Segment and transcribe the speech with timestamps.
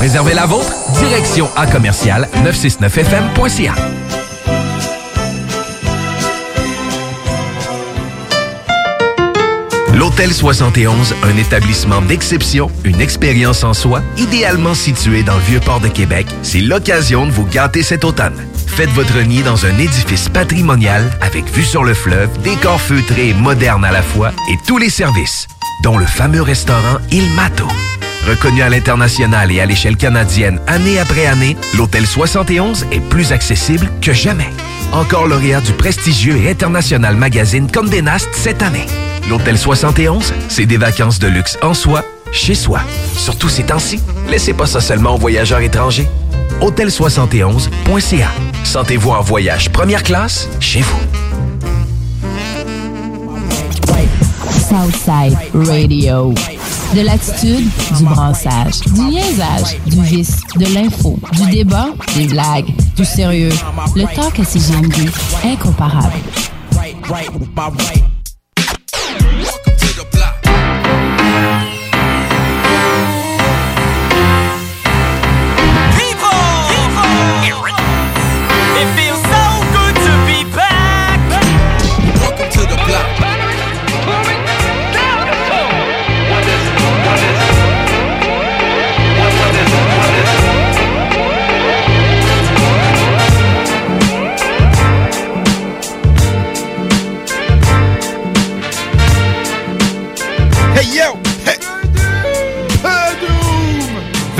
[0.00, 3.74] Réservez la vôtre, direction à commercial 969fm.ca.
[9.92, 15.88] L'Hôtel 71, un établissement d'exception, une expérience en soi, idéalement situé dans le Vieux-Port de
[15.88, 18.42] Québec, c'est l'occasion de vous gâter cet automne.
[18.68, 23.34] Faites votre nid dans un édifice patrimonial avec vue sur le fleuve, décor feutré et
[23.34, 25.46] moderne à la fois et tous les services,
[25.82, 27.68] dont le fameux restaurant Il Mato.
[28.28, 33.88] Reconnu à l'international et à l'échelle canadienne année après année, l'Hôtel 71 est plus accessible
[34.00, 34.50] que jamais.
[34.92, 38.86] Encore lauréat du prestigieux et international magazine Condé Nast cette année.
[39.28, 42.80] L'Hôtel 71, c'est des vacances de luxe en soi, chez soi.
[43.16, 46.08] Surtout ces temps-ci, laissez pas ça seulement aux voyageurs étrangers.
[46.60, 48.28] Hôtel71.ca.
[48.64, 51.00] Sentez-vous en voyage première classe chez vous.
[54.70, 56.32] Southside Radio.
[56.94, 63.04] De l'attitude, du brassage, du liaisage, du vice, de l'info, du débat, des blagues, du
[63.04, 63.52] sérieux.
[63.94, 65.08] Le talk à CGMD,
[65.44, 66.12] incomparable.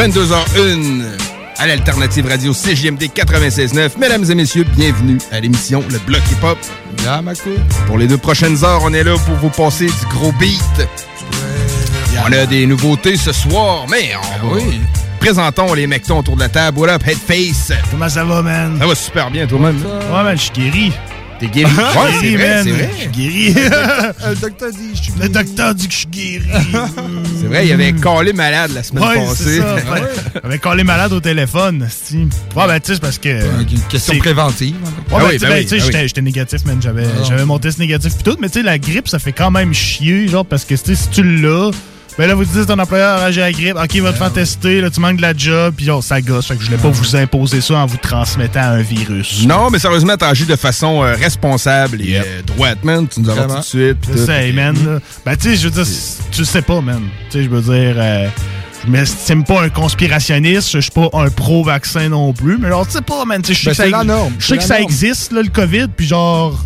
[0.00, 1.02] 22h01
[1.58, 3.98] à l'Alternative Radio CJMD 96.9.
[3.98, 6.56] Mesdames et messieurs, bienvenue à l'émission Le Bloc Hip Hop.
[7.86, 10.88] Pour les deux prochaines heures, on est là pour vous passer du gros beat.
[12.26, 14.12] On a des nouveautés ce soir, mais
[14.42, 14.60] on va...
[15.18, 16.78] Présentons les mectons autour de la table.
[16.78, 17.70] What up, Headface?
[17.90, 18.78] Comment ça va, man?
[18.80, 19.84] Ça va super bien, toi-même.
[19.84, 20.92] Ouais, man, je suis guéri.
[21.40, 21.72] T'es guéri?
[21.72, 21.82] Ouais,
[22.20, 22.64] c'est Guéri, vrai, man.
[22.64, 22.90] c'est vrai.
[22.94, 23.54] Je suis guéri.
[23.54, 26.44] Le docteur dit, je suis Le docteur dit que je suis guéri.
[27.40, 29.58] C'est vrai, il y avait collé malade la semaine Ouais, passée.
[29.58, 29.74] ça.
[29.74, 30.02] Ouais?
[30.44, 31.88] Avec les malade au téléphone.
[32.12, 33.28] Ouais, ben, tu sais, c'est parce que.
[33.60, 34.74] Une question préventive.
[35.10, 36.08] Ouais, Ah ben, oui, sais, ben ben, oui, tu sais, ben j'étais oui.
[36.08, 36.76] j'étais négatif, man.
[36.82, 37.24] J'avais Ah.
[37.26, 38.36] j'avais mon test négatif pis tout.
[38.38, 40.94] Mais tu sais, la grippe, ça fait quand même chier, genre, parce que, tu sais,
[40.94, 41.70] si tu l'as,
[42.18, 44.32] ben là, vous dites ton employeur a j'ai la grippe, ok, il va te faire
[44.32, 46.46] tester, là, tu manques de la job, pis genre, ça gosse.
[46.46, 49.44] Fait que je voulais pas vous imposer ça en vous transmettant un virus.
[49.46, 52.24] Non, mais sérieusement, t'as agi de façon euh, responsable et Yep.
[52.26, 53.06] euh, droite, man.
[53.08, 53.96] Tu nous as tout de suite.
[54.02, 54.18] tout.
[54.18, 54.76] sais, man.
[54.84, 54.98] là.
[55.24, 55.92] Ben, tu sais, je veux dire,
[56.32, 57.02] tu sais pas, man.
[57.30, 58.28] Tu sais, je veux dire, euh,
[58.84, 62.92] je m'estime pas un conspirationniste, je suis pas un pro-vaccin non plus, mais genre, tu
[62.94, 63.40] sais pas, man.
[63.42, 64.64] Tu sais, je sais Ben, que ça c'est la ex- norme, Je c'est sais que
[64.64, 66.58] ça existe, là, le COVID, puis genre,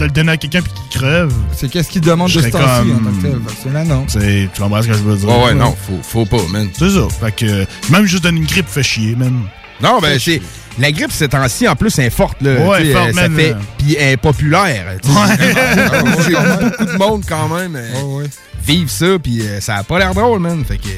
[0.00, 1.32] de le donner à quelqu'un puis qu'il crève.
[1.52, 3.40] C'est qu'est-ce qu'il demande de ce serais temps-ci en comme- tant que tel?
[3.62, 4.04] C'est là, non.
[4.08, 5.28] C'est, tu comprends ce que je veux dire?
[5.28, 6.68] Ouais, ouais, non, faut, faut pas, man.
[6.78, 7.06] C'est ça.
[7.20, 9.42] Fait que, même juste donner une grippe fait chier, man.
[9.82, 10.40] Non, ben, c'est.
[10.78, 12.52] La grippe, ces temps-ci, en plus, elle est forte, là.
[12.66, 13.50] Ouais, forte, euh, ça man, fait.
[13.52, 13.56] euh.
[13.78, 14.86] Puis elle est populaire.
[15.02, 15.10] sais.
[15.40, 16.00] C'est
[16.70, 17.76] beaucoup de monde, quand même.
[17.76, 18.30] euh, Ouais, ouais.
[18.66, 20.64] Vivre ça, puis euh, ça a pas l'air drôle, man.
[20.64, 20.88] Fait que.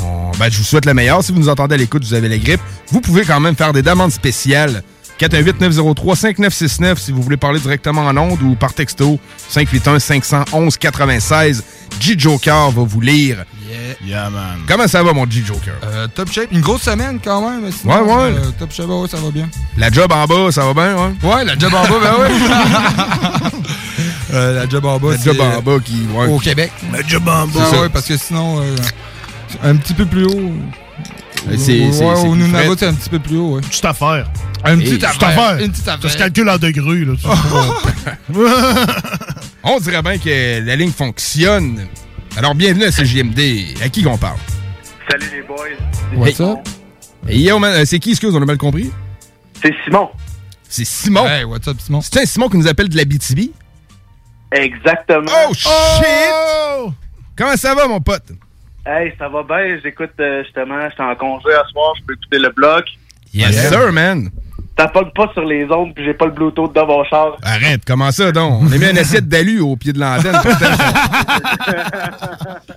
[0.00, 1.22] on- ben, je vous souhaite le meilleur.
[1.22, 2.60] Si vous nous entendez à l'écoute, vous avez la grippe.
[2.90, 4.82] Vous pouvez quand même faire des demandes spéciales.
[5.20, 9.18] 418-903-5969 si vous voulez parler directement en ondes ou par texto
[9.52, 11.62] 581-511-96.
[12.00, 13.44] G-Joker va vous lire.
[14.04, 14.58] Yeah, man.
[14.66, 15.74] Comment ça va, mon G-Joker?
[15.84, 16.48] Euh, top shape.
[16.52, 17.70] Une grosse semaine quand même.
[17.72, 18.34] sinon, Ouais, ouais.
[18.38, 19.48] euh, top shape, ouais, ça va bien.
[19.76, 21.12] La job en bas, ça va bien, ouais?
[21.22, 22.30] Ouais, la job en bas, ben ouais.
[24.32, 26.06] Euh, la job en bas, La job en bas qui.
[26.12, 26.26] ouais.
[26.26, 26.72] au Québec.
[26.92, 27.60] Le job en bas.
[27.62, 27.80] Ah ça.
[27.82, 28.74] ouais, parce que sinon, euh,
[29.62, 30.50] un petit peu plus haut.
[31.56, 33.60] C'est- Ouais, au Nunavut, c'est un petit peu plus haut, ouais.
[33.60, 34.26] Petite affaire.
[34.66, 35.28] Une Hey, petite affaire.
[35.28, 35.58] affaire.
[35.64, 36.16] Une petite Ça se affaire.
[36.18, 37.12] calcule en degrés, là.
[39.62, 41.86] On dirait bien que la ligne fonctionne.
[42.36, 43.76] Alors, bienvenue à CJMD.
[43.82, 44.38] À qui qu'on parle?
[45.10, 45.56] Salut les boys.
[46.16, 46.58] What's up?
[47.28, 48.90] Hey, yo, man, euh, c'est qui, excuse, on a mal compris?
[49.62, 50.10] C'est Simon.
[50.68, 51.26] C'est Simon?
[51.26, 52.00] Hey, what's up, Simon?
[52.00, 53.50] C'est un Simon qui nous appelle de la BTB?
[54.52, 55.30] Exactement.
[55.48, 55.70] Oh, shit!
[57.36, 58.32] Comment ça va, mon pote?
[58.86, 59.78] Hey, ça va bien.
[59.82, 62.84] J'écoute euh, justement, j'étais en congé à soir, je peux écouter le bloc.
[63.32, 64.30] Yes, sir, man.
[64.76, 67.36] Ça pogne pas sur les ondes, puis j'ai pas le Bluetooth dans mon char.
[67.42, 68.62] Arrête, comment ça, donc?
[68.62, 70.34] On a mis un assiette d'alu au pied de l'antenne.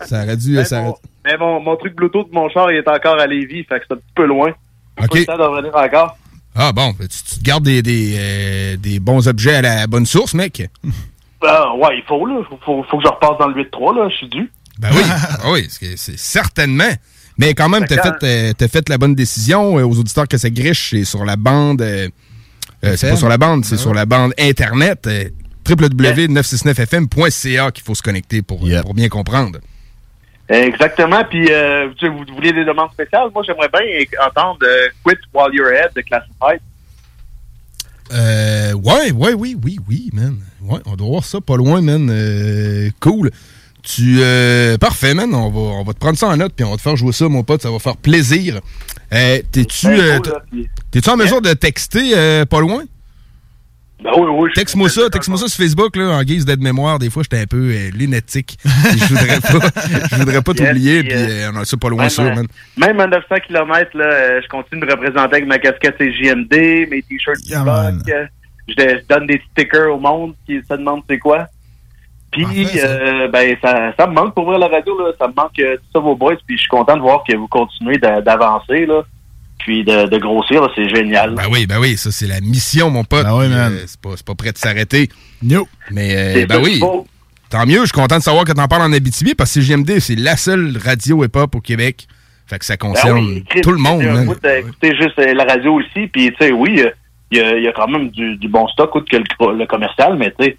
[0.06, 0.52] ça- aurait dû...
[0.56, 0.96] Mais, ça mon,
[1.26, 3.86] mais mon, mon truc Bluetooth de mon char, il est encore à Lévis, fait que
[3.88, 4.50] c'est un petit peu loin.
[5.02, 5.10] OK.
[5.10, 6.18] Pas le temps de revenir encore.
[6.56, 10.34] Ah, bon, tu, tu gardes des, des, euh, des bons objets à la bonne source,
[10.34, 10.70] mec.
[11.44, 12.42] Ah, ouais, il faut, là.
[12.50, 14.10] Faut, faut, faut que je repasse dans le 8-3, là.
[14.10, 14.52] Je suis dû.
[14.80, 16.92] Ben oui, ah oui, c'est certainement.
[17.38, 19.78] Mais quand même, t'as Fait fait, euh, t'as fait la bonne décision.
[19.78, 21.82] Euh, aux auditeurs que ça griche, c'est sur la bande.
[21.82, 22.08] euh,
[22.84, 25.08] euh, c'est pas sur la bande, c'est sur la bande Internet.
[25.08, 25.26] euh,
[25.68, 29.60] www.969fm.ca qu'il faut se connecter pour, euh, pour bien comprendre.
[30.50, 31.24] Exactement.
[31.30, 33.28] Puis, euh, tu vous vouliez des demandes spéciales?
[33.34, 33.82] Moi, j'aimerais bien
[34.26, 36.62] entendre euh, Quit While You're Ahead de Classified.
[38.14, 40.38] Euh, ouais, ouais, oui, oui, oui, man.
[40.62, 42.10] Ouais, on doit voir ça pas loin, man.
[42.10, 43.32] Euh, cool.
[43.88, 45.34] Tu, euh, parfait, man.
[45.34, 47.14] On va, on va te prendre ça en note, puis on va te faire jouer
[47.14, 47.62] ça, mon pote.
[47.62, 48.60] Ça va faire plaisir.
[49.14, 50.20] Euh, t'es-tu, Ben, euh,
[50.92, 52.84] t'es-tu en mesure de texter euh, pas loin?
[54.04, 54.50] Ben oui, oui.
[54.54, 57.00] Texte-moi ça, texte-moi ça sur Facebook, là, en guise d'aide-mémoire.
[57.00, 58.58] Des fois, j'étais un peu euh, lunatique.
[58.66, 59.70] je voudrais pas,
[60.12, 62.48] je voudrais pas t'oublier, puis, puis euh, on a ça pas loin, Même, sûr, man.
[62.78, 67.02] Même à 900 km, là, je continue de me représenter avec ma casquette CJMD, mes
[67.10, 67.92] t-shirts euh,
[68.68, 71.48] Je, je donne des stickers au monde qui se demandent c'est quoi.
[72.46, 75.12] Puis, euh, ben, ça, ça me manque pour ouvrir la radio, là.
[75.20, 76.36] Ça me manque euh, tout ça, vos boys.
[76.46, 79.02] Puis, je suis content de voir que vous continuez d'a- d'avancer, là.
[79.60, 80.62] Puis, de, de grossir.
[80.76, 81.32] C'est génial.
[81.36, 83.24] Ben oui, ben oui, ça, c'est la mission, mon pote.
[83.26, 83.74] Ben oui, man.
[83.74, 85.10] euh, c'est pas, c'est pas prêt de s'arrêter.
[85.42, 85.68] No.
[85.92, 86.82] Mais, euh, ben oui.
[87.50, 90.00] Tant mieux, je suis content de savoir que t'en parles en Abitibi parce que CGMD,
[90.00, 92.06] c'est la seule radio hip-hop au Québec.
[92.46, 95.74] Fait que ça Ben concerne oui, Chris, tout le monde, j'ai écouter juste la radio
[95.76, 96.08] aussi.
[96.08, 96.82] Puis, tu sais, oui,
[97.32, 99.58] il y, a, il y a quand même du, du bon stock, outre que le,
[99.58, 100.58] le commercial, mais tu sais,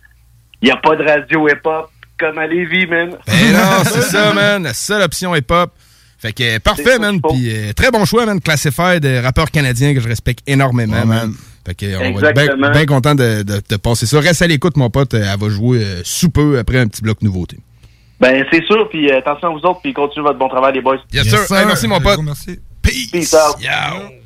[0.66, 3.10] n'y a pas de radio hip-hop comme à Lévis, man.
[3.26, 4.64] Ben non, c'est ça, man.
[4.64, 5.70] La seule option hip-hop.
[6.18, 7.20] Fait que euh, parfait, man.
[7.20, 8.40] Puis euh, très bon choix, man.
[8.40, 11.32] Classified, de rappeur canadien que je respecte énormément, Ouais, man.
[11.64, 14.18] Fait que on va être bien content de, de te passer ça.
[14.18, 15.14] Reste à l'écoute, mon pote.
[15.14, 17.58] Euh, Elle va jouer euh, sous peu après un petit bloc nouveauté.
[18.20, 18.88] Ben, c'est sûr.
[18.88, 20.96] Puis, euh, attention à vous autres, puis continuez votre bon travail, les boys.
[21.12, 21.46] Yes, Yes, sir.
[21.46, 21.56] sir.
[21.56, 22.18] Hey, merci, mon pote.
[22.22, 22.58] Merci.
[22.82, 23.10] Peace.
[23.12, 23.62] Peace out.
[23.62, 24.17] Yo.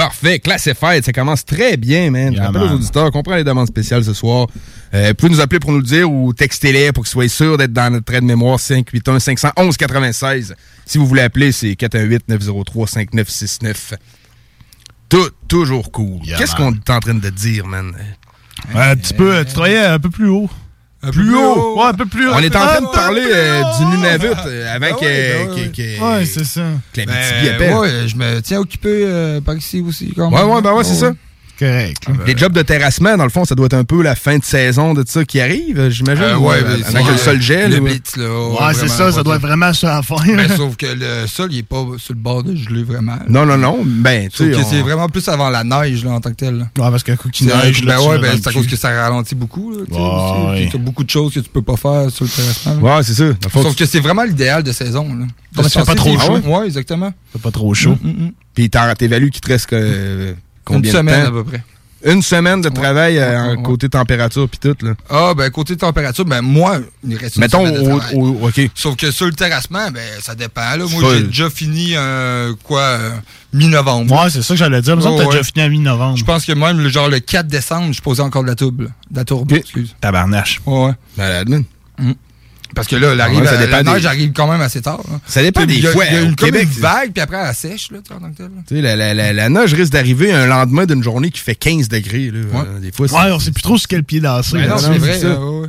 [0.00, 0.38] Parfait.
[0.38, 2.34] Classified, ça commence très bien, man.
[2.34, 4.46] Je rappelle aux auditeurs qu'on prend les demandes spéciales ce soir.
[4.94, 7.58] Euh, vous pouvez nous appeler pour nous le dire ou textez-les pour qu'ils soient sûrs
[7.58, 10.54] d'être dans notre trait de mémoire 581-511-96.
[10.86, 13.92] Si vous voulez appeler, c'est 418-903-5969.
[15.10, 16.24] Tout, toujours cool.
[16.24, 17.94] Yeah, Qu'est-ce qu'on est en train de dire, man?
[18.74, 20.48] Ouais, un petit peu, euh, tu travaillais un peu plus haut.
[21.12, 21.78] Plus haut?
[21.78, 22.32] Ouais, un peu plus haut.
[22.34, 23.96] On est en train de Un parler euh, plus du haut.
[23.96, 25.68] Nunavut euh, avant Ben que, ouais, ben ouais.
[25.70, 26.60] que- que- Ouais, c'est ça.
[26.92, 27.74] que la Ben, appelle.
[27.74, 30.50] ouais, je me tiens occupé euh, par ici aussi, quand Ouais, même.
[30.50, 31.12] ouais, ben ouais, c'est ça.
[31.60, 32.08] Correct.
[32.08, 32.14] là.
[32.26, 34.44] Les jobs de terrassement, dans le fond, ça doit être un peu la fin de
[34.44, 36.24] saison de ça qui arrive, euh, j'imagine.
[36.24, 37.70] Euh, ou, ouais, euh, ben, avant que le sol gèle.
[37.70, 38.48] Le ou- blitz, là.
[38.48, 40.16] Ouais, c'est ça, ça doit être vraiment ça à faire.
[40.36, 43.16] Ben, sauf que le sol, il est pas sur le bord de geler vraiment.
[43.16, 43.24] là.
[43.28, 43.80] Non, non, non.
[43.84, 46.36] Ben, tu Sauf que on- c'est vraiment plus avant la neige, là, en tant que
[46.36, 46.54] tel.
[46.54, 48.88] Ouais, parce qu'un coup qui neige, là, ben ouais, ben c'est à cause que ça
[48.90, 49.70] ralentit beaucoup.
[49.72, 49.84] Là,
[50.52, 52.74] Ouais, beaucoup de choses que tu peux pas faire sur le terrassement.
[52.88, 52.96] là.
[52.96, 53.24] Ouais, c'est ça.
[53.52, 55.06] Sauf que c'est vraiment l'idéal de saison.
[55.14, 55.26] Là.
[55.54, 56.38] Comme ça, pas trop chaud.
[56.38, 57.12] Ouais, exactement.
[57.32, 57.98] C'est pas trop chaud.
[58.54, 60.32] Puis t'évalues qu'il te reste que, euh,
[60.64, 61.64] combien Une semaine de à peu près.
[62.02, 64.94] Une semaine de travail euh, ouais, côté température puis tout, là.
[65.10, 68.16] Ah, ben côté température, ben moi, il reste une Mettons, semaine de au, travail.
[68.16, 68.70] au- OK.
[68.74, 70.62] Sauf que sur le terrassement, ben ça dépend.
[70.62, 70.84] Là.
[70.90, 73.10] Moi, j'ai déjà fini, euh, quoi, euh,
[73.52, 74.14] mi-novembre.
[74.18, 74.96] Ouais, c'est ça que j'allais dire.
[74.96, 75.30] Mais Oh, t'as ouais.
[75.30, 76.16] déjà fini à mi-novembre.
[76.16, 78.84] Je pense que même, le, genre, le 4 décembre, je posais encore de la tourbe.
[79.10, 79.58] De la tourbe, Ok.
[79.58, 79.94] excuse.
[80.00, 80.62] Tabarnache.
[80.64, 80.92] Ouais, ouais.
[81.18, 81.64] Malade.
[82.74, 84.80] Parce que là, l'arrive, Ouais, ça la, dépend la neige des- arrive quand même assez
[84.80, 85.00] tard.
[85.10, 85.18] là.
[85.26, 86.04] Ça dépend des il y a- fois.
[86.06, 88.20] Il y a une, Québec, une vague, puis après, elle sèche, là, tu sais, en
[88.20, 88.62] tant que tel, là.
[88.66, 91.54] Tu sais, la, la, la, la neige risque d'arriver un lendemain d'une journée qui fait
[91.56, 92.40] 15 degrés, là.
[92.52, 92.66] Ouais.
[92.68, 93.14] Euh, des fois, c'est...
[93.16, 94.52] Ouais, on sait plus trop sur quel pied danser.
[94.54, 94.68] Ben là.
[94.68, 95.18] non, c'est vrai.
[95.18, 95.28] ça.
[95.30, 95.68] là, ouais, ouais.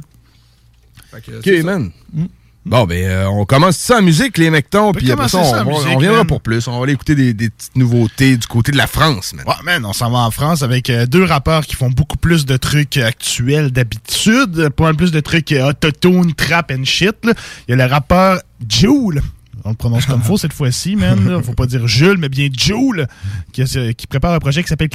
[1.12, 1.63] Fait que, c'est OK, ça.
[1.65, 1.91] man.
[2.13, 2.25] Mm.
[2.63, 5.63] Bon, ben, euh, on commence ça en musique, les mectons, puis après ça, on, ça
[5.63, 6.27] musique, on viendra man.
[6.27, 6.68] pour plus.
[6.68, 9.46] On va aller écouter des, des petites nouveautés du côté de la France, man.
[9.48, 12.46] Ouais, man, on s'en va en France avec euh, deux rappeurs qui font beaucoup plus
[12.46, 17.15] de trucs actuels d'habitude, pas mal plus de trucs euh, autotune, trap and shit.
[17.24, 17.34] là.
[17.68, 18.39] Il y a le rappeur
[18.70, 19.24] Joule.
[19.63, 21.27] On le prononce comme faux cette fois-ci, man.
[21.27, 21.41] là.
[21.41, 23.08] Faut pas dire Jules, mais bien Joule,
[23.53, 23.63] qui,
[24.08, 24.89] prépare un projet qui s'appelle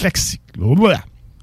[0.56, 1.00] voilà.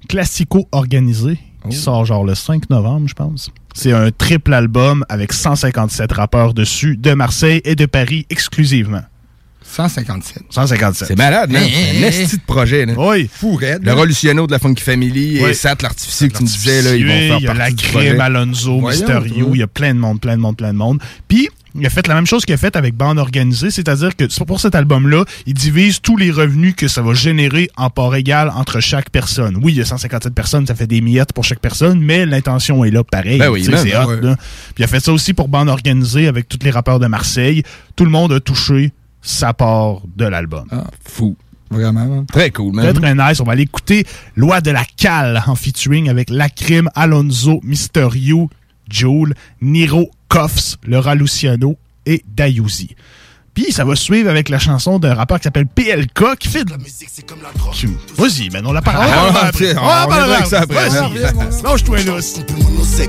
[0.08, 1.38] Classico Organisé,
[1.70, 3.50] qui sort genre le 5 novembre, je pense.
[3.74, 9.01] C'est un triple album avec 157 rappeurs dessus, de Marseille et de Paris exclusivement.
[9.63, 10.43] 157.
[10.50, 11.08] 157.
[11.08, 11.63] C'est malade, man.
[11.63, 12.93] Hey, C'est un hey, esti de projet, là.
[12.98, 13.29] Oui.
[13.32, 13.79] Fou, raide.
[13.82, 13.93] Le là.
[13.96, 15.50] Revolutionno de la Funky Family Oui.
[15.50, 17.75] et Sat, l'artificier que tu me disais, là, ils vont faire Il y a partie
[17.75, 20.77] la crème, Alonso, Mysterio, il y a plein de monde, plein de monde, plein de
[20.77, 21.01] monde.
[21.27, 24.25] Puis, il a fait la même chose qu'il a fait avec Bande Organisée, c'est-à-dire que
[24.44, 28.50] pour cet album-là, il divise tous les revenus que ça va générer en part égale
[28.56, 29.60] entre chaque personne.
[29.62, 32.84] Oui, il y a 157 personnes, ça fait des miettes pour chaque personne, mais l'intention
[32.86, 33.39] est là pareil.
[33.39, 34.22] Ben oui, c'est ben hot, ouais.
[34.22, 34.36] là.
[34.36, 37.63] Puis il a fait ça aussi pour Bande Organisée avec tous les rappeurs de Marseille.
[37.96, 40.65] Tout le monde a touché sa part de l'album.
[40.72, 41.36] Ah, fou.
[41.72, 42.24] Vraiment.
[42.25, 43.01] Très cool, Très, man.
[43.01, 43.39] très nice.
[43.39, 48.50] On va aller écouter Loi de la Cale en featuring avec Lacrim, Alonso, Mysterio,
[48.92, 52.96] Joule, Niro, Koffs, Laura Luciano et Dayuzi.
[53.53, 56.72] Puis ça va suivre avec la chanson d'un rappeur qui s'appelle PLK qui fait de
[56.72, 57.75] la musique, c'est comme la drogue.
[58.17, 59.05] Vas-y, man, on la parle.
[59.07, 59.77] Ah, on après.
[59.77, 60.89] on la parle avec ça après.
[60.89, 61.63] Vas-y.
[61.63, 62.13] Lâche-toi là.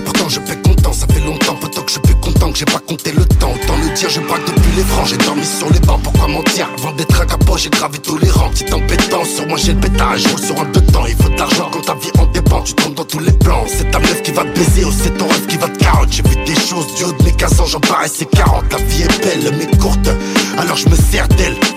[0.05, 2.65] pourtant je fais content, ça fait longtemps, pourtant que je suis plus content que j'ai
[2.67, 3.53] pas compté le temps.
[3.53, 6.69] Autant le dire, je braque depuis les francs, j'ai dormi sur les bancs, pourquoi mentir?
[6.79, 9.81] Avant d'être un capot, j'ai gravé tous les rangs, petite embêtant, sur moi j'ai le
[9.81, 12.27] pétard, je roule sur un deux temps, il faut de l'argent quand ta vie en
[12.27, 13.65] dépend, tu tombes dans tous les plans.
[13.67, 16.13] C'est ta meuf qui va te baiser, ou c'est ton rêve qui va te carotte,
[16.13, 19.03] j'ai vu des choses, du haut de mes 15 ans, j'en paraissais 40, la vie
[19.03, 20.09] est belle, mais courte,
[20.59, 21.74] alors je me sers d'elle.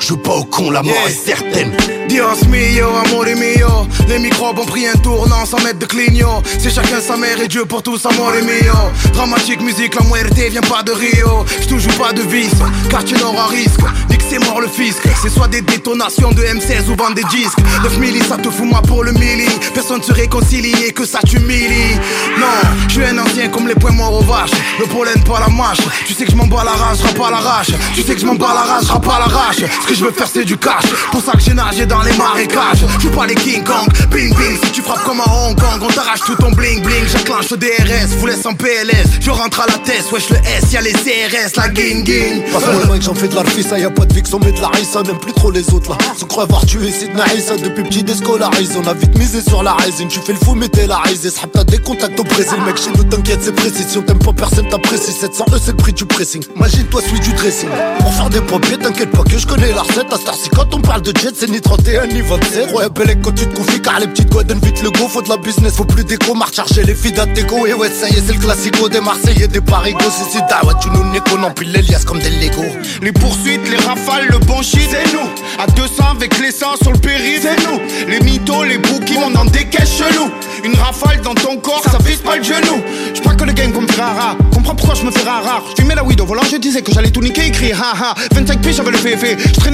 [0.00, 1.76] Joue pas au con, la mort est certaine.
[2.08, 3.86] Dios mio, amore mio.
[4.08, 6.42] Les microbes ont pris un tournant sans mettre de clignot.
[6.58, 8.74] C'est chacun sa mère et Dieu pour tous, amore mio.
[9.12, 11.44] Dramatique musique, la muerte vient pas de Rio.
[11.68, 12.50] Je joue pas de vis,
[12.88, 13.80] quartier nord à risque.
[14.08, 15.02] Dis que c'est mort le fisc.
[15.20, 17.58] C'est soit des détonations de M16 ou vendre des disques.
[17.82, 19.48] 9 milli, ça te fout moi pour le milli.
[19.74, 21.94] Personne se réconcilie et que ça t'humilie.
[22.38, 22.46] Non,
[22.88, 24.52] je suis un ancien comme les poings morts aux vaches.
[24.78, 25.78] Le pollen pas la mâche.
[26.06, 28.20] Tu sais que je m'en bats la rage, je pas la rage Tu sais que
[28.20, 30.56] je m'en bats la rage, je pas la rage que je veux faire c'est du
[30.56, 34.34] cash Pour ça que j'ai nagé dans les marécages Je pas les King Kong, bing
[34.36, 37.50] bing Si tu frappes comme à Hong Kong On t'arrache tout ton bling bling J'enclenche
[37.50, 40.82] le DRS, vous laisse en PLS Je rentre à la tête, wesh le S Y'a
[40.82, 44.38] les CRS, la ging ging Passe-moi j'en fais de l'arfissa, y'a pas de fixe, on
[44.38, 45.96] met de la rissa, n'aime plus trop les autres là.
[46.16, 48.74] Se croit avoir tué Sidna Issa depuis petit déscolarisé.
[48.82, 51.02] On a vite misé sur la résine, tu fais le fou, mais t'es la.
[51.14, 53.84] S'hab t'as des contacts au Brésil, mec, chez nous t'inquiète, c'est précis.
[53.88, 55.12] Si on t'aime pas, personne t'apprécie.
[55.12, 56.42] 700 E, c'est le prix du pressing.
[56.56, 57.68] Imagine-toi, celui du dressing.
[58.00, 60.12] Pour faire des papiers, t'inquiète pas que je connais la recette.
[60.12, 62.72] À quand on parle de jet, c'est ni 31 ni 27.
[62.74, 65.06] Ouais, belle quand tu te confies, car les petites doigts donnent vite le go.
[65.08, 67.66] Faut de la business, faut plus d'écho, marche charger les filles d'Ateco.
[67.66, 70.10] Et ouais, ça y est, c'est le classico des Marseillais, des Parigos.
[70.10, 72.64] C'est si ouais, tu nous n'es qu'on empile les liasses comme des Lego.
[73.02, 75.28] Les poursuites, les rafales, le bon shit, c'est nous.
[75.58, 77.80] À 200 avec l'essence sur le périph', c'est nous.
[78.08, 80.30] Les mythos, les bouquins, on en des caisses chelous.
[80.64, 82.82] Une rafale dans ton corps, ça vise pas le genou.
[83.14, 84.36] Je que le game comme rare.
[84.52, 85.62] Comprends pourquoi je me fais rare.
[85.78, 88.14] Je mets la weed au volant, je disais que j'allais tout niquer, écrit ha ha.
[88.34, 88.98] 25 piges, j'avais le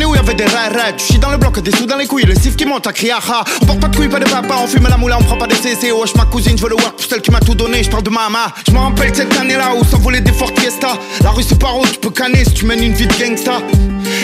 [0.03, 0.45] où des.
[0.97, 2.93] Tu chies dans le bloc, des sous dans les couilles, le sif qui monte à
[2.93, 3.45] crier ha ha.
[3.63, 5.47] On porte pas de couilles, pas de papa, on fume la moula, on prend pas
[5.47, 5.93] de CC.
[5.93, 7.83] Wesh, ma cousine, je veux le work pour celle qui m'a tout donné.
[7.83, 8.53] Je parle de mama.
[8.67, 10.99] Je me rappelle cette année-là où s'envolait des Ford Fiesta.
[11.23, 13.61] La rue c'est pas où tu peux canner si tu mènes une vie de gangsta.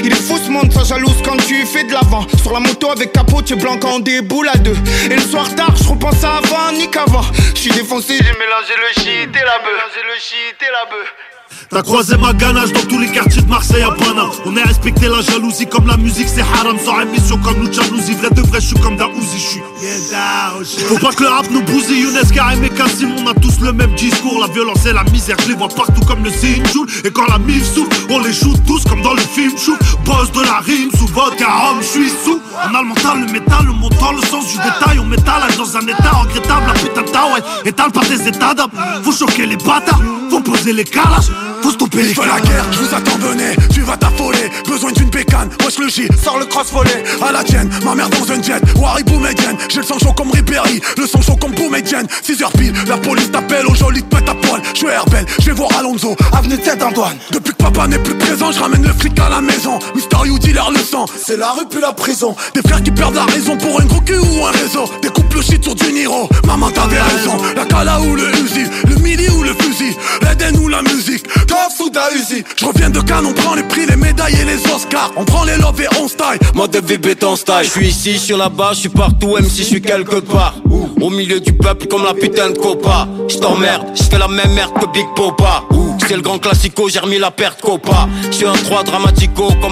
[0.02, 2.26] Il est fou ce monde, ça jalouse quand tu fais de l'avant.
[2.42, 4.76] Sur la moto avec capot, tu es blanc quand on déboule à deux.
[5.10, 7.24] Et le soir tard, je repense à avant, ni qu'avant.
[7.54, 9.80] Je suis défoncé, j'ai mélangé le shit et la bœuf.
[9.96, 11.39] Mélangé le la bœuf.
[11.72, 14.30] T'as croisé ma ganache dans tous les quartiers de Marseille à Paname.
[14.44, 16.76] On est respecté la jalousie comme la musique c'est haram.
[16.84, 20.98] Sans émission comme nous jalousie Vrai de vrai je suis comme Daouzi je suis Faut
[20.98, 23.10] pas que le rap nous bousille Younes Karim et Kassim.
[23.22, 25.36] On a tous le même discours La violence et la misère.
[25.44, 28.58] Je les vois partout comme le Sinjoul Et quand la mif souffle on les shoot
[28.66, 29.76] tous comme dans le film chou.
[30.04, 32.40] Boss de la rime sous vodka homme je suis sous.
[32.68, 34.98] On a le mental, le métal, le montant, le sens du détail.
[34.98, 38.70] On m'étalage dans un état regrettable La putain de ouais étale pas des états d'âme
[39.04, 41.30] Faut choquer les bâtards, faut poser les calages
[41.62, 45.48] faut stopper les la guerre, je vous attends, venez, tu vas t'affoler Besoin d'une bécane,
[45.64, 48.60] wesh le J, sors le cross volet À la tienne, ma mère dans un jet,
[48.76, 52.74] Wari Boumedienne J'ai le sang chaud comme Ribéry, le sang chaud comme Boumedienne 6h pile,
[52.86, 55.70] la police t'appelle, au joli te pète à poil Je suis Herbel, je vais voir
[55.78, 59.18] Alonso, avenue de tête Antoine Depuis que papa n'est plus présent, je ramène le flic
[59.18, 59.78] à la maison.
[59.94, 62.34] Mister You dealer le sang, C'est la rue puis la prison.
[62.54, 64.84] des frères qui perdent la raison pour un gros cul ou un réseau.
[65.02, 66.28] Des couples shit sur du Niro.
[66.46, 67.36] Maman t'avais raison.
[67.56, 69.96] La Kala ou le Uzi Le mili ou le fusil.
[70.22, 73.84] L'Eden ou la musique Tough ou Uzi Je reviens de Cannes On prend les prix,
[73.84, 76.96] les médailles et les Oscars On prend les love et on style Mode de vie
[76.96, 77.64] béton style.
[77.64, 80.54] Je suis ici, je suis là-bas, je suis partout, même si je suis quelque part.
[81.00, 83.08] Au milieu du peuple comme la putain de copa.
[83.28, 85.64] Je t'emmerde, je fais la même merde que Big Popa.
[86.06, 88.08] C'est le grand classico, j'ai remis la perte copa.
[88.30, 89.70] Je suis un 3 dramatico comme.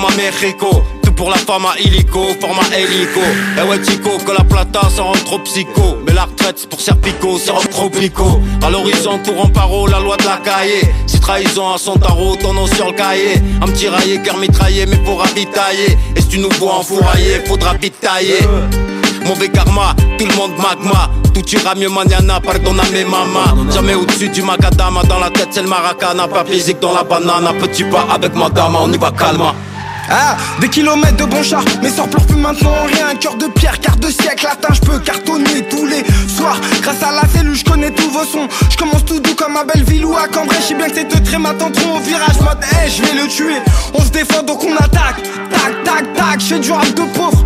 [0.59, 3.21] Tout pour la femme à illico, format hélico.
[3.59, 5.99] Eh ouais, Tico, que la plata, ça rend trop psycho.
[6.07, 8.41] Mais la retraite, c'est pour Serpico, c'est rock tropico.
[8.65, 10.89] À l'horizon, tout en paro, la loi de la cahier.
[11.07, 13.35] Si trahison à son tarot, ton nom sur le cahier.
[13.61, 15.99] Un petit raillé, cœur mitraillé, mais pour ravitailler.
[16.15, 18.39] Et si tu nous vois enfourailler, faudra vite tailler.
[19.27, 24.43] Mauvais karma, tout le monde magma Tout ira mieux mañana, pardonname mama Jamais au-dessus du
[24.43, 28.35] macadama Dans la tête c'est le maracana Pas physique dans la banane Petit pas avec
[28.35, 29.55] madame, on y va calma
[30.11, 33.15] Ah, des kilomètres de bon char, mais sort pleure plus maintenant rien.
[33.17, 36.59] Cœur de pierre, quart de siècle, latin, je peux cartonner tous les soirs.
[36.83, 38.49] Grâce à la cellule, je connais tous vos sons.
[38.71, 40.57] Je commence tout doux comme à Belleville ou à Cambrai.
[40.67, 42.41] Je bien que ces deux traits m'attendront au virage.
[42.41, 43.59] Mode, hey, je vais le tuer.
[43.95, 45.23] On se défend donc on attaque.
[45.51, 47.45] Tac, tac, tac, je du rap de pauvre.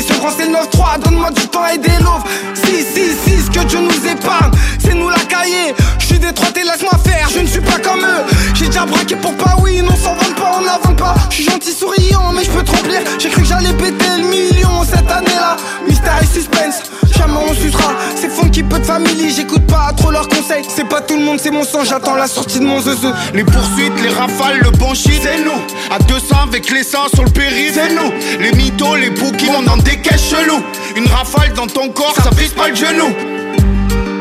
[0.00, 3.64] C'est ce grand, c'est 9-3, donne-moi du temps et des loaves 6, 6, 6, que
[3.66, 7.60] Dieu nous épargne C'est nous la cahier, je suis détroité, laisse-moi faire Je ne suis
[7.60, 10.96] pas comme eux, j'ai déjà braqué pour pas oui Non, s'en vend pas, on n'avance
[10.96, 11.14] pas.
[11.28, 14.24] Je suis gentil, souriant, mais je peux te remplir J'ai cru que j'allais péter le
[14.24, 15.58] million cette année-là.
[15.86, 16.82] Mystère et suspense,
[17.16, 20.64] jamais on sucera C'est funky, peu de famille, j'écoute pas trop leurs conseils.
[20.68, 22.94] C'est pas tout le monde, c'est mon sang, j'attends la sortie de mon zeu
[23.34, 25.60] Les poursuites, les rafales, le bon shit, c'est nous.
[25.90, 28.12] À 200 avec l'essence sur le périph', c'est nous.
[28.40, 30.62] Les mythos, les bouquins, on en des caisses chelou.
[30.96, 33.14] Une rafale dans ton corps, ça vise pas le genou.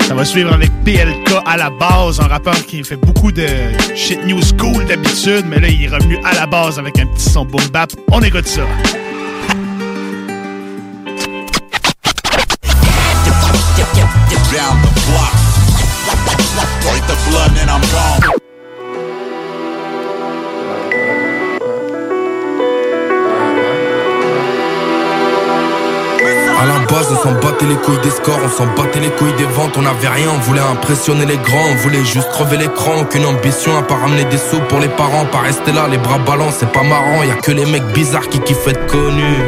[0.07, 3.45] Ça va suivre avec PLK à la base, un rappeur qui fait beaucoup de
[3.95, 7.29] shit new school d'habitude, mais là il est revenu à la base avec un petit
[7.29, 7.91] son boom bap.
[8.11, 8.63] On écoute ça.
[27.11, 29.85] On s'en battait les couilles des scores, on s'en battait les couilles des ventes, on
[29.85, 33.81] avait rien, on voulait impressionner les grands, on voulait juste crever l'écran, aucune ambition à
[33.83, 36.83] pas ramener des sous pour les parents, pas rester là, les bras ballants, c'est pas
[36.83, 39.43] marrant, y a que les mecs bizarres qui kiffent être connus.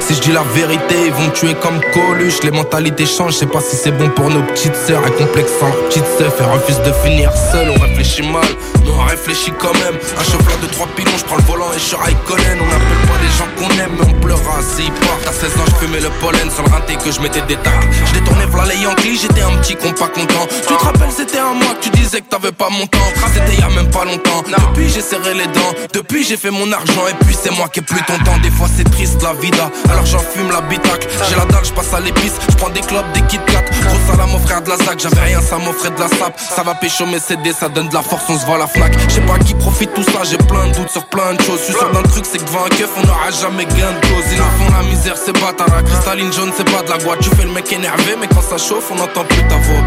[0.00, 2.42] Si je dis la vérité, ils vont tuer comme Coluche.
[2.42, 5.02] Les mentalités changent, je sais pas si c'est bon pour nos petites sœurs.
[5.06, 7.70] Elles complexent sans petite sœur, elles refusent de finir seul.
[7.70, 8.42] On réfléchit mal,
[8.84, 9.96] mais on réfléchit quand même.
[10.18, 12.58] Un chauffeur de trois pilons, je prends le volant et je suis Raikkonen.
[12.60, 15.26] On appelle pas les gens qu'on aime, mais on pleura s'ils partent.
[15.26, 17.86] À 16 ans, je fumais le pollen sur le rinté que je mettais des tags.
[18.06, 20.46] Je détournais v'là les Yankees, j'étais un petit con pas content.
[20.50, 22.98] Tu te rappelles, c'était un mois que tu disais que t'avais pas mon temps.
[23.34, 24.42] C'était y a même pas longtemps.
[24.46, 25.74] Depuis, j'ai serré les dents.
[25.92, 28.38] Depuis, j'ai fait mon argent et puis c'est moi qui ai plus ton temps.
[28.42, 29.70] Des fois, c'est triste la vida.
[29.90, 31.08] Alors j'en fume la bitacle.
[31.28, 32.34] J'ai la dalle, je passe à l'épice.
[32.48, 33.38] Je prends des clubs, des Kit.
[33.46, 35.00] Gros salam au frère de la ZAC.
[35.00, 36.38] J'avais rien, ça m'offrait de la sape.
[36.38, 39.14] Ça va pécho mes CD, ça donne de la force, on se voit la Je
[39.14, 41.58] sais pas qui profite tout ça, j'ai plein de doutes sur plein de choses.
[41.60, 44.24] Je suis sûr d'un truc, c'est que devant un on n'aura jamais gain de cause.
[44.30, 47.20] Ils font la misère, c'est la cristalline jaune, c'est pas de la boîte.
[47.20, 49.82] Tu fais le mec énervé, mais quand ça chauffe, on n'entend plus ta voix.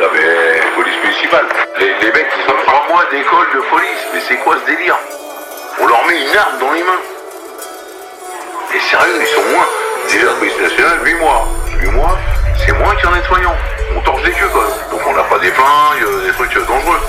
[0.00, 1.46] Non mais, police municipale.
[1.78, 4.04] Les, les mecs, ils ont un mois d'école de police.
[4.14, 4.96] Mais c'est quoi ce délire?
[5.80, 7.02] On leur met une arme dans les mains.
[8.74, 9.66] Et sérieux, ils sont moins.
[10.10, 11.48] Déjà, police nationale, 8 mois.
[11.82, 12.18] 8 mois,
[12.66, 13.54] c'est moins qu'un nettoyant.
[13.96, 14.66] On torche des queues, quoi.
[14.90, 17.00] Donc on n'a pas des flingues, euh, des trucs euh, dangereux.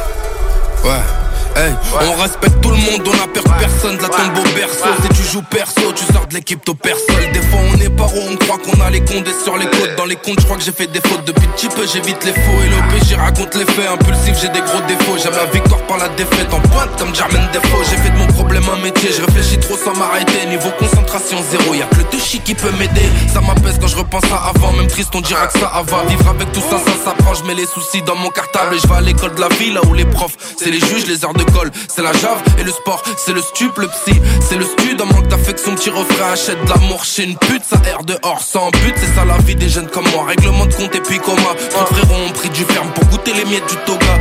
[0.83, 1.20] Ouais.
[1.55, 1.73] Hey,
[2.07, 4.87] on respecte tout le monde, on a peur de personne, de la tombe au berceau.
[5.01, 7.05] Si tu joues perso, tu sors de l'équipe au perso.
[7.33, 9.95] Des fois on est paro, on croit qu'on a les condés sur les côtes.
[9.97, 12.31] Dans les comptes, je crois que j'ai fait des fautes depuis petit peu, j'évite les
[12.31, 13.89] faux et le PJ raconte les faits.
[13.91, 15.17] Impulsif, j'ai des gros défauts.
[15.21, 17.83] J'aime la victoire par la défaite en pointe comme Jermaine Defoe.
[17.89, 20.45] J'ai fait de mon problème un métier, je réfléchis trop sans m'arrêter.
[20.47, 23.09] Niveau concentration zéro, y'a que le touchy qui peut m'aider.
[23.33, 26.03] Ça m'apaise quand je repense à avant, même triste, on dira que ça va.
[26.07, 27.33] Vivre avec tout ça, ça s'apprend.
[27.33, 29.73] Je mets les soucis dans mon cartable et je vais à l'école de la ville,
[29.73, 31.40] là où les profs, c'est les juges, les heures de
[31.87, 35.01] c'est la jave et le sport, c'est le stup, le psy, c'est le stud.
[35.01, 38.69] En manque d'affection, petit refrain, achète de l'amour chez une pute, ça erre dehors sans
[38.71, 38.93] but.
[38.95, 41.55] C'est ça la vie des jeunes comme moi, règlement de compte et puis coma.
[41.69, 44.19] Trop de frérots ont pris du ferme pour goûter les miettes du toga.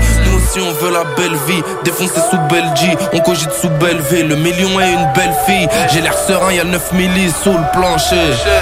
[0.50, 4.28] Aussi on veut la belle vie, défoncer sous Belgie, on cogite sous Belleville.
[4.28, 7.72] Le million est une belle fille, j'ai l'air serein, y'a le 9 millis sous le
[7.72, 8.16] plancher.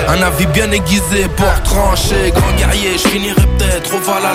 [0.09, 4.35] Un avis bien aiguisé pour trancher, grand guerrier, je finirai peut-être au Valhalla.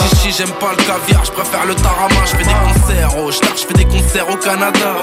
[0.00, 3.56] Chichi, j'aime pas le caviar, je préfère le tarama, je fais des concerts au star,
[3.56, 4.96] je fais des concerts au Canada.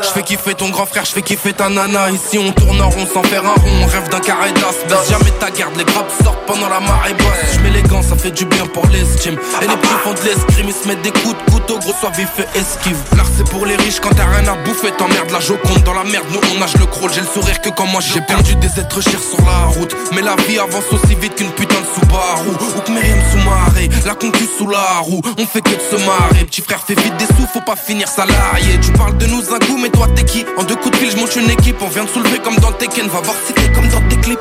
[0.00, 2.10] Je fais kiffer ton grand frère, je fais kiffer ta nana.
[2.10, 5.08] Ici on tourne en rond sans faire un rond, on rêve d'un carré d'as.
[5.08, 7.54] Jamais ta garde, les grappes sortent pendant la marée basse.
[7.54, 9.36] Je mets les gants, ça fait du bien pour l'estime.
[9.60, 12.30] Et les petits font de l'escrime, ils se mettent des coups couteau, gros soit vif
[12.38, 12.98] et esquive.
[13.16, 16.04] L'art c'est pour les riches quand t'as rien à bouffer, t'emmerdes la joconde dans la
[16.04, 16.26] merde.
[16.30, 19.00] Nous on nage le crawl, j'ai le sourire que quand moi j'ai perdu des êtres
[19.02, 19.94] chers sur la route.
[20.14, 22.50] Mais la vie avance aussi vite qu'une putain de Subaru.
[22.76, 25.22] Ou que Myriam sous-marée, la concu sous la roue.
[25.38, 26.44] On fait que de se marrer.
[26.44, 28.78] Petit frère fait vite des sous, faut pas finir salarié.
[28.80, 30.44] Tu parles de nous un coup, mais toi t'es qui?
[30.56, 31.76] En deux coups de fil, je monte une équipe.
[31.80, 33.08] On vient de soulever comme dans Tekken.
[33.08, 34.38] Va voir si t'es comme dans tes clips.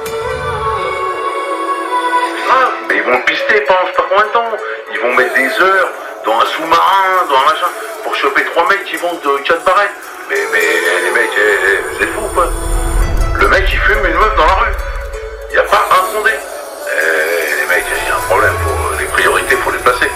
[2.54, 4.58] Ah, mais ils vont pister pendant pas de temps?
[4.94, 5.90] Ils vont mettre des heures
[6.26, 7.68] dans un sous-marin, dans un machin,
[8.04, 9.92] pour choper trois mecs qui vont de 4 barrettes.
[10.30, 10.60] Mais, mais
[11.06, 12.48] les mecs, eh, eh, vous êtes fous ou quoi
[13.36, 14.74] Le mec il fume une meuf dans la rue.
[15.54, 16.32] Y a pas un sondé.
[16.32, 18.54] Eh, les mecs, il y a un problème.
[18.64, 20.10] Faut, les priorités, faut les placer.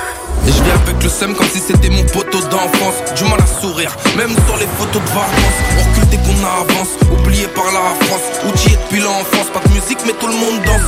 [0.47, 3.61] Et je viens avec le seum comme si c'était mon poteau d'enfance Du mal à
[3.61, 8.05] sourire, même sur les photos de vacances On recule dès qu'on avance, oublié par la
[8.05, 10.85] France Outillé depuis l'enfance, pas de musique mais tout le monde danse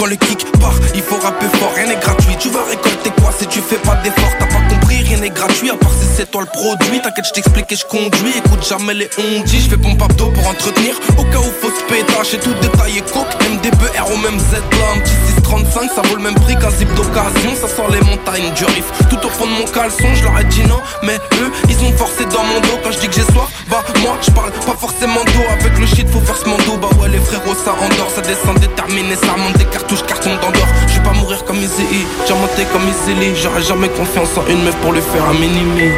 [0.00, 2.34] quand le kick part, il faut rapper fort, rien n'est gratuit.
[2.38, 5.68] Tu vas récolter quoi si tu fais pas d'effort T'as pas compris, rien n'est gratuit,
[5.68, 7.02] à part si c'est toi le produit.
[7.02, 8.32] T'inquiète, je t'explique et je conduis.
[8.38, 10.98] Écoute jamais les on dit, je fais pompe abdo pour entretenir.
[11.18, 13.28] Au cas où faut se pétache et tout détaillé coke.
[13.44, 16.70] MDB, R au même Z là, un petit 635, ça vaut le même prix qu'un
[16.70, 17.52] zip d'occasion.
[17.60, 18.88] Ça sort les montagnes du riff.
[19.10, 21.92] Tout au fond de mon caleçon, je leur ai dit non, mais eux, ils ont
[21.92, 22.80] forcé dans mon dos.
[22.82, 25.44] Quand je dis que j'ai soif, bah moi, je parle pas forcément d'eau.
[25.60, 26.78] Avec le shit, faut faire ce mando.
[26.80, 30.66] Bah ouais, les frérots, ça endort, ça descend déterminé, ça remonte des cartouches, carton d'endort.
[30.88, 34.76] Je vais pas mourir comme j'ai monté comme Easy J'aurais jamais confiance en une meuf
[34.76, 35.90] pour lui faire un mini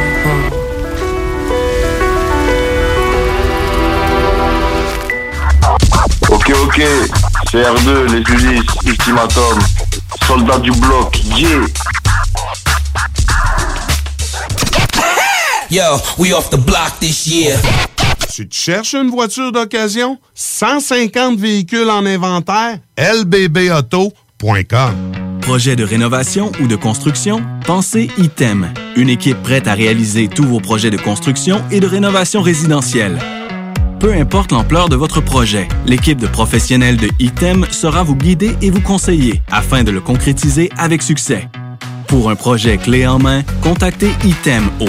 [6.29, 6.81] Ok, ok,
[7.51, 9.59] c'est R2, les Ulysses, ultimatum,
[10.27, 11.65] soldat du bloc, yeah.
[15.69, 17.57] Yo, we off the block this year.
[18.35, 20.17] Tu te cherches une voiture d'occasion?
[20.33, 22.79] 150 véhicules en inventaire?
[22.97, 24.11] lbbauto.com
[25.41, 27.43] Projet de rénovation ou de construction?
[27.67, 28.73] Pensez ITEM.
[28.95, 33.19] Une équipe prête à réaliser tous vos projets de construction et de rénovation résidentielle.
[33.99, 38.71] Peu importe l'ampleur de votre projet, l'équipe de professionnels de ITEM sera vous guider et
[38.71, 41.47] vous conseiller afin de le concrétiser avec succès.
[42.13, 44.85] Pour un projet clé en main, contactez ITEM au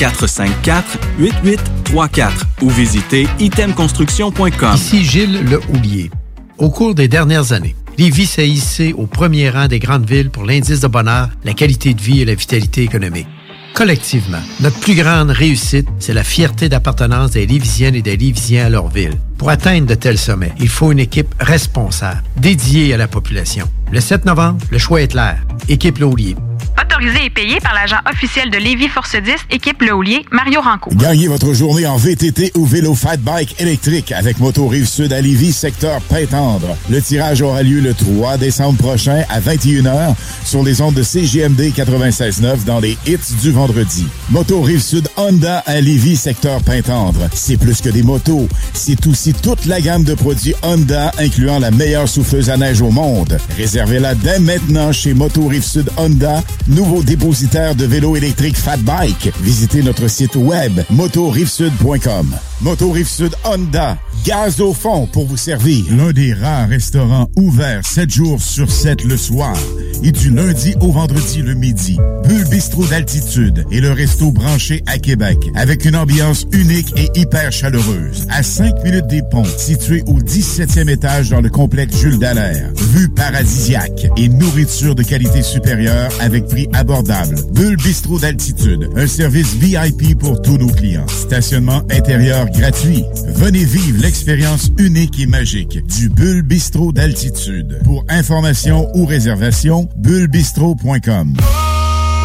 [0.00, 2.30] 418-454-8834
[2.62, 4.74] ou visitez itemconstruction.com.
[4.74, 6.10] Ici Gilles Le Houlier.
[6.58, 10.44] Au cours des dernières années, Lévis s'est hissé au premier rang des grandes villes pour
[10.44, 13.28] l'indice de bonheur, la qualité de vie et la vitalité économique.
[13.72, 18.70] Collectivement, notre plus grande réussite, c'est la fierté d'appartenance des Lévisiennes et des Lévisiens à
[18.70, 19.20] leur ville.
[19.38, 23.68] Pour atteindre de tels sommets, il faut une équipe responsable, dédiée à la population.
[23.92, 25.38] Le 7 novembre, le choix est clair.
[25.68, 26.36] Équipe Laulier.
[26.80, 30.90] Autorisé et payé par l'agent officiel de Lévis Force 10, équipe Le Houlier, Mario Ranco.
[30.94, 35.20] Gagnez votre journée en VTT ou vélo fat bike électrique avec Moto Rive Sud à
[35.20, 36.76] Lévis, secteur Pintendre.
[36.90, 41.72] Le tirage aura lieu le 3 décembre prochain à 21h sur les ondes de CGMD
[41.76, 44.06] 96.9 dans les hits du vendredi.
[44.30, 47.28] Moto Rive Sud Honda à Lévis, secteur Pintendre.
[47.32, 49.00] C'est plus que des motos, c'est
[49.32, 53.38] toute la gamme de produits Honda incluant la meilleure souffleuse à neige au monde.
[53.56, 59.32] Réservez-la dès maintenant chez Moto Sud Honda nouveau dépositaire de vélos électriques Fat Bike.
[59.40, 62.34] Visitez notre site web motorivesud.com.
[62.60, 65.84] Moto Rive-Sud Honda, gaz au fond pour vous servir.
[65.90, 69.54] L'un des rares restaurants ouverts 7 jours sur 7 le soir
[70.02, 71.98] et du lundi au vendredi le midi.
[72.26, 77.52] Bulle Bistrot d'altitude et le resto branché à Québec avec une ambiance unique et hyper
[77.52, 78.26] chaleureuse.
[78.30, 79.08] À 5 minutes
[79.56, 82.70] situé au 17e étage dans le complexe Jules Dallaire.
[82.74, 87.36] Vue paradisiaque et nourriture de qualité supérieure avec prix abordable.
[87.52, 91.06] Bulle Bistrot d'altitude, un service VIP pour tous nos clients.
[91.08, 93.04] Stationnement intérieur gratuit.
[93.28, 97.80] Venez vivre l'expérience unique et magique du Bulle Bistrot d'altitude.
[97.84, 101.34] Pour information ou réservation, bullebistro.com.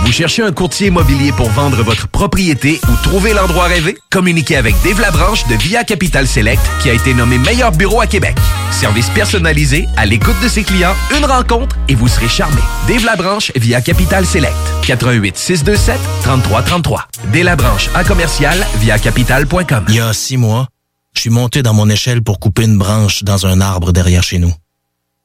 [0.01, 3.97] Vous cherchez un courtier immobilier pour vendre votre propriété ou trouver l'endroit rêvé?
[4.09, 8.07] Communiquez avec Dave Labranche de Via Capital Select qui a été nommé meilleur bureau à
[8.07, 8.35] Québec.
[8.71, 12.61] Service personnalisé, à l'écoute de ses clients, une rencontre et vous serez charmé.
[12.87, 14.55] Dave Labranche via Capital Select.
[14.85, 17.07] 88 627 3333.
[17.31, 19.85] Dave Labranche à commercial via capital.com.
[19.89, 20.67] Il y a six mois,
[21.13, 24.39] je suis monté dans mon échelle pour couper une branche dans un arbre derrière chez
[24.39, 24.53] nous.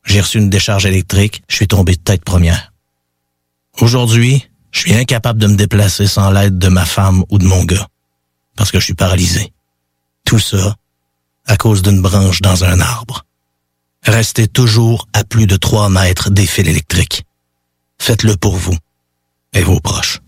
[0.05, 2.73] J'ai reçu une décharge électrique, je suis tombé de tête première.
[3.81, 7.65] Aujourd'hui, je suis incapable de me déplacer sans l'aide de ma femme ou de mon
[7.65, 7.87] gars,
[8.57, 9.53] parce que je suis paralysé.
[10.25, 10.75] Tout ça
[11.47, 13.25] à cause d'une branche dans un arbre.
[14.03, 17.25] Restez toujours à plus de 3 mètres des fils électriques.
[17.99, 18.77] Faites-le pour vous
[19.53, 20.21] et vos proches.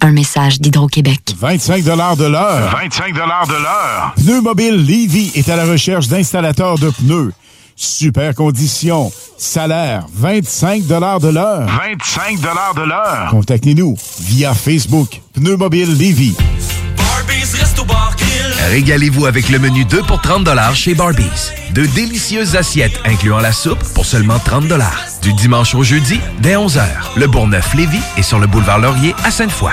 [0.00, 1.34] Un message d'Hydro-Québec.
[1.38, 2.70] 25 de l'heure.
[2.70, 4.14] 25 de l'heure.
[4.16, 7.32] Pneu Mobile Levy est à la recherche d'installateurs de pneus.
[7.76, 9.12] Super conditions.
[9.36, 10.94] Salaire, 25 de
[11.28, 11.66] l'heure.
[11.66, 13.28] 25 de l'heure.
[13.30, 15.20] Contactez-nous via Facebook.
[15.34, 16.34] Pneu Mobile Levy.
[18.70, 21.52] Régalez-vous avec le menu 2 pour 30 chez Barbies.
[21.72, 24.64] De délicieuses assiettes incluant la soupe pour seulement 30
[25.22, 26.82] Du dimanche au jeudi, dès 11h,
[27.16, 29.72] le Bourgneuf-Lévis est sur le boulevard Laurier à Sainte-Foy.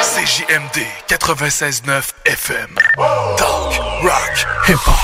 [0.00, 2.68] CJMD 96.9 FM.
[3.36, 4.94] Talk, rock, hip-hop.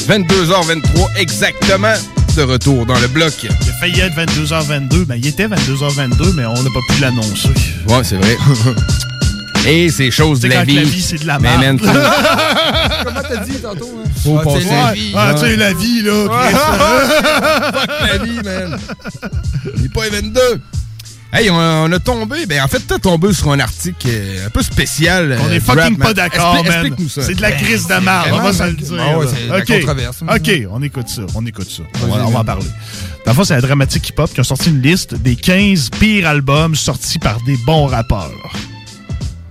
[0.08, 0.80] «22h23
[1.18, 1.92] exactement
[2.34, 3.34] de retour dans le bloc.
[3.42, 7.50] Il a failli être 22h22, ben il était 22h22, mais on n'a pas pu l'annoncer.
[7.88, 8.38] Ouais, c'est vrai.
[9.66, 10.76] Et c'est chose de la vie.
[10.76, 11.80] la vie, c'est de la Mais merde.
[11.82, 11.94] man,
[13.04, 13.90] Comment t'as dit tantôt?
[14.04, 14.08] hein?
[14.24, 14.60] Faut Ah, passer.
[14.66, 15.12] c'est la vie.
[15.16, 16.26] Ah, tu sais, la vie, là.
[17.72, 18.78] Fuck la vie, man.
[19.76, 20.40] Il est pas les 22.
[21.32, 22.46] Hey, on, on a tombé.
[22.46, 25.38] Ben, en fait, t'as tombé sur un article euh, un peu spécial.
[25.40, 26.64] On euh, est du fucking rap, pas d'accord, man.
[26.66, 27.22] Explique-nous ça.
[27.22, 28.96] C'est de la crise de marde, on va se le dire.
[28.98, 29.66] Ah ouais, c'est la OK.
[29.80, 30.16] controverse.
[30.22, 31.22] OK, on écoute ça.
[31.36, 31.82] On écoute ça.
[32.02, 32.66] On va, Vas-y, on va en parler.
[33.26, 35.90] Dans le fond, c'est la Dramatique Hip Hop qui a sorti une liste des 15
[36.00, 38.32] pires albums sortis par des bons rappeurs.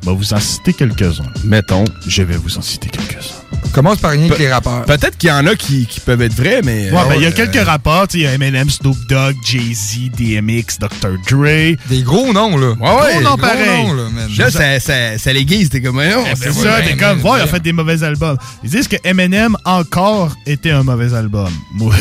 [0.06, 1.26] On va vous en citer quelques-uns.
[1.44, 1.84] Mettons.
[2.08, 3.36] Je vais vous en citer quelques-uns.
[3.66, 4.86] On commence par rien que les rappeurs.
[4.86, 6.90] Peut-être qu'il y en a qui, qui peuvent être vrais, mais.
[6.90, 8.08] Ouais, euh, ben, il y a euh, quelques rappeurs.
[8.08, 11.18] tu sais, Il y a Eminem, Snoop Dogg, Jay-Z, DMX, Dr.
[11.30, 11.76] Dre.
[11.90, 12.70] Des gros noms, là.
[12.70, 13.12] Ouais, ouais.
[13.14, 13.86] Gros noms Gros pareils.
[13.88, 14.30] noms, là, man.
[14.38, 17.48] Là, ça, ça, ça l'aiguise, t'es comme, Eh, C'est ça, t'es comme, voir, il a
[17.48, 18.38] fait des mauvais albums.
[18.64, 21.50] Ils disent que Eminem encore était un mauvais album.
[21.76, 21.94] Moi,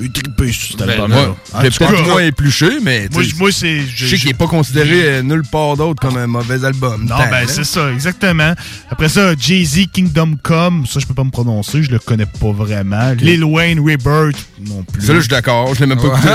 [0.00, 1.34] j'ai trippé sur cet album-là.
[1.60, 3.08] peut-être moins épluché, mais.
[3.12, 3.80] Moi, tu sais, je- moi, c'est.
[3.94, 7.02] Je sais qu'il n'est pas considéré euh, nulle part d'autre comme un mauvais album.
[7.08, 7.44] Non, ben hein.
[7.46, 8.54] c'est ça, exactement.
[8.90, 12.52] Après ça, Jay-Z, Kingdom Come, ça je peux pas me prononcer, je le connais pas
[12.52, 13.12] vraiment.
[13.12, 15.02] Lil Wayne, Rebirth, non plus.
[15.02, 16.28] Ça, là, je suis d'accord, je l'ai même pas écouté.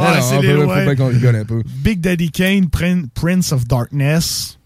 [0.00, 0.84] Ouais, c'est Lil Wayne.
[0.86, 1.62] pas qu'on rigole un peu.
[1.66, 4.58] Big Daddy Kane, Prin- Prince of Darkness.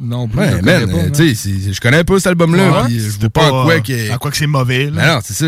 [0.00, 0.38] Non plus.
[0.38, 3.50] Ouais, je man, connais pas, euh, je connais pas cet album-là, Ouais, je vois pas
[3.50, 4.12] en quoi que.
[4.12, 4.84] en quoi que c'est mauvais.
[4.86, 4.90] là.
[4.94, 5.46] Ben non, c'est ça.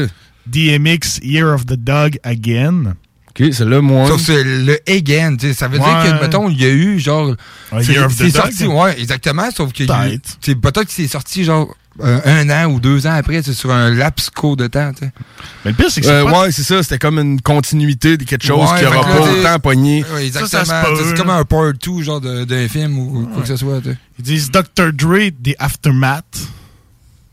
[0.50, 2.94] DMX, Year of the Dog Again.
[3.30, 4.08] Ok, celle-là, moi.
[4.08, 5.84] Sauf c'est le again, tu sais, ça veut Ouais.
[5.84, 7.34] dire que, mettons, il y a eu, genre...
[7.82, 8.42] C'est Year of the c'est Dog?
[8.42, 9.84] sorti, ouais, exactement, sauf que...
[9.84, 10.38] Peut-être.
[10.40, 13.70] C'est peut-être que c'est sorti, genre, euh, un an ou deux ans après, c'est sur
[13.70, 15.12] un laps court de temps, tu sais.
[15.64, 16.40] Mais le pire, c'est que Euh, c'est pas...
[16.42, 19.40] ouais, c'est ça, c'était comme une continuité de quelque chose Ouais, qui aura pas t'sais-
[19.40, 20.04] autant pogné.
[20.14, 20.64] Ouais, exactement.
[20.96, 23.96] C'est comme un part 2, genre, d'un film ou quoi que ce soit, tu sais.
[24.18, 24.92] Ils disent Dr.
[24.92, 26.24] Dre, The Aftermath.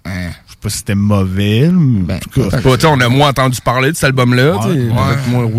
[0.06, 0.30] Ouais.
[0.66, 2.60] Pas si c'était mauvais, mais en tout cas.
[2.60, 4.58] Pas, on a moins entendu parler de cet album-là.
[4.66, 4.74] Ouais.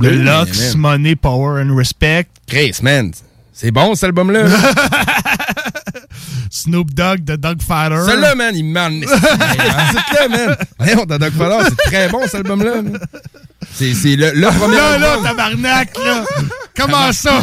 [0.03, 0.75] Le mais, Lux.
[0.75, 2.27] Money, Power and Respect.
[2.49, 3.13] Chris, man.
[3.59, 4.49] C'est bon, cet album-là?
[6.51, 8.03] Snoop Dogg, The Dog Fighter.
[8.07, 10.57] Celui-là, man, il m'en C'est là, man.
[10.79, 12.83] Voyons, dans Doc Fallon, c'est très bon, cet album-là.
[12.83, 12.99] man.
[13.73, 15.25] C'est le, le premier Là, là, album.
[15.25, 16.25] tabarnak, là.
[16.77, 17.41] Comment ça?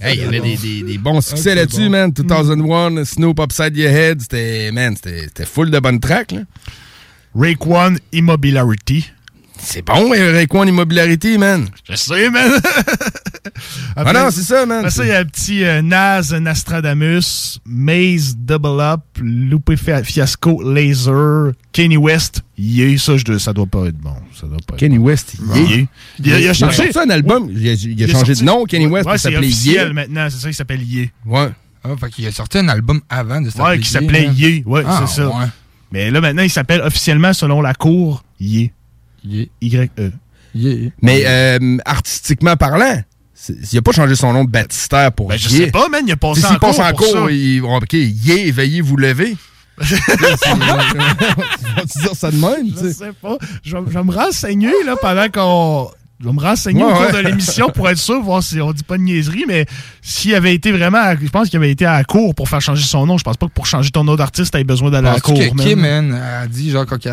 [0.00, 1.90] Hey, il y avait des, des, des bons succès là-dessus, bon.
[1.90, 2.10] man.
[2.10, 6.40] 2001, Snoop Upside Your Head, c'était, man, c'était full de bonnes tracks, là.
[7.36, 7.60] Rake
[8.12, 9.10] Immobilarity.
[9.58, 11.68] C'est bon, Rayquan Immobilarity, man.
[11.88, 12.50] Je sais, man.
[13.96, 14.78] Ah non, c'est ça, man.
[14.78, 20.02] Après ça, il y a un petit euh, Nas, Nostradamus, Maze, Double Up, Lupe Fia-
[20.04, 22.42] Fiasco, Laser, Kanye West.
[22.58, 24.14] Yeah, ça, je, ça doit pas être bon.
[24.38, 25.04] Ça doit pas être Kenny bon.
[25.06, 25.62] West, Yeah.
[25.76, 25.86] yeah.
[26.20, 26.76] Il a, il a changé.
[26.92, 29.30] sorti un album, il a, il a changé sorti- de nom, Kenny West, Ouais, c'est
[29.30, 31.10] s'appeler officiel maintenant, c'est ça, il s'appelle Ye.
[31.26, 31.48] Ouais.
[31.82, 34.62] Ah, fait qu'il a sorti un album avant de Ouais, qui s'appelait Ye.
[34.64, 35.28] Ouais, Ah, c'est ça.
[35.28, 35.46] ouais.
[35.92, 38.72] Mais là, maintenant, il s'appelle officiellement, selon la cour, Ye.
[39.24, 39.50] Ye.
[39.60, 40.12] Y-E.
[40.54, 40.90] Yeah.
[41.02, 43.02] Mais euh, artistiquement parlant,
[43.48, 46.12] il a pas changé son nom de baptistère pour Ben, je sais pas, man, il
[46.12, 47.28] a passé Tu en S'il passe cours en cours,
[47.62, 49.36] vont OK, yeah, veuillez vous lever.
[49.78, 49.96] Vas-tu
[51.98, 52.92] dire ça de même, tu Je sais?
[52.92, 53.36] sais pas.
[53.64, 55.90] Je vais, je vais me renseigner là, pendant qu'on.
[56.20, 57.12] Je vais me renseigner Ouais, au cours ouais.
[57.12, 59.66] de l'émission pour être sûr, voir si on dit pas de niaiserie, mais
[60.00, 60.98] s'il avait été vraiment.
[60.98, 63.18] à- je pense qu'il avait été à la cour pour faire changer son nom.
[63.18, 65.34] Je pense pas que pour changer ton nom d'artiste, t'avais besoin d'aller à la cour.
[65.38, 65.54] que.
[65.62, 67.08] Kim, man, a dit, genre, quand tu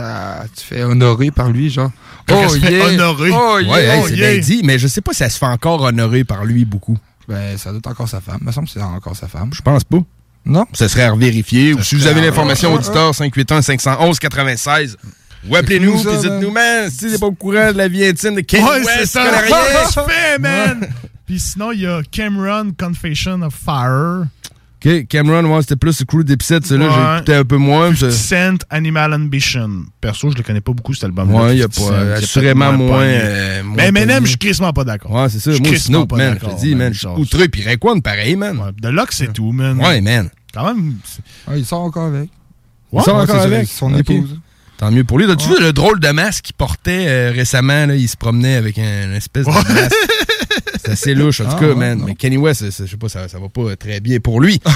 [0.63, 1.91] fais honorer par lui, genre?
[2.27, 3.31] Quand se fait honorer.
[3.33, 3.95] Oh, Ouais, yeah.
[3.95, 4.31] hey, oh, c'est yeah.
[4.33, 6.97] bien dit, mais je sais pas si elle se fait encore honorer par lui beaucoup.
[7.27, 8.37] Ben, ça doit être encore sa femme.
[8.41, 9.49] Il me semble que c'est encore sa femme.
[9.53, 9.97] Je pense pas.
[10.45, 10.65] Non?
[10.73, 11.73] Ça serait à vérifier.
[11.73, 14.95] Ou si vous avez l'information, Ouais, auditeur 581-511-96.
[15.49, 18.41] Ou appelez-nous, puis dites-nous, man, si t'es pas au courant de la vie intime de
[18.41, 19.23] Kanye Ouais, West, c'est ça.
[20.05, 20.87] tu fais, man?
[21.25, 24.25] Puis sinon, il y a Cameron Confession of Fire.
[24.83, 26.93] OK, Cameron, ouais, c'était plus le crew d'Epset, celui-là, Ouais.
[26.95, 27.93] j'ai écouté un peu moins.
[27.95, 29.69] ça- Cent Animal Ambition.
[30.01, 31.39] Perso, je le connais pas beaucoup, cet album-là.
[31.39, 34.21] Ouais, il y a 50 pas, assurément moins, euh, moins Mais Eminem, pogné.
[34.23, 35.11] je suis crissement pas d'accord.
[35.11, 35.51] Ouais, c'est ça.
[35.51, 38.35] Je Moi, Snoop, pas man, je te dis, man, je suis outré, puis Rayquan, pareil,
[38.35, 38.57] man.
[38.57, 39.79] Ouais, De que c'est tout, man.
[39.79, 40.29] Ouais, man.
[40.53, 40.95] Quand même.
[41.47, 42.29] Ah, il sort encore avec.
[42.91, 43.67] Il sort Ouais, encore c'est avec.
[43.67, 44.39] Son épouse.
[44.81, 45.29] Tant mieux pour lui.
[45.31, 47.85] As-tu vu le drôle de masque qu'il portait euh, récemment?
[47.85, 49.95] Là, il se promenait avec un, une espèce de masque.
[50.83, 51.99] C'est assez louche, en tout Ah, cas, ouais, man.
[51.99, 52.05] non.
[52.07, 54.59] Mais Kenny West, je sais pas, ça, ça va pas très bien pour lui.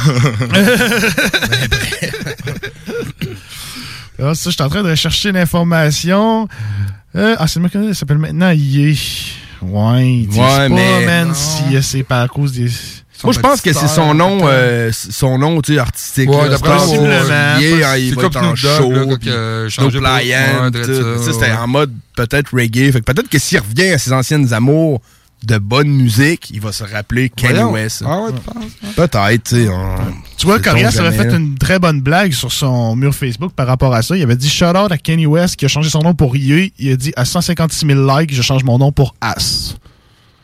[4.18, 6.48] Ah, ça, je suis en train de rechercher l'information.
[7.16, 8.98] Euh, ah, c'est le mec qui s'appelle maintenant Yé.
[9.62, 12.70] Ouais, Ouais, pas, mais- man, si euh, c'est pas à cause des...
[13.26, 16.30] Moi, je pense que c'est son nom, euh, son nom, tu sais, artistique.
[16.30, 16.58] Ouais, là.
[16.58, 17.60] possiblement.
[17.60, 18.94] Yeah, hein, il C'est va comme être en show.
[21.22, 22.92] c'était en mode peut-être reggae.
[22.92, 25.02] Fait que peut-être que s'il revient à ses anciennes amours,
[25.44, 27.62] de bonne musique, il va se rappeler Kanye.
[27.64, 28.04] West.
[28.08, 28.96] Ah ouais, tu penses?
[28.96, 29.70] Peut-être, tu sais.
[29.70, 29.96] on-
[30.38, 33.94] Tu vois, Corias avait fait une très bonne blague sur son mur Facebook par rapport
[33.94, 34.18] à ça.
[34.18, 36.74] Il avait dit shout out à Kenny West qui a changé son nom pour Ye.
[36.80, 39.76] Il a dit à 156 000 likes, je change mon nom pour As.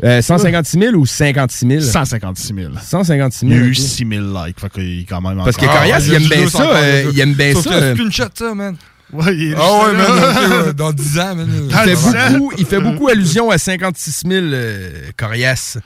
[0.04, 1.82] Euh, 156 000 ou 56 000?
[1.82, 2.72] 156 000.
[2.82, 3.60] 156 Il 000.
[3.60, 3.76] y a eu ok.
[3.78, 4.60] 6 000 likes.
[4.60, 6.64] Fait qu'il est quand même Parce que Corias, Ah, il aime bien ça.
[6.76, 7.70] euh, il aime bien ça.
[7.70, 8.76] que euh, screenshot ça, man.
[9.14, 11.50] Ouais, il est Ah ouais, man, ouais, dans 10 ans, man.
[11.70, 11.96] Il fait,
[12.32, 15.78] beaucoup, il fait beaucoup allusion à 56 000 euh, Corias.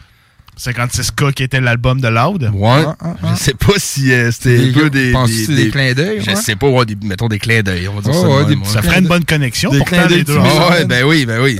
[0.58, 2.50] 56K qui était l'album de Loud.
[2.54, 2.70] Ouais.
[2.88, 3.34] Ah, ah, ah.
[3.36, 5.14] Je sais pas si euh, c'était Des un peu des.
[5.28, 6.36] c'est des clins d'œil, Je ouais?
[6.38, 7.90] sais pas, ouais, des- mettons des clins d'œil.
[7.90, 8.28] On va dire Oh, ça.
[8.30, 10.38] ouais, des- ça ferait une bonne connexion, Des pourtant, clins d'œil.
[10.38, 11.60] Ouais, ben oui, ben oui.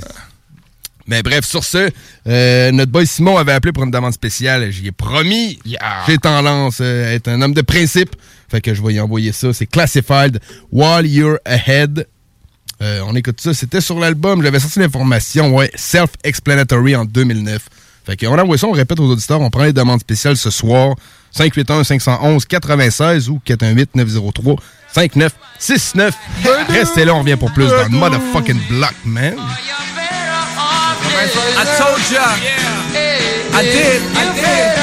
[1.08, 1.90] Mais bref, sur ce,
[2.28, 4.72] euh, notre boy Simon avait appelé pour une demande spéciale.
[4.72, 5.60] J'y ai promis.
[6.08, 8.16] J'ai tendance euh, à être un homme de principe.
[8.50, 9.54] Fait que je vais y envoyer ça.
[9.54, 10.40] C'est Classified
[10.72, 12.08] While You're Ahead.
[12.82, 13.54] Euh, on écoute ça.
[13.54, 14.42] C'était sur l'album.
[14.44, 15.56] J'avais sorti l'information.
[15.56, 17.70] Ouais, Self-Explanatory en 2009.
[18.06, 19.42] Fait qu'on envoie ça, on répète aux auditeurs.
[19.42, 20.96] On prend les demandes spéciales ce soir.
[21.36, 23.42] 581-511-96 ou
[24.96, 26.12] 418-903-5969.
[26.70, 29.36] Restez là, on revient pour plus dans le motherfucking block, man.
[31.26, 32.22] I told ya.
[33.58, 34.00] I did.
[34.14, 34.78] I did.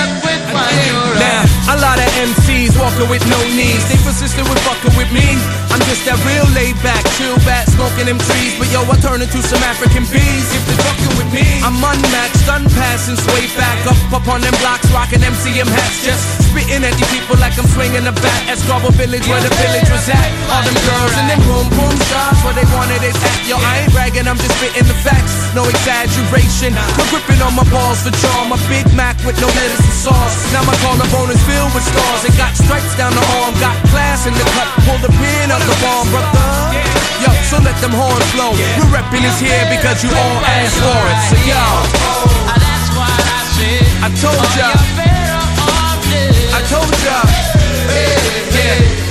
[1.22, 3.82] Now, a lot of MCs walking with no knees.
[3.90, 5.26] They persistent with fucking with me.
[5.74, 8.54] I'm just that real laid back, chill back, smoking them trees.
[8.60, 11.42] But yo, I turn into some African bees if they're fucking with me.
[11.66, 16.86] I'm unmatched, unpassing, sway back up up on them blocks, rocking MCM hats, just spitting
[16.86, 20.06] at these people like I'm swinging a bat at Scarborough Village where the village was
[20.06, 20.28] at.
[20.52, 23.38] All them girls and them boom boom shots where they wanted it at.
[23.48, 26.76] Yo, I ain't bragging, I'm just spitting the facts, no exaggeration.
[26.78, 30.36] I'm gripping on my balls for charm, a Big Mac with no lettuce and sauce.
[30.52, 34.26] Now my collarbone is filled with stars and got stripes down the arm, got class
[34.26, 36.32] in the cut, pull the pin of the bomb, brother.
[37.22, 38.52] Yo, so let them horns blow.
[38.78, 41.18] We're repping this here because you all asked for it.
[41.30, 41.64] So yo,
[42.50, 43.84] that's what I said.
[44.02, 44.70] I told ya.
[46.52, 47.18] I told ya.
[48.52, 49.01] Yeah.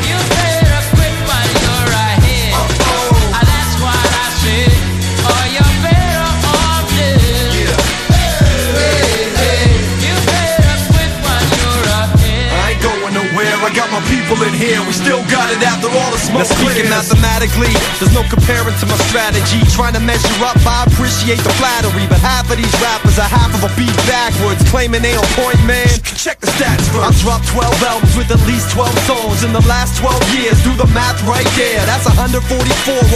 [14.02, 17.74] My people in here, we still got it after all the smoke Now speaking mathematically,
[18.02, 19.62] there's no comparing to my strategy.
[19.70, 23.54] Trying to measure up, I appreciate the flattery But half of these rappers are half
[23.54, 25.90] of a beat backwards Claiming they on point, man.
[26.18, 29.64] Check the stats first I've dropped 12 albums with at least 12 songs In the
[29.70, 32.42] last 12 years, do the math right there That's 144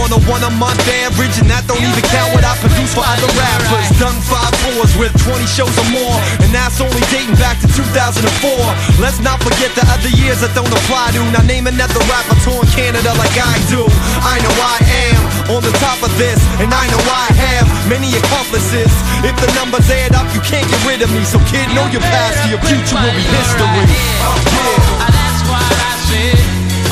[0.06, 3.06] on a one a month average And that don't even count what I produce for
[3.06, 3.86] other rappers.
[3.98, 9.02] Done five tours with 20 shows or more And that's only dating back to 2004
[9.02, 12.70] Let's not forget the other years that don't apply to Now name another rapper touring
[12.76, 13.88] Canada like I do
[14.22, 14.78] I know I
[15.10, 15.20] am
[15.56, 18.92] on the top of this And I know I have many accomplices
[19.24, 22.02] If the numbers add up, you can't get rid of me So kid, know your
[22.02, 25.06] past, your future will be history Yeah.
[25.10, 26.40] That's what I said.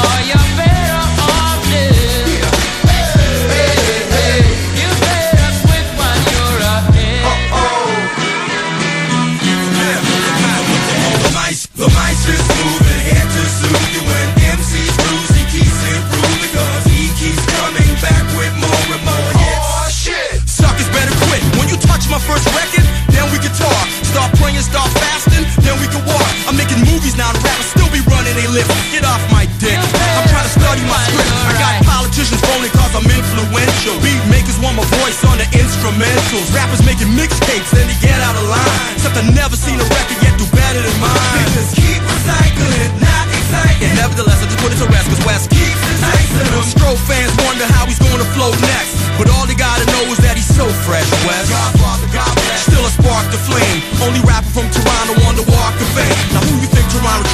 [0.04, 0.73] Or you
[22.24, 23.86] first record, then we can talk.
[24.08, 26.24] Start praying, start fasting, then we can walk.
[26.48, 28.72] I'm making movies now, the rappers still be running they lips.
[28.96, 29.76] Get off my dick.
[29.76, 31.32] I'm trying to study my script.
[31.48, 34.00] I got politicians phoning cause I'm influential.
[34.00, 36.48] Beat makers want my voice on the instrumentals.
[36.56, 38.96] Rappers making mixtapes, then they get out of line.
[38.96, 41.48] Except I never seen a record yet do better than mine.
[41.52, 43.92] Just keep recycling, not exciting.
[43.92, 46.64] And nevertheless, I just put it to rest cause West keeps enticing them.
[46.94, 48.94] Fans wonder how he's gonna flow next.
[49.18, 51.43] But all they gotta know is that he's so fresh, West.
[54.14, 56.14] Only rapper from Toronto on the walk of fame.
[56.38, 57.26] Now who you think Toronto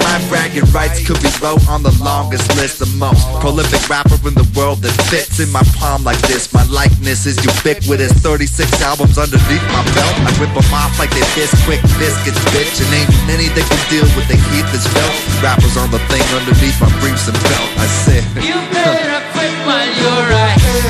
[0.00, 4.34] my bragging rights could be wrote on the longest list of most prolific rapper in
[4.34, 6.52] the world that fits in my palm like this.
[6.52, 8.12] My likeness is ubiquitous.
[8.22, 8.48] 36
[8.82, 10.14] albums underneath my belt.
[10.24, 12.80] I rip them off like they piss quick biscuits, bitch.
[12.80, 15.14] And ain't many that can deal with the heat that's felt.
[15.42, 17.68] Rappers on the thing underneath my briefs and belt.
[17.76, 18.24] I said,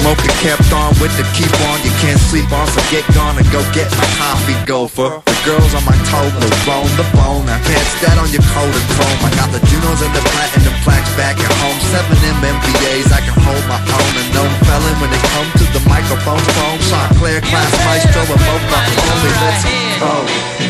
[0.05, 1.81] Smoking kept on with the keep on.
[1.81, 5.25] You can't sleep on, so get gone and go get my coffee gopher.
[5.25, 7.49] The girls on my toe will bone the bone.
[7.49, 9.21] I can't stand on your coat and chrome.
[9.25, 11.81] I got the Junos and the platinum plaques back at home.
[11.89, 14.13] Seven MMBAs, I can hold my own.
[14.21, 16.79] And no felon when it comes to the microphone phone.
[16.85, 19.41] Sean Claire, class maestro, and both my homies.
[19.41, 19.65] Let's
[20.05, 20.13] go.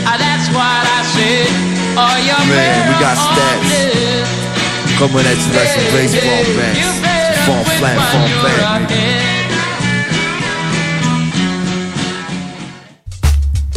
[0.06, 1.50] Ah, that's what I said.
[1.98, 2.14] Oh,
[2.54, 3.82] Man, we got stats.
[4.94, 7.13] Coming at you like some baseball bats.
[7.44, 9.24] Fall flat, fall flat, nigga.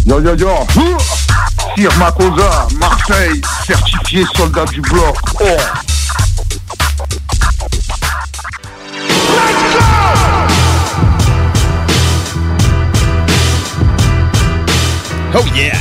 [0.05, 0.65] Yo yo yo
[1.75, 5.17] Sir Makosa, Marseille, certifié soldat du bloc.
[5.41, 5.57] Oh
[15.33, 15.77] Oh yeah!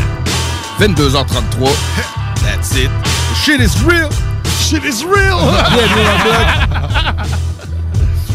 [0.78, 2.43] 22h33.
[2.43, 2.91] That's it.
[3.37, 4.11] Shit is real!
[4.59, 5.39] Shit is real!
[5.72, 7.12] Bienvenue bloc.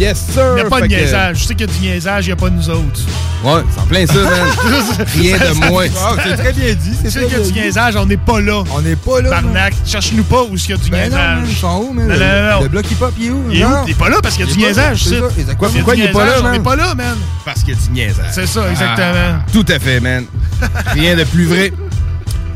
[0.01, 0.43] Yes, sir!
[0.53, 1.37] Il n'y a pas de Fait que- niaisage.
[1.37, 3.01] Je sais qu'il y a du niaisage, il n'y a pas de nous autres.
[3.43, 5.05] Ouais, c'est en plein ça, man.
[5.15, 5.85] Rien de moins.
[6.03, 6.91] Ah, c'est très bien dit.
[7.03, 8.63] Je sais qu'il y a du niaisage, on n'est pas là.
[8.71, 9.29] On n'est pas là.
[9.29, 11.35] Barnac, cherche-nous pas où il y a du Ben non, niaisage.
[11.41, 12.07] man, ils sont où, man?
[12.07, 12.61] Non, non, non, non.
[12.63, 13.43] Le bloc hip-hop, il est où?
[13.51, 13.85] Il est où?
[13.85, 15.55] T'es pas là parce qu'il y a du niaisage, c'est c'est.
[15.57, 16.51] Pourquoi il est pas là, On man?
[16.53, 17.17] n'est pas là, man.
[17.45, 18.25] Parce qu'il y a du niaisage.
[18.31, 19.05] C'est ça, exactement.
[19.39, 20.25] Ah, tout à fait, man.
[20.93, 21.71] Rien de plus vrai.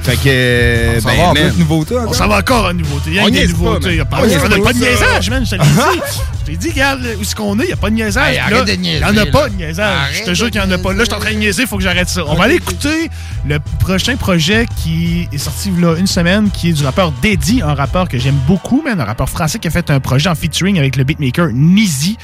[0.06, 0.98] Fait que.
[0.98, 3.06] On s'en ben, va de nouveautés On s'en va encore en nouveauté.
[3.08, 3.86] Il y a des niaise pas, nouveautés.
[3.86, 3.94] man.
[3.94, 5.44] Il y a pas, On a pas de niaisage, man.
[5.44, 6.12] Je te l'ai dit.
[6.42, 7.64] Je t'ai dit, regarde, où est-ce qu'on est?
[7.64, 8.38] Il n'y a pas de niaisage.
[8.38, 10.20] Arrête Il n'y en a pas de niaisage.
[10.20, 10.94] Je te jure qu'il n'y en a pas.
[10.94, 12.24] Là, je suis en train de niaiser, il faut que j'arrête ça.
[12.28, 13.10] On va aller écouter
[13.48, 17.74] le prochain projet qui est sorti là une semaine, qui est du rappeur Deddy, un
[17.74, 20.78] rappeur que j'aime beaucoup, man, un rappeur français qui a fait un projet en featuring
[20.78, 22.18] avec le beatmaker Nizi.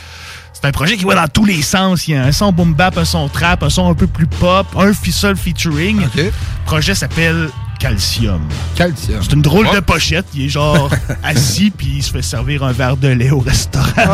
[0.53, 2.07] C'est un projet qui va dans tous les sens.
[2.07, 4.27] Il y a un son boom bap, un son trap, un son un peu plus
[4.27, 6.01] pop, un seul featuring.
[6.15, 6.31] Le
[6.65, 7.49] projet s'appelle
[7.81, 8.41] Calcium.
[8.75, 9.23] Calcium.
[9.23, 10.27] C'est une drôle de pochette.
[10.35, 10.87] Il est genre
[11.23, 13.87] assis puis il se fait servir un verre de lait au restaurant.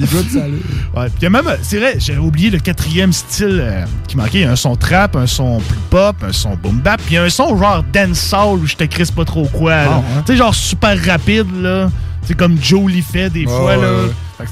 [0.00, 0.62] Il doit de salut.
[0.96, 4.16] Ouais, puis il y a même, c'est vrai, j'avais oublié le quatrième style euh, qui
[4.16, 4.38] manquait.
[4.38, 7.14] Il y a un son trap, un son plus pop, un son boom bap, puis
[7.14, 9.72] il y a un son genre dancehall où je te crisse pas trop quoi.
[9.72, 10.02] Ah, ouais.
[10.26, 11.88] Tu sais, genre super rapide, là.
[12.26, 13.88] C'est comme Joe l'y fait des fois, là.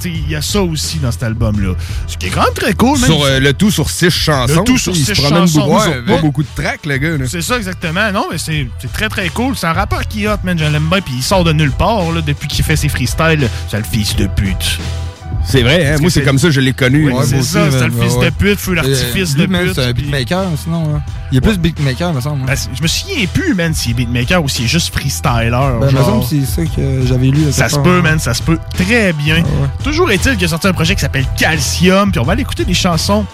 [0.04, 1.74] il y a ça aussi dans cet album-là.
[2.06, 3.10] Ce qui est quand même très cool, même.
[3.10, 4.60] Sur euh, le tout sur six chansons.
[4.60, 5.60] Le tout sur il six chansons.
[5.60, 7.26] beaucoup Ouais, sur pas beaucoup de tracks, le gars.
[7.26, 8.12] C'est ça, exactement.
[8.12, 9.56] Non, mais c'est très, très cool.
[9.56, 10.58] C'est un rappeur qui est hot, man.
[10.58, 11.00] Je l'aime bien.
[11.00, 13.48] Puis il sort de nulle part, là, depuis qu'il fait ses freestyles.
[13.68, 14.78] C'est le fils de pute.
[15.45, 15.97] C'est vrai, hein?
[16.01, 17.11] Moi, c'est comme ça je l'ai connu.
[17.11, 19.74] Ouais, c'est ça, c'est le fils de pute, feu l'artifice de Lui, man, pute.
[19.74, 20.97] C'est un puis- beatmaker, sinon.
[20.97, 21.03] hein.
[21.30, 22.43] Il est plus beatmaker, me semble.
[22.43, 22.47] hein.
[22.47, 25.51] Ben, je me souviens plus, man, s'il est beatmaker ou s'il est juste freestyler.
[25.51, 27.51] Ben, me semble que c'est ça que j'avais lu.
[27.53, 28.03] Ça se peut, hein.
[28.03, 29.43] man, ça se peut très bien.
[29.82, 32.64] Toujours est-il qu'il a sorti un projet qui s'appelle Calcium, puis on va aller écouter
[32.64, 33.26] des chansons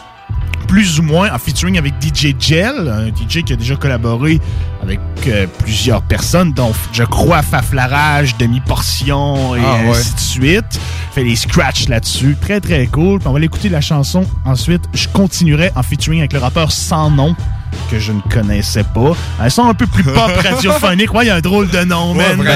[0.66, 4.38] plus ou moins en featuring avec DJ Gel, un DJ qui a déjà collaboré
[4.82, 9.90] avec euh, plusieurs personnes, dont je crois Faflarage, Demi-Portion et Ah, ouais.
[9.96, 10.80] ainsi de suite.
[11.12, 12.36] Fait des scratchs là-dessus.
[12.40, 13.18] Très, très cool.
[13.18, 14.24] Puis on va aller écouter la chanson.
[14.44, 17.34] Ensuite, je continuerai en featuring avec le rappeur Sans Nom
[17.90, 19.12] que je ne connaissais pas.
[19.40, 21.12] Un son un peu plus pop radiophonique.
[21.14, 22.46] Ouais, il y a un drôle de nom, Ouais, man.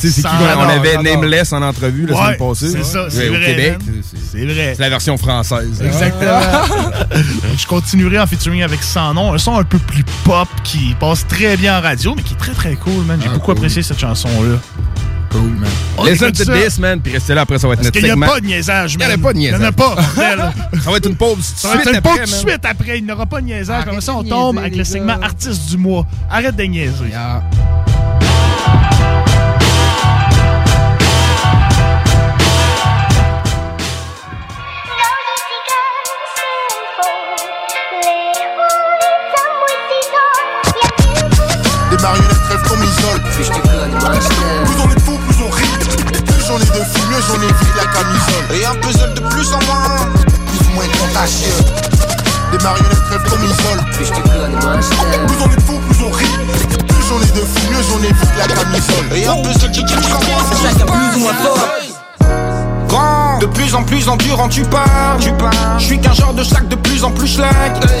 [0.00, 2.68] tu sais, c'est qui on avait Nameless en entrevue la Ouais, semaine passée.
[2.70, 3.78] c'est ça, c'est vrai, Au Québec.
[4.32, 4.74] C'est vrai.
[4.76, 5.82] C'est la version française.
[5.84, 6.40] Exactement.
[7.58, 11.26] je continuerai en featuring avec Sans Nom, un son un peu plus pop qui passe
[11.26, 13.18] très bien en radio, mais qui est très très cool, man.
[13.20, 13.56] J'ai Ah, beaucoup cool.
[13.56, 14.58] apprécié cette chanson-là.
[15.30, 15.68] Cool, man.
[15.98, 16.52] On Listen to ça.
[16.54, 18.26] this, man, puis restez là après, ça va être Parce notre qu'il n'y a segment.
[18.26, 19.18] pas de niaisage, Il n'y en man.
[19.20, 19.58] a pas de niaisage.
[19.58, 19.96] Il n'y en a pas.
[20.84, 22.40] Ça va être une pause Ça va être une pause après, tout de man.
[22.40, 22.98] suite après.
[22.98, 23.82] Il n'y aura pas de niaisage.
[23.86, 26.06] Après ça, on tombe avec le segment artiste du mois.
[26.30, 27.12] Arrête de niaiser.
[46.94, 48.46] Plus j'en ai évite la camisole.
[48.60, 50.08] Et un puzzle de plus en moins,
[50.46, 51.54] plus ou moins contagieux.
[52.52, 53.80] Des marionnettes rêvent qu'on m'isole.
[53.92, 54.08] Plus
[55.40, 56.24] on est de fous, plus on rit.
[56.88, 59.16] Plus j'en ai de filles, mieux j'en évite la camisole.
[59.16, 61.87] Et un puzzle de plus en moins, Chacun plus ou moins fort.
[63.40, 65.30] De plus en plus endurant tu pars, tu.
[65.78, 67.52] Je suis qu'un genre de sac de plus en plus schlag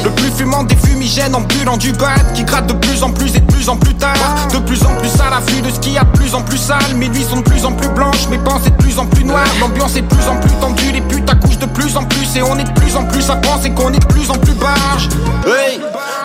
[0.02, 3.40] Le plus fumant des fumigènes ambulant du bat Qui gratte de plus en plus et
[3.40, 4.14] de plus en plus tard
[4.52, 6.58] De plus en plus à l'affût de ce qui y a de plus en plus
[6.58, 9.24] sale Mes nuits sont de plus en plus blanches, mes pensées de plus en plus
[9.24, 12.36] noires L'ambiance est de plus en plus tendue, les putes accouchent de plus en plus
[12.36, 14.54] Et on est de plus en plus à penser qu'on est de plus en plus
[14.54, 15.08] barge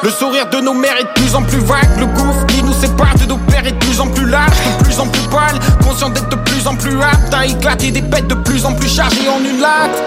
[0.03, 2.73] le sourire de nos mères est de plus en plus vague Le gouffre qui nous
[2.73, 5.57] sépare de nos pères est de plus en plus large De plus en plus pâle,
[5.81, 8.87] conscient d'être de plus en plus apte À éclater des bêtes de plus en plus
[8.87, 9.97] chargées en une latte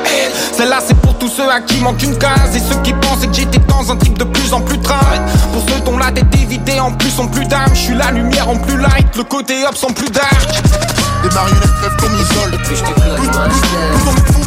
[0.57, 3.34] Celle-là c'est pour tous ceux à qui manque une case Et ceux qui pensaient que
[3.34, 5.20] j'étais dans un trip de plus en plus traite
[5.53, 8.12] Pour ceux dont la tête est vidée en plus en plus d'âme Je suis la
[8.12, 10.62] lumière en plus light, le côté up en plus dark
[11.22, 12.51] Des marionnettes rêvent qu'on m'isole.
[12.62, 13.28] Plus, plus, plus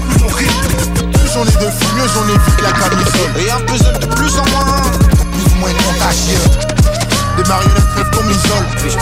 [0.08, 0.46] plus on rit.
[1.12, 3.32] Plus j'en de fumée, j'en évite la camisole.
[3.38, 4.82] Et un puzzle de plus en moins
[5.34, 6.46] Plus ou moins contagieux.
[7.38, 8.66] Des marionnettes crèvent ton isole.
[8.78, 8.96] Plus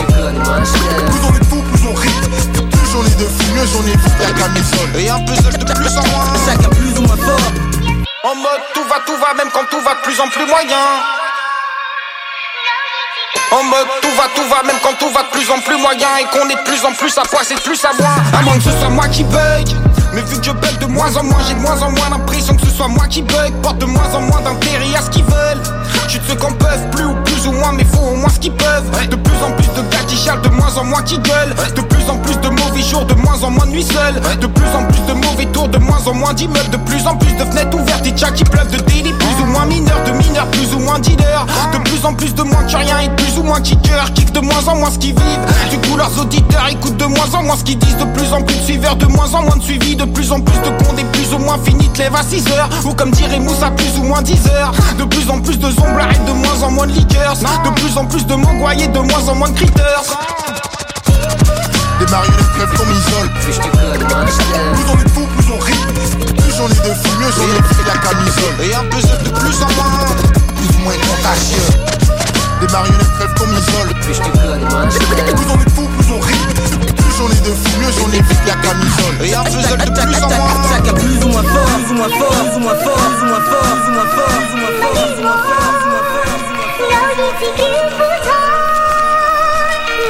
[1.24, 2.67] on est fou, plus on rit.
[2.98, 4.96] J'en ai de fumée, j'en évite la camisole.
[4.98, 7.52] Et un puzzle de plus en moins Chacun plus ou moins fort.
[8.24, 10.82] En mode tout va, tout va, même quand tout va de plus en plus moyen.
[13.52, 16.08] En mode tout va, tout va, même quand tout va de plus en plus moyen
[16.20, 18.42] Et qu'on est de plus en plus à poids, c'est de plus à moins À
[18.42, 19.70] moins que ce soit moi qui bug
[20.14, 22.56] Mais vu que je bug de moins en moins, j'ai de moins en moins l'impression
[22.56, 25.24] que ce soit moi qui bug Porte de moins en moins d'intérêt à ce qu'ils
[25.24, 25.64] veulent
[26.06, 28.30] Je suis de ceux qu'on peuvent plus ou plus ou moins, mais faut au moins
[28.30, 28.90] ce qu'ils peuvent.
[29.10, 31.56] De plus en plus de gars qui chialent, de moins en moins qui gueulent.
[31.76, 34.22] De plus en plus de mauvais jours, de moins en moins de nuits seules.
[34.40, 36.70] De plus en plus de mauvais tours, de moins en moins d'immeubles.
[36.70, 39.46] De plus en plus de fenêtres ouvertes et tchats qui pleuvent De délits plus ou
[39.46, 41.46] moins mineurs, de mineurs plus ou moins dealers.
[41.74, 44.34] De plus en plus de moins que rien et de plus ou moins kickers Kiffent
[44.34, 45.70] de moins en moins ce qu'ils vivent.
[45.70, 47.98] Du coup leurs auditeurs écoutent de moins en moins ce qu'ils disent.
[47.98, 50.40] De plus en plus de suiveurs, de moins en moins de suivi De plus en
[50.42, 52.70] plus de comptes et plus ou moins finis te lèvent à 6 heures.
[52.86, 54.74] Ou comme dirait Moussa plus ou moins 10 heures.
[54.98, 57.96] De plus en plus de zomblard et de moins en moins de liqueurs De plus
[57.96, 60.18] en plus de mangoyés de moins en moins de critters
[62.00, 63.30] Des marionnettes crèvent ton isole.
[63.42, 63.54] Plus
[64.90, 65.86] on est fou, plus on rit.
[65.94, 66.94] Plus j'en ai de
[67.38, 68.58] j'en évite la camisole.
[68.64, 69.86] Et un puzzle de plus en moins
[70.56, 71.68] Plus ou moins contagieux.
[72.60, 73.36] Des marionnettes crèvent.
[73.36, 73.46] Plus
[75.54, 76.46] on est fou, plus on rit.
[76.98, 79.18] Plus j'en ai de fumée, j'en évite la camisole.
[79.24, 82.10] Et un puzzle de plus en moins Chacun plus ou moins fort, plus ou moins
[82.10, 84.58] fort, plus ou moins fort, plus ou moins fort, plus ou moins fort, plus ou
[84.58, 85.87] moins fort, plus ou moins fort,
[86.98, 88.30] 偶尔自己苦楚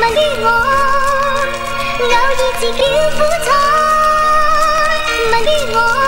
[0.02, 0.46] 问于我。
[2.00, 2.26] 偶尔
[2.60, 3.50] 自己苦楚
[5.32, 6.07] 问于我。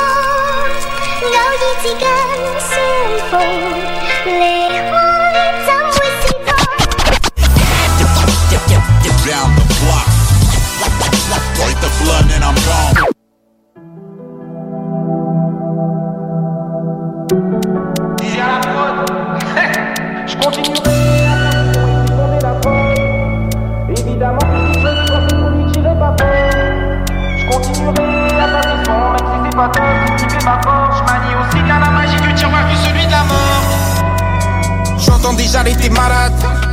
[35.22, 36.32] J'entends déjà l'été malade,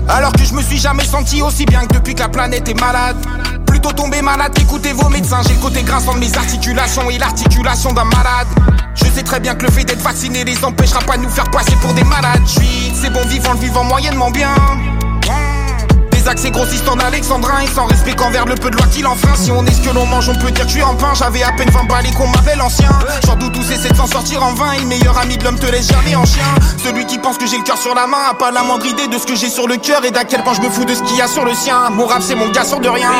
[0.09, 2.80] alors que je me suis jamais senti aussi bien que depuis que la planète est
[2.80, 3.16] malade.
[3.66, 5.40] Plutôt tomber malade, écoutez vos médecins.
[5.49, 8.47] J'ai le côté grinçant de mes articulations et l'articulation d'un malade.
[8.94, 11.51] Je sais très bien que le fait d'être vacciné les empêchera pas de nous faire
[11.51, 12.42] passer pour des malades.
[12.47, 14.55] C'est bon vivant, le vivant moyennement bien.
[16.29, 19.37] Accès grossistes en alexandrin et sans respect qu'envers le peu de loi qu'il enfreint.
[19.37, 21.12] Si on est ce que l'on mange, on peut dire que suis en pain.
[21.14, 22.89] J'avais à peine 20 balles et qu'on m'appelle l'ancien.
[23.24, 24.72] Genre d'où tous essaient de s'en sortir en vain.
[24.72, 26.43] Et le meilleur ami de l'homme te laisse jamais en chien.
[26.83, 29.07] Celui qui pense que j'ai le cœur sur la main a pas la moindre idée
[29.07, 30.95] de ce que j'ai sur le cœur et d'à quel point je me fous de
[30.95, 31.91] ce qu'il y a sur le sien.
[31.91, 33.11] Mon rap, c'est mon gars sur de rien.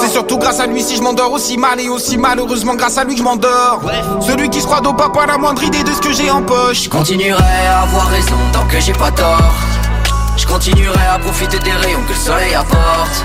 [0.00, 3.04] C'est surtout grâce à lui si je m'endors aussi mal et aussi malheureusement grâce à
[3.04, 3.82] lui que je m'endors.
[4.22, 6.42] Celui qui se croit d'au pas pas la moindre idée de ce que j'ai en
[6.42, 6.84] poche.
[6.84, 9.52] Je continuerai à avoir raison tant que j'ai pas tort.
[10.44, 13.24] Je continuerai à profiter des rayons que le soleil apporte.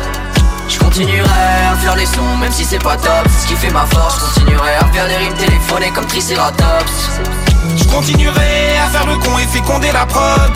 [0.70, 3.28] Je continuerai à faire les sons même si c'est pas top.
[3.30, 4.16] C'est ce qui fait ma force.
[4.16, 7.20] Je continuerai à faire des rimes téléphonées comme Triceratops.
[7.76, 10.52] Je continuerai à faire le con et féconder la prod.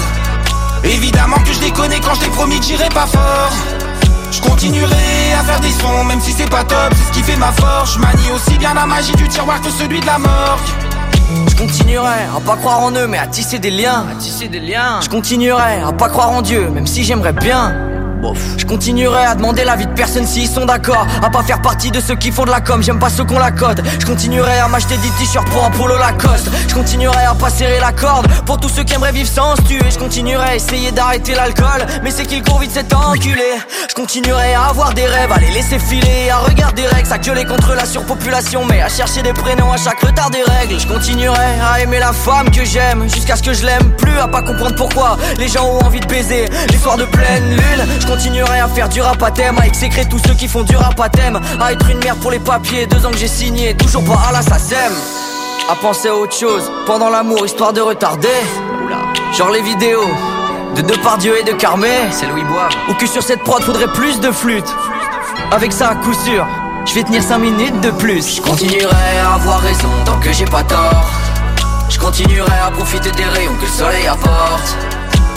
[0.86, 3.52] Évidemment que je déconne quand je t'ai promis que j'irai pas fort.
[4.32, 6.94] Je continuerai à faire des sons même si c'est pas top.
[6.96, 7.96] C'est ce qui fait ma force.
[7.96, 10.60] Je manie aussi bien la magie du tiroir que celui de la mort.
[11.48, 14.06] Je continuerai à pas croire en eux mais à tisser des liens.
[14.12, 15.00] À tisser des liens.
[15.02, 17.93] Je continuerai à pas croire en Dieu même si j'aimerais bien.
[18.58, 21.06] Je continuerai à demander l'avis de personne s'ils sont d'accord.
[21.22, 22.82] À pas faire partie de ceux qui font de la com.
[22.82, 23.84] J'aime pas ceux qu'on la code.
[24.00, 26.50] Je continuerai à m'acheter des t-shirts pour un polo Lacoste.
[26.68, 28.28] Je continuerai à pas serrer la corde.
[28.46, 31.86] Pour tous ceux qui aimeraient vivre sans se tuer Je continuerai à essayer d'arrêter l'alcool.
[32.04, 33.42] Mais c'est qu'il court vite cet enculé.
[33.90, 36.30] Je continuerai à avoir des rêves À les laisser filer.
[36.32, 38.66] À regarder Rex À gueuler contre la surpopulation.
[38.66, 40.80] Mais à chercher des prénoms à chaque retard des règles.
[40.80, 43.10] Je continuerai à aimer la femme que j'aime.
[43.10, 44.18] Jusqu'à ce que je l'aime plus.
[44.20, 46.46] À pas comprendre pourquoi les gens ont envie de baiser.
[46.70, 47.84] Les soirs de pleine lune
[48.14, 51.00] continuerai à faire du rap à thème À exécrer tous ceux qui font du rap
[51.00, 54.04] à thème À être une merde pour les papiers Deux ans que j'ai signé Toujours
[54.04, 54.94] pas à la SACEM.
[55.70, 58.28] À penser à autre chose Pendant l'amour histoire de retarder.
[59.36, 60.08] Genre les vidéos
[60.76, 61.90] de Depardieu et de Carmé.
[62.12, 62.70] C'est Louis Bois.
[62.90, 64.76] Ou que sur cette prod faudrait plus de flûte.
[65.52, 66.48] Avec ça à coup sûr
[66.86, 68.38] Je vais tenir 5 minutes de plus.
[68.38, 71.10] Je continuerai à avoir raison tant que j'ai pas tort.
[71.90, 74.78] Je continuerai à profiter des rayons que le soleil apporte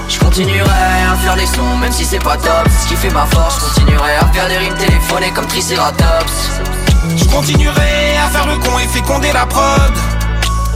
[0.09, 0.71] je continuerai
[1.11, 3.59] à faire les sons même si c'est pas top C'est ce qui fait ma force
[3.59, 6.61] Je continuerai à faire des rimes téléphonées comme Triceratops
[7.17, 9.93] Je continuerai à faire le con et féconder la prod.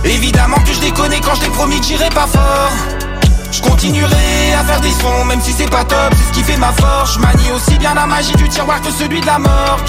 [0.05, 2.73] Évidemment que je déconne quand je t'ai promis que j'irai pas fort.
[3.53, 6.13] Je continuerai à faire des sons même si c'est pas top.
[6.13, 7.15] C'est ce qui fait ma force.
[7.15, 9.89] Je manie aussi bien la magie du tiroir que celui de la morgue.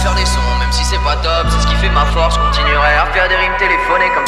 [0.00, 0.14] faire
[1.60, 2.52] ce qui fait ma force, à
[3.12, 4.24] faire des rimes téléphonées comme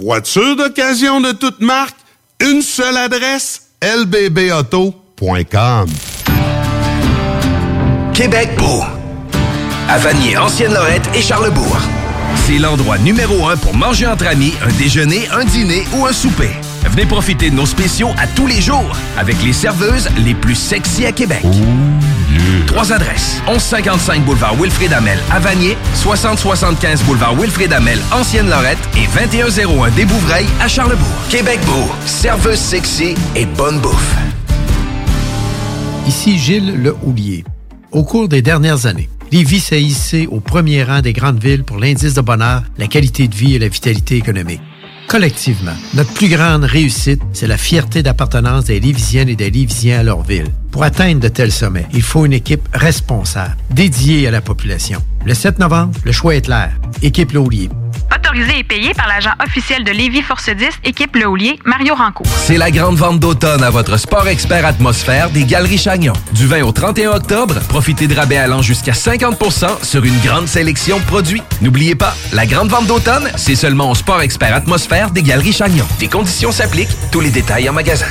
[0.00, 1.96] Voiture d'occasion de toute marque,
[2.40, 5.86] une seule adresse, lbbauto.com.
[8.14, 8.82] Québec beau.
[9.88, 11.76] À Vanier, Ancienne-Lorette et Charlebourg.
[12.46, 16.50] C'est l'endroit numéro un pour manger entre amis, un déjeuner, un dîner ou un souper.
[16.90, 21.06] Venez profiter de nos spéciaux à tous les jours avec les serveuses les plus sexy
[21.06, 21.44] à Québec.
[22.66, 23.42] Trois adresses.
[23.46, 30.46] 1155 boulevard Wilfrid Amel à Vanier, 6075 boulevard Wilfrid Amel, Ancienne-Lorette et 2101 des Bouvrailles
[30.60, 31.06] à Charlebourg.
[31.30, 34.16] Québec beau, serveuse sexy et bonne bouffe.
[36.06, 37.44] Ici Gilles Le Houlier.
[37.92, 41.78] Au cours des dernières années, Lévis s'est hissé au premier rang des grandes villes pour
[41.78, 44.60] l'indice de bonheur, la qualité de vie et la vitalité économique.
[45.12, 50.02] Collectivement, notre plus grande réussite, c'est la fierté d'appartenance des Lévisiennes et des Lévisiens à
[50.02, 50.46] leur ville.
[50.72, 55.02] Pour atteindre de tels sommets, il faut une équipe responsable, dédiée à la population.
[55.24, 56.70] Le 7 novembre, le choix est clair.
[57.02, 57.68] Équipe Laulier.
[58.14, 62.26] Autorisé et payé par l'agent officiel de Lévis Force 10, équipe Le Houlier, Mario Rancourt.
[62.26, 66.14] C'est la grande vente d'automne à votre sport expert atmosphère des Galeries Chagnon.
[66.32, 70.98] Du 20 au 31 octobre, profitez de rabais allant jusqu'à 50% sur une grande sélection
[70.98, 71.42] de produits.
[71.60, 75.86] N'oubliez pas, la grande vente d'automne, c'est seulement au sport expert atmosphère des Galeries Chagnon.
[75.98, 78.06] Des conditions s'appliquent, tous les détails en magasin.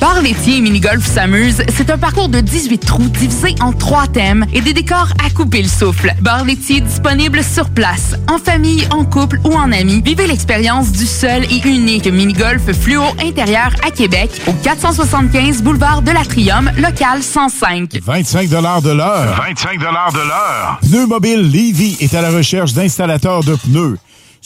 [0.00, 4.44] Bar laitier et mini-golf s'amuse, c'est un parcours de 18 trous divisé en trois thèmes
[4.52, 6.12] et des décors à couper le souffle.
[6.20, 10.02] Bar laitier disponible sur place, en famille, en couple ou en amis.
[10.04, 16.10] Vivez l'expérience du seul et unique mini-golf fluo intérieur à Québec au 475 boulevard de
[16.10, 17.98] l'Atrium, local 105.
[18.02, 19.42] 25 de l'heure.
[19.46, 20.78] 25 de l'heure.
[20.82, 23.96] Pneu Mobile Levy est à la recherche d'installateurs de pneus.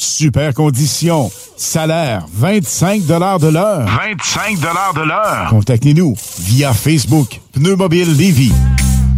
[0.01, 1.29] Super conditions.
[1.57, 3.85] Salaire 25 de l'heure.
[3.85, 5.49] 25 de l'heure.
[5.51, 7.41] Contactez-nous via Facebook.
[7.53, 8.53] Pneu Mobile Levy.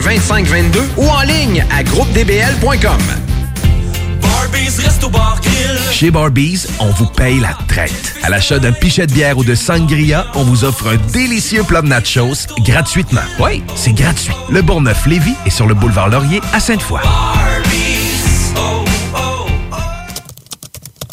[0.00, 3.00] 2522 ou en ligne à groupedbl.com.
[5.92, 8.14] Chez Barbies, on vous paye la traite.
[8.22, 11.82] À l'achat d'un pichet de bière ou de sangria, on vous offre un délicieux plat
[11.82, 13.20] de nachos gratuitement.
[13.38, 14.32] Oui, c'est gratuit.
[14.50, 17.00] Le Bourgneuf-Lévis est sur le boulevard Laurier à Sainte-Foy.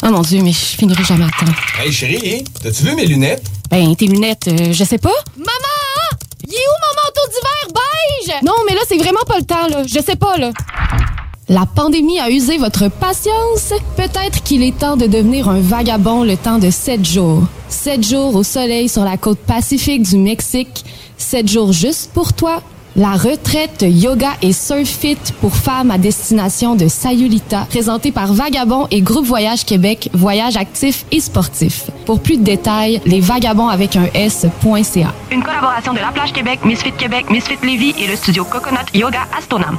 [0.02, 1.52] Oh mon Dieu, mais je finirai jamais à temps.
[1.82, 3.44] Hey chérie, t'as-tu vu mes lunettes?
[3.70, 5.12] Ben, tes lunettes, euh, je sais pas.
[5.36, 5.77] Maman!
[6.50, 8.42] Il où mon manteau d'hiver beige?
[8.42, 9.82] Non, mais là, c'est vraiment pas le temps, là.
[9.86, 10.50] Je sais pas, là.
[11.50, 13.74] La pandémie a usé votre patience?
[13.96, 17.42] Peut-être qu'il est temps de devenir un vagabond le temps de sept jours.
[17.68, 20.86] Sept jours au soleil sur la côte pacifique du Mexique.
[21.18, 22.62] Sept jours juste pour toi.
[22.98, 28.88] La retraite yoga et surf fit pour femmes à destination de Sayulita, présentée par Vagabond
[28.90, 31.92] et Groupe Voyage Québec, voyage actif et sportif.
[32.06, 35.14] Pour plus de détails, les vagabonds avec un S.ca.
[35.30, 39.28] Une collaboration de La Plage Québec, Misfit Québec, Misfit Lévis et le studio Coconut Yoga
[39.38, 39.78] Astonam.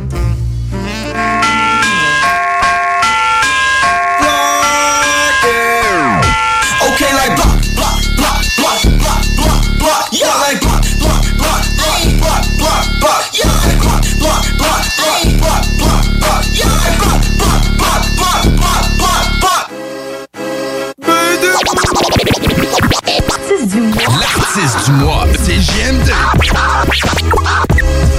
[24.53, 26.11] L'artiste du mois, c'est JMD.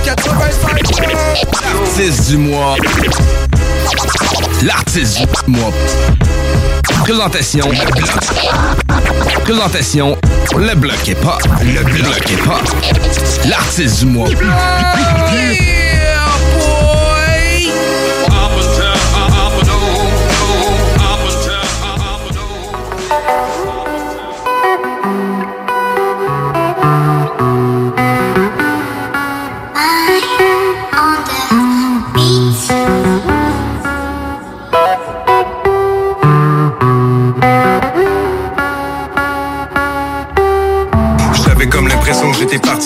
[0.02, 0.82] 85
[1.62, 2.76] L'artiste du mois.
[4.62, 5.70] L'artiste du mois.
[7.02, 9.44] Présentation, le bloc.
[9.44, 10.16] Présentation,
[10.56, 11.36] le bloc est pas.
[11.60, 12.60] Le bloc est pas.
[13.46, 14.28] L'artiste du mois.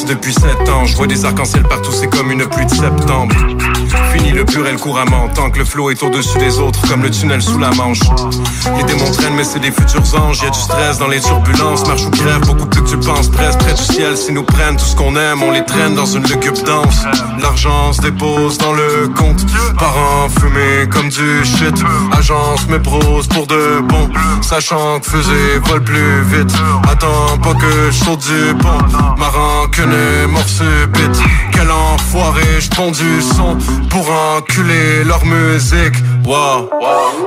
[0.07, 0.85] Depuis 7 ans.
[0.85, 3.35] Je vois des arcs-en-ciel partout, c'est comme une pluie de septembre.
[4.13, 7.43] Fini le purel couramment, tant que le flot est au-dessus des autres, comme le tunnel
[7.43, 8.01] sous la manche.
[8.77, 10.43] Les démons traînent, mais c'est des futurs anges.
[10.43, 13.29] Y a du stress dans les turbulences, marche ou crève, beaucoup plus que tu penses.
[13.29, 16.07] Presque près du ciel, s'ils nous prennent tout ce qu'on aime, on les traîne dans
[16.07, 17.05] une lugubre danse.
[17.41, 19.45] L'argent se dépose dans le compte,
[19.79, 21.75] parents fumés comme du shit.
[22.17, 24.09] Agence me prose pour de bon,
[24.41, 26.53] sachant que faisait vol plus vite.
[26.91, 29.29] Attends pas que je saute du pont, ma
[29.97, 31.19] est mort subite.
[31.53, 33.57] Quel enfoiré, je du son
[33.91, 35.97] pour enculer leur musique.
[36.27, 36.69] Wow.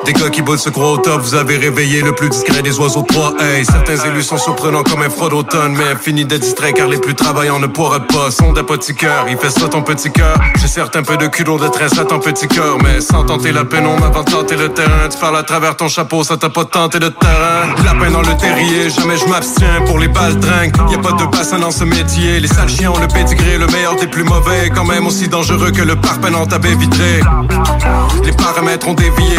[0.06, 2.78] Des gars qui bossent se croient au top, vous avez réveillé le plus discret des
[2.80, 3.34] oiseaux de proie.
[3.40, 6.98] Hey, certains élus sont surprenants comme un froid d'automne, mais fini d'être distrait car les
[6.98, 8.30] plus travaillants ne pourraient pas.
[8.30, 10.38] Son d'apothicaire, il fait ça ton petit cœur.
[10.60, 13.54] J'ai certes un peu de culot de tresse à ton petit cœur, mais sans tenter
[13.54, 15.08] la pénombre avant de tenter le terrain.
[15.10, 17.74] Tu parles à travers ton chapeau, ça t'a pas tenté de terrain.
[17.86, 20.76] La peine dans le terrier, jamais je m'abstiens pour les balles dringues.
[20.92, 22.42] Y a pas de bassin dans ce métier.
[22.42, 25.84] Les sales ont le pédigré, le meilleur des plus mauvais, quand même aussi dangereux que
[25.84, 26.60] le parpaing dans ta.
[28.24, 28.89] Les paramètres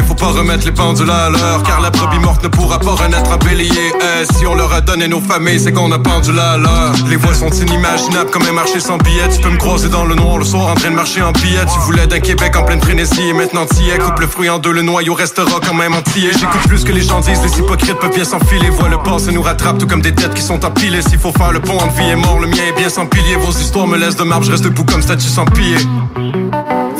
[0.06, 3.32] faut pas remettre les pendules à l'heure, car la brebis morte ne pourra pas renaître
[3.32, 3.92] un bélier.
[4.00, 6.92] Eh, si on leur a donné nos familles, c'est qu'on a pendu à l'heure.
[7.08, 9.28] Les voix sont inimaginables comme un marché sans billets.
[9.32, 11.64] Tu peux me croiser dans le noir le soir en train de marcher en billets.
[11.72, 13.98] Tu voulais d'un Québec en pleine frénésie et maintenant t'y es.
[13.98, 16.30] Coupe le fruit en deux, le noyau restera quand même entier.
[16.32, 18.70] J'écoute plus que les gens disent, les hypocrites peuvent bien s'enfiler.
[18.70, 21.02] Vois le passé nous rattrape tout comme des têtes qui sont empilées.
[21.02, 23.36] S'il faut faire le pont entre vie et mort, le mien est bien sans pilier.
[23.36, 25.78] Vos histoires me laissent de marbre, je reste debout comme statue sans piller.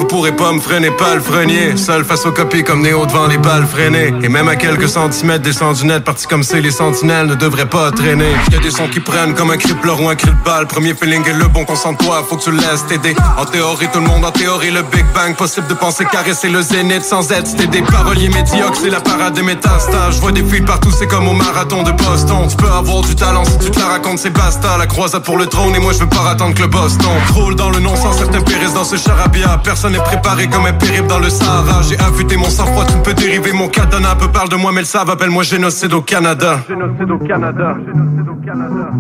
[0.01, 1.77] Vous pourrez pas me freiner, pas le freinier.
[1.77, 4.15] Seul face aux copies comme Néo devant les balles freinées.
[4.23, 7.91] Et même à quelques centimètres descendu net, parti comme c'est, les sentinelles ne devraient pas
[7.91, 8.33] traîner.
[8.51, 10.43] Y a des sons qui prennent comme un cri de pleur ou un cri de
[10.43, 10.67] balle.
[10.67, 13.15] Premier feeling est le bon, concentre-toi, faut que tu laisses t'aider.
[13.37, 15.37] En théorie, tout le monde en théorie, le Big Bang.
[15.37, 17.47] Possible de penser caresser le zénith sans être.
[17.47, 20.15] C'était des paroliers médiocres, c'est la parade des métastases.
[20.15, 22.49] Je vois des fils partout, c'est comme au marathon de Boston.
[22.49, 24.79] Tu peux avoir du talent si tu te la racontes, c'est basta.
[24.79, 27.11] La croisade pour le trône, et moi je veux pas attendre que le Boston.
[27.35, 29.61] Roule dans le non-sens, certains périssent dans ce charabia.
[29.63, 31.83] Personne n'est préparé comme un périple dans le Sahara.
[31.83, 34.15] J'ai affûté mon sang-froid, tu peux dériver mon cadana.
[34.17, 36.61] Peu parle de moi, mais le savent, appelle-moi génocide au Canada.
[36.69, 37.77] Génocide au Canada.
[37.87, 38.91] Génocide au Canada.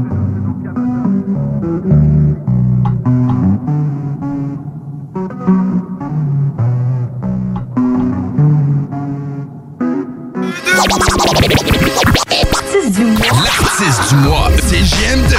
[13.44, 15.32] L'artiste du mois, c'est JMD.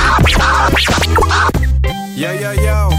[2.16, 2.90] Yo yo yo,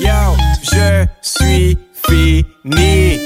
[0.00, 1.78] yo, je suis
[2.16, 2.46] fini.
[2.64, 3.25] 2019.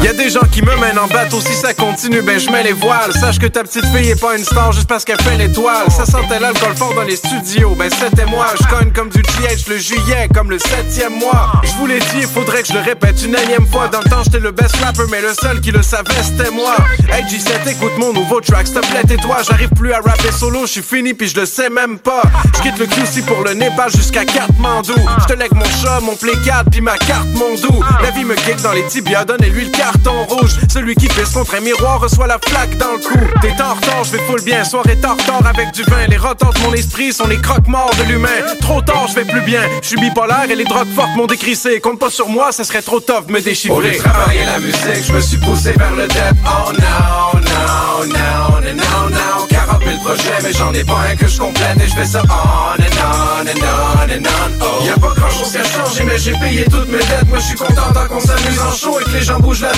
[0.00, 2.62] Y a des gens qui me mènent en bateau, si ça continue, ben je mets
[2.62, 3.12] les voiles.
[3.12, 5.90] Sache que ta petite fille est pas une star juste parce qu'elle fait l'étoile.
[5.90, 8.46] Ça sentait l'alcool fort dans les studios, ben c'était moi.
[8.60, 11.52] Je cogne comme du GH le juillet, comme le septième mois.
[11.64, 13.88] Je vous l'ai dit, faudrait que je le répète une énième fois.
[13.88, 16.76] Dans le temps, j'étais le best rapper, mais le seul qui le savait, c'était moi.
[17.12, 19.38] Hey G7, écoute mon nouveau track, s'il te plaît, tais-toi.
[19.48, 22.22] J'arrive plus à rapper solo, je suis fini, puis je le sais même pas.
[22.56, 24.94] Je quitte le QC pour le Népal jusqu'à Katmandou.
[25.22, 27.84] Je te lègue mon chat, mon play 4, puis ma carte, mon doux.
[28.00, 30.56] La vie me kick dans les tibias, donnez-lui le carton rouge.
[30.68, 33.18] Celui qui pisse contre un miroir reçoit la flaque dans le cou.
[33.40, 34.64] T'es en retard, je vais full bien.
[34.64, 35.16] Soirée tard
[35.48, 36.06] avec du vin.
[36.08, 38.28] Les rotants de mon esprit sont les croque-morts de l'humain.
[38.60, 39.62] Trop tard, je vais plus bien.
[39.82, 41.80] Je suis bipolaire et les drogues fortes m'ont décrissé.
[41.80, 43.96] Compte pas sur moi, ça serait trop tough me Au déchiffrer.
[43.96, 46.34] travailler la musique, je me suis poussé vers le debt.
[46.44, 49.46] Oh no, no, no, no, no, no.
[49.48, 52.22] 40 000 projets, mais j'en ai pas un que je complète et je fais ça
[52.28, 54.64] on and on and on and on.
[54.64, 54.84] Oh.
[54.84, 57.28] Y'a pas grand chose qui a changé, mais j'ai payé toutes mes dettes.
[57.28, 59.72] Moi, je suis content tant qu'on s'amuse en show et que les gens bougent la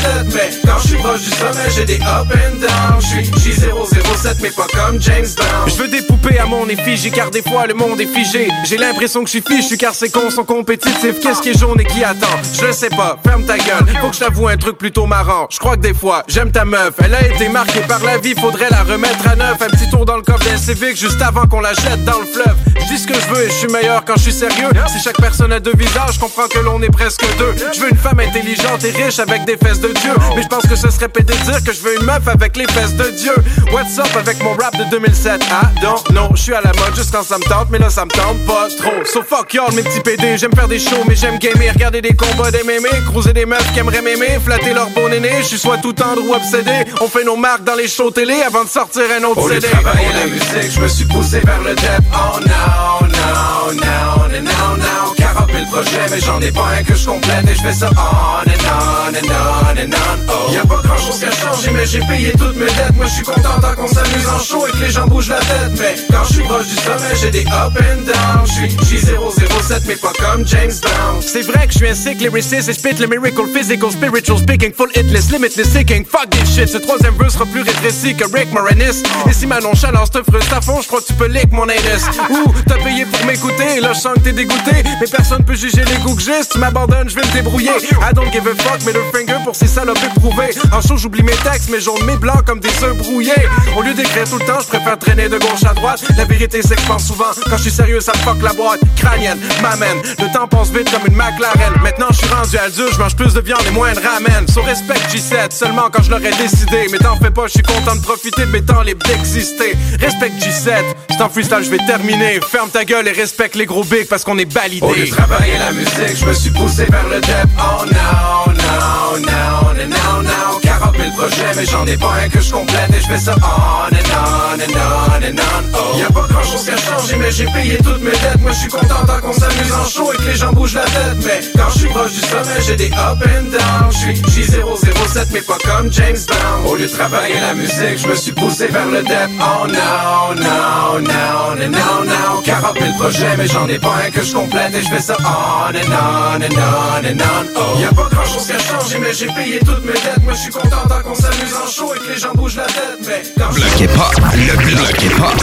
[0.65, 3.01] quand je suis proche du sommet, j'ai des up and down.
[3.01, 5.69] Je suis J007, mais pas comme James Brown.
[5.69, 8.49] Je veux des poupées à mon effigie car des fois le monde est figé.
[8.65, 11.19] J'ai l'impression que je suis fichu car ces cons sont compétitifs.
[11.21, 12.27] Qu'est-ce qui est jaune et qui attend?
[12.61, 13.87] Je sais pas, ferme ta gueule.
[14.01, 15.49] Faut que je t'avoue un truc plutôt marrant.
[15.51, 16.95] Je crois que des fois, j'aime ta meuf.
[17.05, 19.61] Elle a été marquée par la vie, faudrait la remettre à neuf.
[19.61, 22.19] Un petit tour dans le le coffre d'un Civic juste avant qu'on la jette dans
[22.19, 22.57] le fleuve.
[22.79, 24.69] Je dis ce que je veux et je suis meilleur quand je suis sérieux.
[24.89, 27.55] Si chaque personne a deux visages, je comprends que l'on est presque deux.
[27.73, 30.13] Je veux une femme intelligente et riche avec des fesses de Dieu.
[30.37, 32.57] Mais je pense que ce serait pédé de dire que je veux une meuf avec
[32.57, 33.35] les fesses de Dieu.
[33.73, 35.43] What's up avec mon rap de 2007?
[35.51, 37.91] Ah, non, non, je suis à la mode juste quand ça me tente, mais là
[37.91, 39.05] ça me tente pas trop.
[39.05, 40.37] So fuck y'all, mes petits PD.
[40.39, 43.79] J'aime faire des shows, mais j'aime gamer, regarder des combats d'MMA, cruiser des meufs qui
[43.81, 45.31] aimeraient m'aimer, flatter leur beau néné.
[45.41, 46.85] Je suis soit tout tendre ou obsédé.
[47.01, 49.57] On fait nos marques dans les shows télé avant de sortir un autre Au lieu
[49.57, 49.73] de CD.
[49.73, 52.03] travailler la musique, je me suis poussé vers le dep.
[52.13, 55.15] Oh no, no, no, no, no, no.
[55.17, 57.91] Carotte le projet, mais j'en ai pas un que je complète et je fais ça
[57.97, 60.33] on and on and on and on.
[60.33, 60.53] Oh.
[60.53, 62.97] Y'a pas grand chose qui a changé, mais j'ai payé toutes mes dettes.
[62.97, 65.39] Moi, je suis content tant qu'on s'amuse en show et que les gens bougent la
[65.39, 65.73] tête.
[65.79, 68.47] Mais quand je suis proche du sommet, j'ai des up and down.
[68.47, 71.21] Je suis J007, mais pas comme James Brown.
[71.21, 74.73] C'est vrai que je suis un sick lyricist et spit le miracle physical spiritual speaking
[74.73, 78.53] full hitless limitless seeking fuck this shit ce troisième verse sera plus rétréci que Rick
[78.53, 81.51] Moranis et si ma nonchalance te frustre à fond je crois que tu peux lick
[81.53, 85.45] mon anus ou t'as payé pour m'écouter là je sens que t'es dégoûté mais personne
[85.55, 86.43] juger les goûts que j'ai.
[86.43, 87.71] Si tu m'abandonnes je vais me débrouiller.
[87.71, 90.51] I don't give a fuck mais le finger pour ces salopes éprouvées.
[90.73, 93.33] En show j'oublie mes textes mes blancs comme des œufs brouillés.
[93.77, 96.03] Au lieu d'écrire tout le temps je préfère traîner de gauche à droite.
[96.17, 97.31] La vérité c'est que je pense souvent.
[97.49, 98.81] Quand je suis sérieux ça fuck la boîte.
[98.97, 99.99] Crânienne m'amène.
[100.19, 101.75] Le temps passe vite comme une McLaren.
[101.83, 104.47] Maintenant je suis rendu adulte je mange plus de viande et moins de ramen.
[104.49, 106.87] So respect G7 seulement quand je l'aurais décidé.
[106.91, 109.77] Mais t'en fais pas je suis content de profiter de mes temps libres d'exister.
[110.01, 112.41] Respect G7 c'est en freestyle je vais terminer.
[112.41, 114.51] Ferme ta gueule et respecte les gros bigs parce qu'on est
[114.83, 114.95] Au
[115.39, 117.49] la musique, je me suis poussé vers le dep.
[117.59, 120.59] Oh no, no, no, no, no, no.
[120.61, 123.35] Carotte le projet, mais j'en ai pas un que je complète et je fais ça
[123.41, 125.79] on and on and on and on.
[125.79, 125.99] Oh.
[125.99, 128.41] Y'a pas grand chose qui a changé, mais j'ai payé toutes mes dettes.
[128.41, 130.85] Moi, je suis content tant qu'on s'amuse en show et que les gens bougent la
[130.85, 131.17] tête.
[131.25, 133.91] Mais quand je suis proche du sommet, j'ai des up and down.
[133.91, 136.67] Je suis J007, mais pas comme James Brown.
[136.67, 139.31] Au lieu de travailler la musique, je me suis poussé vers le dep.
[139.39, 142.41] Oh no, no, no, no, no, no.
[142.45, 145.17] Carotte le projet, mais j'en ai pas un que je complète et je fais ça
[145.25, 147.47] on and on and on and on.
[147.57, 147.79] Oh.
[147.81, 150.23] Y'a pas grand chose qui a changé, mais j'ai payé toutes mes dettes.
[150.23, 152.65] Moi, je suis content tant qu'on s'amuse en show et que les gens bougent la
[152.67, 152.99] tête.
[153.07, 155.35] Mais quand je Bloquez pas, le bloquez pas.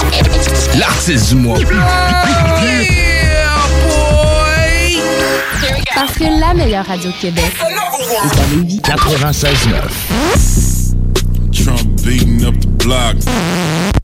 [0.78, 1.58] L'artiste du mois.
[5.96, 7.52] Parce que la meilleure radio de Québec
[8.10, 8.80] est à Lévis.
[8.84, 11.64] 96.9.
[11.64, 13.16] Trump beating up the block.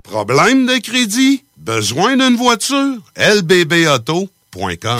[0.03, 1.43] Problème de crédit?
[1.57, 2.97] Besoin d'une voiture?
[3.15, 4.99] lbbauto.com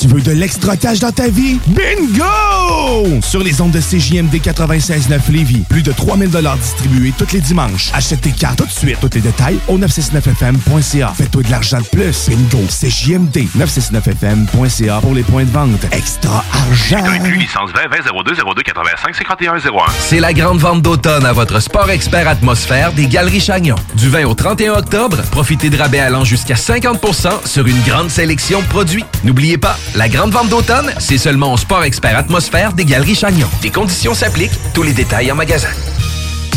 [0.00, 1.58] Tu veux de l'extra cash dans ta vie?
[1.66, 3.20] Bingo!
[3.20, 7.90] Sur les ondes de CJMD 96.9 Lévis, plus de 3000 distribués tous les dimanches.
[7.92, 8.96] Achète tes cartes tout de suite.
[8.98, 11.12] Tous les détails au 969FM.ca.
[11.14, 12.30] Fais-toi de l'argent de plus.
[12.30, 12.64] Bingo!
[12.70, 15.84] CJMD 969FM.ca pour les points de vente.
[15.92, 17.04] Extra argent!
[17.36, 19.58] licence 20 20 02 02 85 51 01.
[19.98, 23.76] C'est la grande vente d'automne à votre Sport Expert Atmosphère des Galeries Chagnon.
[23.96, 28.60] Du 20 au 31 octobre, profitez de rabais allant jusqu'à 50% sur une grande sélection
[28.62, 29.04] de produits.
[29.24, 33.48] N'oubliez pas, la grande vente d'automne, c'est seulement au Sport Expert Atmosphère des Galeries Chagnon.
[33.62, 35.70] Des conditions s'appliquent, tous les détails en magasin.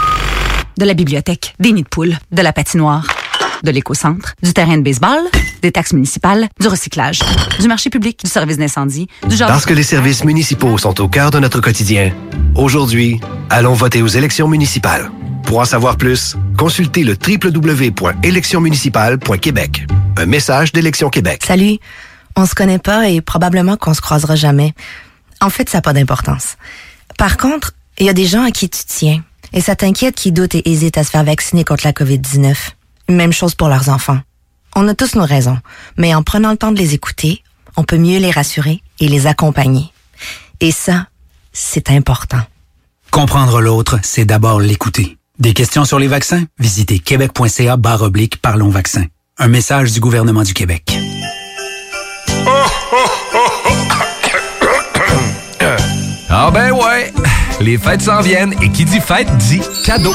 [0.79, 3.07] de la bibliothèque, des nids de poules, de la patinoire,
[3.65, 5.21] de l'écocentre, du terrain de baseball,
[5.63, 7.21] des taxes municipales, du recyclage,
[7.59, 9.49] du marché public, du service d'incendie, du genre...
[9.49, 12.13] Parce que les services municipaux sont au cœur de notre quotidien,
[12.55, 15.11] aujourd'hui, allons voter aux élections municipales.
[15.45, 19.87] Pour en savoir plus, consultez le www.électionsmunicipales.québec.
[20.17, 21.43] Un message d'Élection Québec.
[21.45, 21.79] Salut.
[22.37, 24.73] On se connaît pas et probablement qu'on se croisera jamais.
[25.41, 26.57] En fait, ça n'a pas d'importance.
[27.19, 29.23] Par contre, il y a des gens à qui tu tiens.
[29.53, 32.57] Et ça t'inquiète qui doutent et hésitent à se faire vacciner contre la COVID-19.
[33.09, 34.21] Même chose pour leurs enfants.
[34.77, 35.59] On a tous nos raisons,
[35.97, 37.43] mais en prenant le temps de les écouter,
[37.77, 39.93] on peut mieux les rassurer et les accompagner.
[40.61, 41.07] Et ça,
[41.53, 42.41] c'est important.
[43.11, 45.19] Comprendre l'autre, c'est d'abord l'écouter.
[45.39, 46.45] Des questions sur les vaccins?
[46.59, 49.07] Visitez québec.ca barre oblique Parlons vaccins.
[49.39, 50.97] Un message du gouvernement du Québec.
[56.37, 57.13] Ah ben ouais,
[57.61, 60.13] les fêtes s'en viennent et qui dit fête dit cadeau.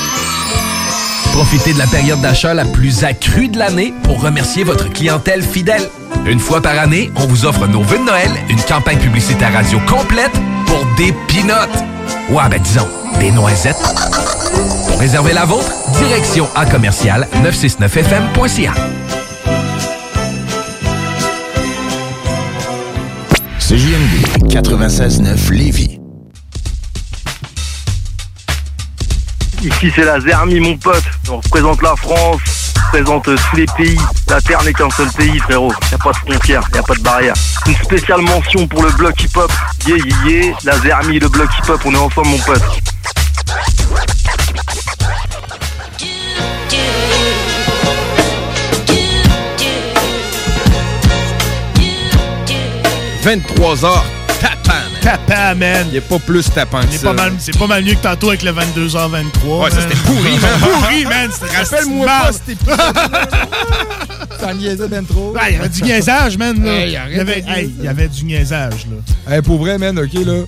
[1.34, 5.90] Profitez de la période d'achat la plus accrue de l'année pour remercier votre clientèle fidèle.
[6.26, 9.80] Une fois par année, on vous offre nos vœux de Noël, une campagne publicitaire radio
[9.88, 10.34] complète
[10.66, 11.84] pour des pinottes.
[12.30, 12.88] Ouais, ben disons,
[13.20, 13.78] des noisettes.
[14.88, 18.74] Pour réserver la vôtre, direction à commercial 969fm.ca.
[23.60, 25.99] CJMD 96.9 Lévis.
[29.62, 32.40] Ici c'est la Zermi mon pote, on représente la France,
[32.76, 34.00] on représente euh, tous les pays.
[34.30, 36.96] La Terre n'est qu'un seul pays frérot, y a pas de frontières, y a pas
[36.96, 37.34] de barrière.
[37.68, 39.52] Une spéciale mention pour le bloc hip-hop,
[39.88, 42.64] yeah yeah yeah, la Zermi, le bloc hip-hop, on est ensemble mon pote.
[53.24, 54.19] «23h, tapant, man.
[55.02, 55.88] Tapant, man.
[55.92, 57.08] Il est pas plus tapant que C'est ça.
[57.08, 59.64] pas, mal, c'est pas mal mieux que tantôt avec le 22h23.
[59.64, 60.60] Ouais, ça, c'était pourri, man.
[60.60, 61.30] pourri, man.
[61.32, 62.58] C'était Rappelle-moi pas cet
[64.40, 65.36] T'en niaisais ben trop.
[65.48, 66.56] Il y avait du niaisage, man.
[66.58, 68.88] Il, y avait, du niaisage,
[69.28, 69.42] là.
[69.42, 70.44] Pour vrai, man, OK, là.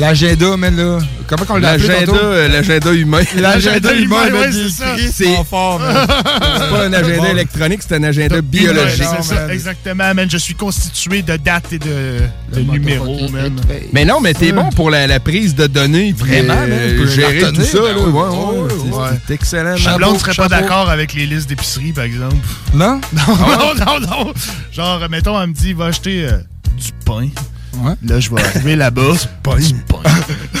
[0.00, 0.98] L'agenda, man, là.
[1.26, 3.20] Comment qu'on l'a L'agenda, euh, l'agenda humain.
[3.36, 6.06] L'agenda humain, il c'est C'est en fort, man.
[6.08, 9.00] C'est pas un agenda électronique, c'est un agenda biologique.
[9.02, 10.28] Ouais, c'est ça, exactement, man.
[10.30, 12.20] Je suis constitué de dates et de,
[12.54, 13.52] de numéros, man.
[13.92, 16.12] Mais non, mais t'es bon pour la, la prise de données.
[16.12, 16.66] Vraiment, euh,
[16.96, 17.78] man, peux gérer tout ça.
[17.78, 17.94] ben là.
[17.98, 19.74] oui, Ouais, ouais, ouais, c'est- excellent.
[19.84, 19.96] Ma man.
[19.98, 22.36] blonde serait pas d'accord avec les listes d'épicerie, par exemple.
[22.74, 23.00] Non?
[23.12, 24.32] Non, Ah non, non, non.
[24.72, 26.38] Genre, mettons, elle me dit, va acheter euh,
[26.76, 27.28] du pain.
[28.02, 29.14] Là, je vais arriver là-bas.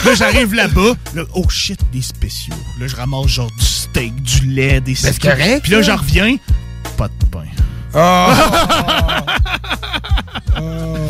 [0.04, 0.94] Là, j'arrive là-bas.
[1.14, 2.54] Là, oh shit, des spéciaux.
[2.80, 5.30] Là, je ramasse genre du steak, du lait, des c'est steaks.
[5.30, 5.92] correct, Puis là, ça.
[5.92, 6.36] je reviens.
[6.96, 7.44] Pas de pain.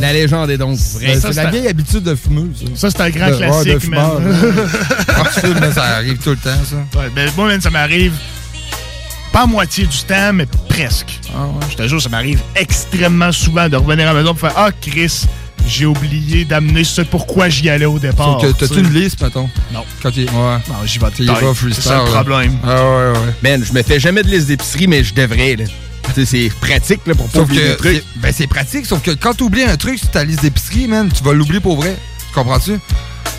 [0.00, 1.14] La légende est donc vraie.
[1.14, 2.64] C'est Ça, c'est la vieille habitude de fumeuse.
[2.74, 4.42] Ça, c'est un grand De- ouais, classique, fumeur, man.
[5.06, 6.76] Quand tu fumes, man, ça arrive tout le temps, ça.
[6.98, 8.12] Ouais, ben, moi, man, ça m'arrive
[9.32, 11.20] pas à moitié du temps, mais presque.
[11.70, 14.70] Je te jure, ça m'arrive extrêmement souvent de revenir à la maison pour faire Ah,
[14.80, 15.24] Chris,
[15.72, 18.38] j'ai oublié d'amener ce pourquoi j'y allais au départ.
[18.58, 19.48] T'as-tu une liste, mettons?
[19.72, 19.84] Non.
[20.02, 20.24] Quand il...
[20.26, 20.58] Ouais.
[20.68, 22.00] Non, j'y vais C'est là.
[22.04, 22.58] problème.
[22.62, 23.34] Ah ouais, ouais.
[23.42, 25.56] Man, je me fais jamais de liste d'épicerie, mais je devrais.
[25.56, 25.64] là.
[26.26, 27.94] C'est pratique là, pour pas oublier que des trucs.
[27.96, 30.86] c'est- ben c'est pratique, sauf que quand tu oublies un truc sur ta liste d'épicerie,
[30.86, 31.96] man, tu vas l'oublier pour vrai.
[32.28, 32.78] Tu comprends-tu?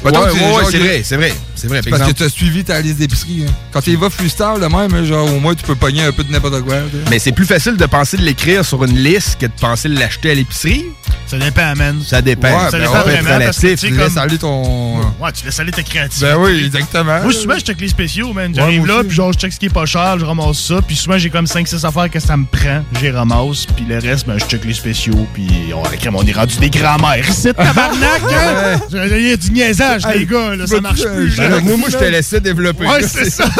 [0.03, 1.33] Ouais, ouais, c'est vrai, c'est vrai.
[1.55, 3.45] C'est vrai, C'est par parce que tu as suivi ta liste d'épicerie.
[3.47, 3.51] hein.
[3.71, 6.11] Quand tu y vas freestyle de même, hein, genre au moins tu peux pogner un
[6.11, 6.75] peu de n'importe quoi.
[7.09, 9.97] Mais c'est plus facile de penser de l'écrire sur une liste que de penser de
[9.97, 10.85] l'acheter à l'épicerie.
[11.27, 12.01] Ça dépend, man.
[12.05, 12.47] Ça dépend.
[12.49, 14.97] Ouais, ça dépend ouais, vraiment relatif, parce que, tu laisses aller ton...
[14.99, 16.25] Ouais, tu laisses aller ta créativité.
[16.27, 17.21] Ben oui, exactement.
[17.23, 18.53] Moi, souvent, je check les spéciaux, man.
[18.53, 20.81] J'arrive là, puis genre, je check ce qui est pas cher, je ramasse ça.
[20.85, 22.83] Puis souvent, j'ai comme 5-6 affaires que ça me prend.
[22.99, 23.65] J'ai ramasse.
[23.65, 25.25] Puis le reste, ben, je check les spéciaux.
[25.33, 25.81] Puis on,
[26.15, 27.27] on est rendu des grands-mères.
[27.27, 28.79] Ici, tabarnak, hein?
[28.91, 30.55] Il y a du niaisage, les gars.
[30.55, 31.35] Là, ça marche plus.
[31.37, 31.59] Ben là.
[31.61, 32.85] moi, moi, je te laissais développer.
[32.85, 33.45] Ouais, c'est ça.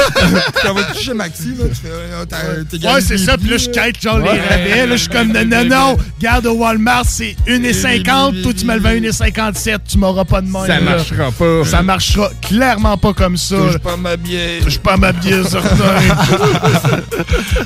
[0.62, 2.26] Tu vas toucher chez Maxi, là, tu fais...
[2.30, 3.38] t'as- t'es Ouais, c'est ça.
[3.38, 4.40] Puis là, je quête genre les Ouais.
[4.50, 4.86] rabais.
[4.88, 5.98] Là, je suis comme, non, non, non.
[6.20, 8.42] Garde au Walmart, c'est 1,50.
[8.42, 9.78] Toi, tu me le vends 1,57.
[9.90, 10.66] Tu m'auras pas de main.
[10.66, 10.82] Ça là.
[10.82, 11.66] marchera pas.
[11.66, 13.56] Ça marchera clairement pas comme ça.
[13.56, 14.62] Touche pas ma bière.
[14.64, 15.78] Touche pas ma bière, certain.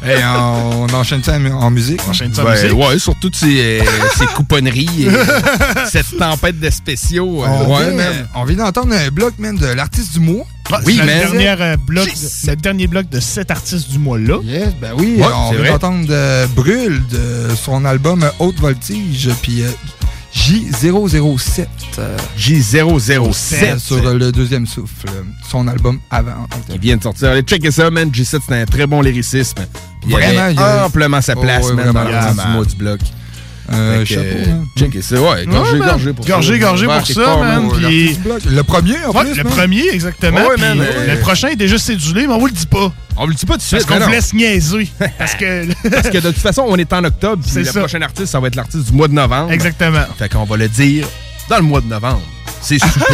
[0.06, 2.00] Hey, on, enchaîne ça en, en musique?
[2.08, 3.84] On enchaîne ça Ben, ouais, surtout de ces, euh,
[4.18, 5.10] ces couponneries, et,
[5.90, 7.44] cette tempête de spéciaux.
[7.44, 8.28] euh, On, ouais, man.
[8.36, 10.46] on vient d'entendre un bloc, man, de l'artiste du mois.
[10.86, 11.26] oui, mais.
[11.78, 12.08] bloc,
[12.48, 14.40] le dernier bloc de sept artistes du mois-là.
[14.44, 19.62] Yes, ben oui, Ouais, on vient d'entendre de Brûle de son album Haute Voltige, puis
[19.64, 19.70] euh,
[20.36, 21.66] J007.
[22.00, 23.80] euh, J007.
[23.80, 26.48] Sur euh, le deuxième souffle, euh, son album avant.
[26.74, 27.30] Il vient de sortir.
[27.30, 28.10] Allez, checker ça, man.
[28.10, 29.56] J7, c'est un très bon lyricisme.
[30.06, 32.00] Il Vraiment, avait il y a- amplement sa Oh, place, ouais, man, vraiment.
[32.04, 33.00] dans le Yeah, du mois du bloc.
[33.74, 34.64] Euh, chapeau, hein.
[34.78, 35.46] Ouais.
[35.46, 36.32] Gorgé, gorgé pour ça.
[36.32, 37.70] Gorgé, gorgé pour ça, man.
[37.76, 38.18] puis-
[38.50, 39.36] Le premier, en plus.
[39.36, 39.54] le man.
[39.54, 40.38] premier, exactement.
[40.40, 42.94] Ouais, puis man, le euh, prochain est déjà cédulé, mais on vous le dit pas.
[43.18, 43.86] On vous le dit pas tout de suite.
[43.86, 44.88] Parce qu'on vous laisse niaiser.
[45.18, 45.66] Parce que.
[45.90, 47.80] Parce que de toute façon, on est en octobre, puis C'est le ça.
[47.80, 49.52] prochain artiste, ça va être l'artiste du mois de novembre.
[49.52, 50.06] Exactement.
[50.18, 51.08] Fait qu'on va le dire
[51.50, 52.22] dans le mois de novembre.
[52.68, 53.08] C'est super.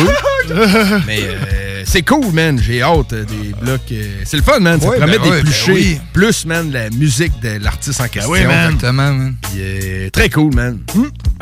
[1.08, 2.60] mais euh, c'est cool, man.
[2.62, 3.82] J'ai hâte euh, des blocs.
[3.92, 4.80] euh, c'est le fun, man.
[4.82, 6.00] Ça Ouais, permet ben ouais, d'éplucher ben oui.
[6.12, 8.32] plus, man, la musique de l'artiste en question.
[8.32, 8.74] oui, man.
[8.74, 9.36] Exactement, man.
[9.58, 10.80] Euh, très cool, man.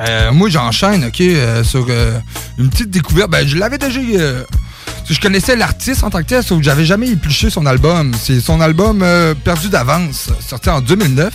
[0.01, 2.19] Euh, moi, j'enchaîne, OK, euh, sur euh,
[2.59, 3.29] une petite découverte.
[3.31, 3.99] Ben, je l'avais déjà...
[3.99, 4.43] euh,
[5.09, 8.11] je connaissais l'artiste en tant que tel, sauf que j'avais jamais épluché son album.
[8.21, 11.33] C'est son album euh, Perdu d'avance, sorti en 2009.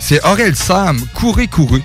[0.00, 1.82] C'est Aurel Sam, Courez, courez.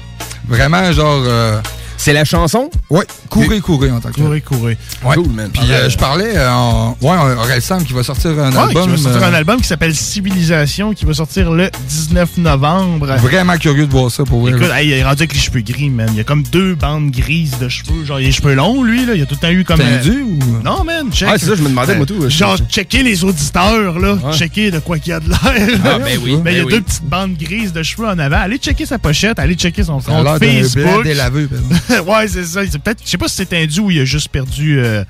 [0.47, 1.23] Vraiment, genre...
[1.25, 1.61] euh,
[2.01, 2.69] c'est la chanson?
[2.89, 4.15] Ouais, Courez, courez en tant que.
[4.19, 4.77] Courez, courez.
[5.03, 5.15] Ouais.
[5.15, 5.49] Cool, man.
[5.53, 6.97] Puis euh, je parlais euh, en...
[6.99, 8.83] Ouais, Aurel Sam qui va sortir un Ouais, album...
[8.83, 13.15] qui va sortir euh, un album qui s'appelle Civilisation, qui va sortir le 19 novembre.
[13.17, 14.51] Vraiment curieux de voir ça pour vrai.
[14.51, 16.07] Écoute, hey, il est rendu avec les cheveux gris, man.
[16.11, 18.03] Il y a comme deux bandes grises de cheveux.
[18.03, 19.13] Genre, il a les cheveux longs, lui, là.
[19.15, 19.77] Il a tout le temps eu comme.
[19.79, 21.11] Tendu ou- Non, man.
[21.13, 21.29] Check.
[21.31, 22.27] Ah, c'est ça, je me demandais, moi, tout.
[22.29, 24.13] Genre, checker les auditeurs, là.
[24.15, 24.33] Ouais.
[24.33, 25.39] Checker de quoi qu'il y a de l'air.
[25.85, 26.81] Ah, ben oui, Mais il y a ben deux oui.
[26.81, 28.39] petites bandes grises de cheveux en avant.
[28.41, 31.03] Allez checker sa pochette, allez checker son compte Facebook.
[31.03, 31.47] délavé.
[32.07, 32.61] ouais, c'est ça.
[32.69, 34.79] C'est peut-être, je sais pas si c'est induit ou il a juste perdu.
[34.79, 35.03] euh,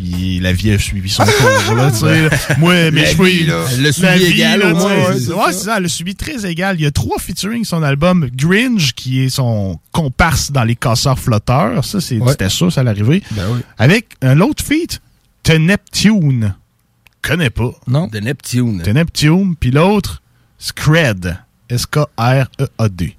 [0.00, 1.90] il- la vie a suivi son cours, là.
[2.58, 3.28] Moi, mes La cheveux.
[3.28, 5.52] Elle l'a la suivi vie, égal, là, au moins, ouais, c'est Ouais, ça.
[5.52, 5.78] c'est ça.
[5.78, 6.76] Elle a suivi très égal.
[6.78, 8.28] Il y a trois featuring sur son album.
[8.34, 11.84] Gringe, qui est son comparse dans les casseurs flotteurs.
[11.84, 12.30] Ça, c'est, Ouais.
[12.30, 13.22] c'était ça, ça l'arrivée.
[13.32, 13.60] Ben oui.
[13.76, 15.00] Avec un autre feat,
[15.42, 16.54] The Neptune.
[17.20, 17.72] Connais pas.
[17.88, 18.06] Non.
[18.06, 18.82] De Neptune.
[18.82, 19.56] The Neptune.
[19.58, 20.22] Puis l'autre,
[20.58, 21.38] Scred.
[21.70, 23.16] S-K-R-E-A-D.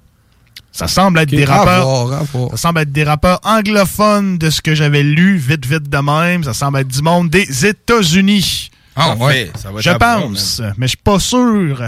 [0.72, 2.12] Ça semble être des rappeurs.
[2.52, 6.44] Ça semble être des rappeurs anglophones de ce que j'avais lu, vite, vite de même.
[6.44, 8.70] Ça semble être du monde des États-Unis.
[8.96, 9.52] Ah, ouais.
[9.56, 11.84] ça va être Je pense, mais je suis pas sûr.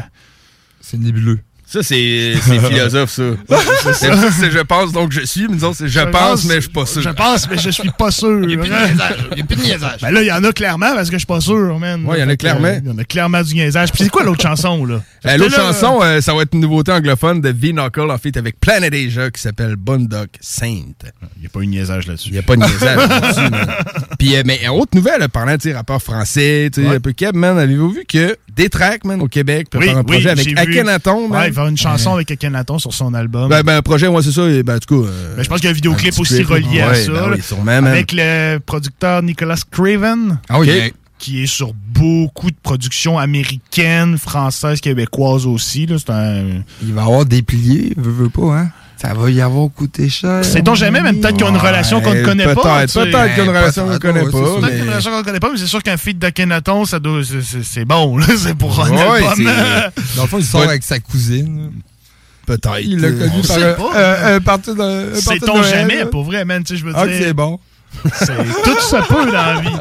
[0.79, 1.39] C'est nébuleux.
[1.71, 3.23] Ça, c'est c'est philosophe, ça.
[3.47, 4.31] c'est C'est ça.
[4.31, 5.47] c'est je pense, donc je suis.
[5.47, 7.01] Mais autres, c'est je, pense, mais je suis pas sûr.
[7.01, 8.41] Je pense, mais je suis pas sûr.
[8.43, 9.17] Il plus de niaisage.
[9.31, 10.01] Il y a plus de niaisage.
[10.01, 12.03] Ben là, il y en a clairement parce que je suis pas sûr, man.
[12.05, 12.67] Ouais, il y en a clairement.
[12.67, 13.89] euh, Il y en a clairement du niaisage.
[13.93, 15.01] Puis c'est quoi l'autre chanson, là?
[15.25, 18.59] Euh, L'autre chanson, euh, ça va être une nouveauté anglophone de V-Knuckle en fait avec
[18.59, 20.67] Planet Asia qui s'appelle Bundock Saint.
[21.37, 22.29] Il n'y a pas eu de niaisage là-dessus.
[22.29, 23.49] Il n'y a pas de niaisage là-dessus.
[23.49, 23.67] man.
[24.19, 26.95] Puis, euh, mais autre nouvelle, parlant de rappeurs français, tu sais, Ouais.
[26.95, 30.01] un peu Keb, man, avez-vous vu que Détrack, man, au Québec, peut Oui, faire un
[30.01, 30.57] oui, projet avec.
[30.59, 31.41] Akhenaton, man?
[31.61, 33.49] Faire une chanson avec Akhenaton sur son album.
[33.49, 35.07] Ben, ben, un projet, moi, c'est ça, et ben, en tout cas.
[35.09, 37.11] euh, Mais je pense qu'il y a un vidéoclip aussi clip, relié à ouais, ça.
[37.11, 40.39] ben oui, sûrement, avec le producteur Nicolas Craven.
[40.49, 45.85] Ah oui, qui- ben- Qui est sur beaucoup de productions américaines, françaises, québécoises aussi.
[45.85, 45.97] là.
[45.99, 46.63] C'est un.
[46.81, 48.69] Il va y avoir des pliés, veut, veut pas, hein?
[49.01, 50.45] Ça va y avoir coûté cher.
[50.45, 52.85] Sait-on jamais, même peut-être qu'ils ont une relation qu'on ne connaît pas.
[52.85, 54.29] Peut-être, peut-être qu'il y a une relation qu'on ne connaît pas.
[54.31, 55.97] Peut-être qu'il y a une mais- relation qu'on ne connaît pas, mais c'est sûr qu'un
[56.85, 59.33] ça doit, c'est- c'est c'est bon, là, c'est pour un album.
[59.35, 61.71] c'est- Dans le fond, il sort avec sa cousine.
[62.45, 62.79] Peut-être.
[62.81, 63.57] Il l'a connu on par
[64.81, 67.17] un- Sait-on Noël, jamais, pour vrai, man, tu sais, je veux Ah, dire.
[67.17, 67.59] que c'est bon.
[68.13, 68.25] c'est-
[68.63, 69.75] Tout se peut dans la vie.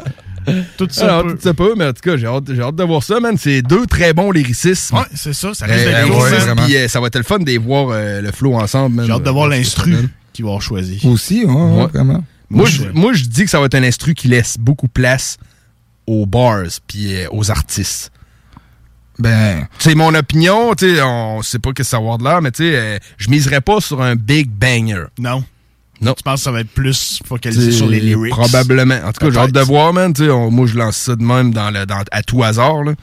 [0.77, 1.35] Tout se Alors, peut.
[1.35, 3.37] tu sais pas, mais en tout cas, j'ai hâte, j'ai hâte de voir ça, man.
[3.37, 4.95] C'est deux très bons lyricismes.
[4.97, 6.63] Ouais, c'est ça, ça Euh, risque d'être lyricismes, cool, ouais, vraiment.
[6.63, 9.05] Puis euh, ça va être le fun de les voir euh, le flow ensemble, man.
[9.05, 9.95] J'ai hâte de voir Euh, l'instru
[10.33, 11.03] qu'ils vont choisir.
[11.05, 12.23] Aussi, ouais, vraiment.
[12.49, 14.87] Moi, Moi, je, moi, je dis que ça va être un instru qui laisse beaucoup
[14.87, 15.37] place
[16.07, 18.11] aux bars puis euh, aux artistes.
[19.19, 22.41] Ben, C'est mon opinion, tu sais, on sait pas que ça va avoir de l'air,
[22.41, 25.05] mais tu sais, euh, je miserais pas sur un big banger.
[25.19, 25.43] Non.
[26.01, 26.13] Non.
[26.13, 28.31] Tu penses que ça va être plus focalisé sur les lyrics?
[28.31, 28.95] Probablement.
[29.05, 30.13] En tout cas, j'ai hâte de voir, man.
[30.13, 32.83] tu sais, on- moi, je lance ça de même dans le, dans- à tout hasard,
[32.83, 32.93] là.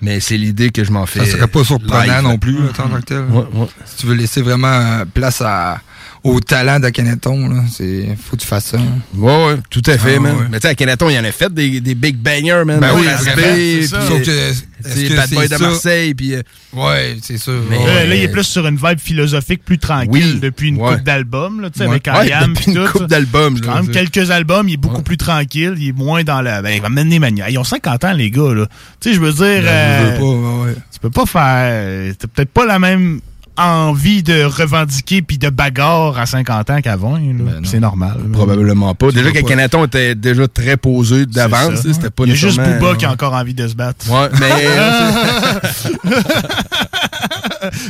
[0.00, 1.20] Mais c'est l'idée que je m'en fais.
[1.24, 2.22] ça serait pas surprenant live.
[2.22, 3.24] non plus, là, en tant que tel.
[3.30, 3.66] Ouais, ouais.
[3.86, 5.80] Si tu veux laisser vraiment euh, place à,
[6.28, 8.78] au talent d'Akhenaton, là, c'est, faut que tu fasses ça.
[9.14, 10.36] Ouais, ouais, tout à fait, Ah, man.
[10.36, 10.42] ouais.
[10.50, 12.80] Mais tu sais, à Kenaton, il en a fait des, des big bangers, man.
[12.80, 14.00] Ben oui, vraiment, c'est puis, ça.
[14.06, 15.56] Sauf que, euh, Bad Boy de?
[15.56, 16.34] Marseille, puis...
[16.34, 16.42] euh,
[16.72, 17.62] Ouais, c'est sûr.
[17.70, 17.84] Mais- ouais.
[17.88, 20.38] Euh, là, il est plus sur une vibe philosophique plus tranquille Oui.
[20.40, 20.94] depuis une Ouais.
[20.96, 21.90] coupe d'albums, là, tu sais, Ouais.
[21.92, 23.06] avec ouais, Ayam depuis pis une tout.
[23.06, 26.60] d'albums, Quand même quelques albums, il est beaucoup plus tranquille, il est moins dans la.
[26.62, 27.48] Ben, il va mener mania.
[27.50, 28.66] Ils ont 50 ans, les gars, là.
[29.00, 29.62] Tu sais, je veux dire.
[29.62, 30.74] Ben, euh, je veux pas, ouais, ouais.
[30.92, 32.14] tu peux pas faire.
[32.18, 33.20] T'as peut-être pas la même
[33.58, 37.18] envie de revendiquer puis de bagarre à 50 ans qu'à 20, là.
[37.40, 38.16] Ben, c'est normal.
[38.32, 39.10] Probablement pas.
[39.10, 39.32] Déjà pas.
[39.32, 43.12] qu'Akhenaton était déjà très posé d'avance, c'était pas Il y a juste Booba qui a
[43.12, 44.10] encore envie de se battre.
[44.10, 44.66] Ouais, mais...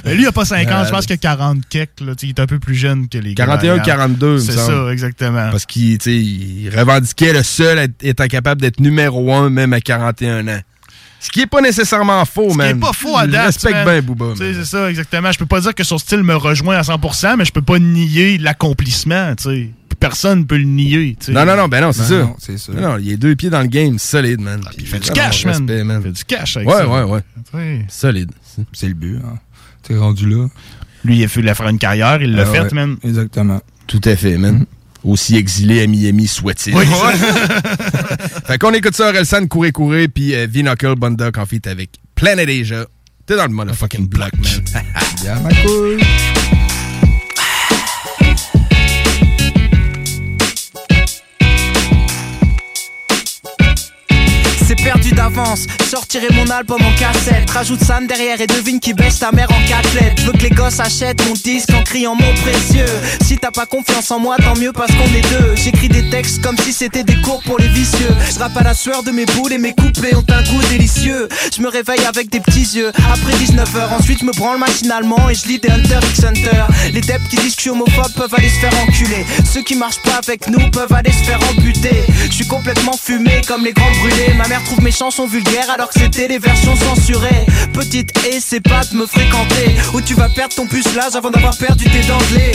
[0.14, 2.14] lui, il a pas 50, Euh, je pense qu'il a 40 kek, là.
[2.14, 3.46] tu sais, Il est un peu plus jeune que les gars.
[3.46, 5.50] 41, 42, il me C'est ça, exactement.
[5.50, 10.60] Parce qu'il il revendiquait le seul étant capable d'être numéro un même à 41 ans.
[11.26, 12.76] Ce qui est pas nécessairement faux, Ce qui man.
[12.76, 13.46] est pas faux à Je date.
[13.46, 13.84] respecte man.
[13.84, 14.26] bien Booba.
[14.36, 15.32] C'est ça, exactement.
[15.32, 17.78] Je peux pas dire que son style me rejoint à 100%, mais je peux pas
[17.80, 19.70] nier l'accomplissement, tu sais.
[19.98, 21.16] Personne peut le nier.
[21.28, 22.18] Non, non, non, ben non, c'est Ben ça.
[22.18, 22.72] non, c'est ça.
[22.72, 24.60] Non, non, il est deux pieds dans le game, solide, man.
[24.78, 25.64] il fait du cash, man.
[25.84, 26.00] man.
[26.00, 26.86] Il fait du cash avec ouais, ça.
[26.88, 27.20] Ouais, ouais,
[27.54, 27.84] Ouais.
[27.88, 28.30] Solide.
[28.72, 29.38] C'est le but, hein.
[29.82, 30.48] T'es rendu là.
[31.04, 32.96] Lui, il a fait il a fait une carrière, il l'a Ah fait, ouais, man.
[33.02, 33.60] Exactement.
[33.86, 34.66] Tout à fait, man.
[35.06, 36.74] Aussi exilé à Miami soit-il.
[36.74, 36.84] Oui.
[38.46, 42.48] fait qu'on écoute ça, Relsan, Couré Couré, puis euh, V-Knuckle, Bundock en feat avec Planet
[42.48, 42.86] Asia.
[43.24, 44.84] T'es dans le motherfucking block, man.
[45.22, 46.02] yeah, ma couille.
[54.66, 57.48] C'est perdu d'avance, sortirai mon album en cassette.
[57.50, 60.50] Rajoute Sam derrière et devine qui baisse ta mère en quatre Je veux que les
[60.50, 62.90] gosses achètent mon disque en criant mon précieux.
[63.22, 65.54] Si t'as pas confiance en moi tant mieux parce qu'on est deux.
[65.54, 68.08] J'écris des textes comme si c'était des cours pour les vicieux.
[68.28, 71.28] Je à la sueur de mes boules et mes couplets ont un goût délicieux.
[71.54, 72.90] Je me réveille avec des petits yeux.
[73.12, 76.64] Après 19h Ensuite je me branle machinalement et je lis des Hunter x Hunter.
[76.92, 79.24] Les deps qui disent que je suis homophobe peuvent aller se faire enculer.
[79.44, 82.02] Ceux qui marchent pas avec nous peuvent aller se faire amputer.
[82.28, 84.34] Je suis complètement fumé comme les grands brûlés
[84.64, 87.46] trouve mes chansons vulgaires alors que c'était les versions censurées.
[87.72, 89.76] Petite et ses pattes me fréquenter.
[89.94, 92.52] Où tu vas perdre ton pucelage avant d'avoir perdu tes dentelés.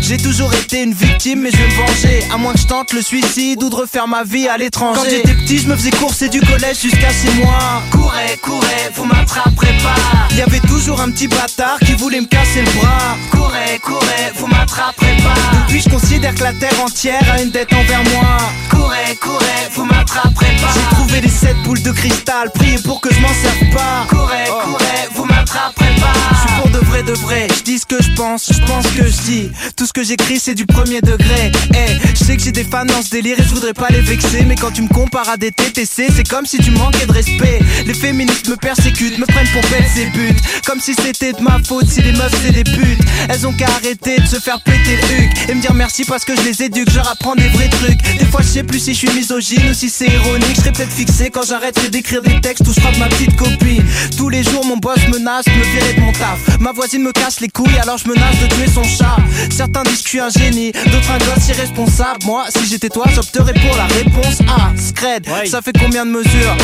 [0.00, 2.24] J'ai toujours été une victime mais je vais me venger.
[2.32, 5.00] À moins que je tente le suicide ou de refaire ma vie à l'étranger.
[5.00, 7.82] Quand j'étais petit je me faisais courser du collège jusqu'à 6 mois.
[7.90, 10.34] Courez, courez, vous m'attraperez pas.
[10.34, 13.16] Y avait toujours un petit bâtard qui voulait me casser le bras.
[13.30, 15.58] Courez, courez, vous m'attraperez pas.
[15.66, 18.38] Depuis je considère que la terre entière a une dette envers moi.
[18.70, 20.68] Courez, courez, vous m'attraperez pas.
[20.74, 24.06] J'ai trouvé les sept boules de cristal, priez pour que je m'en serve pas.
[24.08, 26.12] Courez, courez, vous m'attraperez pas.
[26.32, 28.86] Je suis pour de vrai de vrai, je dis ce que je pense, je pense
[28.86, 29.50] que je dis.
[29.76, 31.52] Tout ce que j'écris c'est du premier degré.
[31.74, 34.00] Eh, je sais que j'ai des fans dans ce délire et je voudrais pas les
[34.00, 34.44] vexer.
[34.46, 37.58] Mais quand tu me compares à des TTC, c'est comme si tu manquais de respect.
[37.86, 41.58] Les féministes me persécutent, me prennent pour bête ces buts Comme si c'était de ma
[41.62, 43.00] faute si les meufs c'est des putes.
[43.28, 46.24] Elles ont qu'à arrêter de se faire péter le huc Et me dire merci parce
[46.24, 48.00] que je les éduque, je leur apprends des vrais trucs.
[48.18, 50.54] Des fois je sais plus si je suis misogyne ou si c'est ironique.
[50.54, 53.84] Je serais peut-être fixé quand j'arrêterai d'écrire des textes où je frappe ma petite copine
[54.16, 56.58] Tous les jours mon boss menace de me virer de mon taf.
[56.60, 59.16] Ma voisine me casse les couilles alors je menace de tuer son chat.
[59.50, 62.20] Certains disent que je suis un génie, d'autres un gosse irresponsable.
[62.24, 66.56] Moi si j'étais toi j'opterais pour la réponse A Scred, ça fait combien de mesures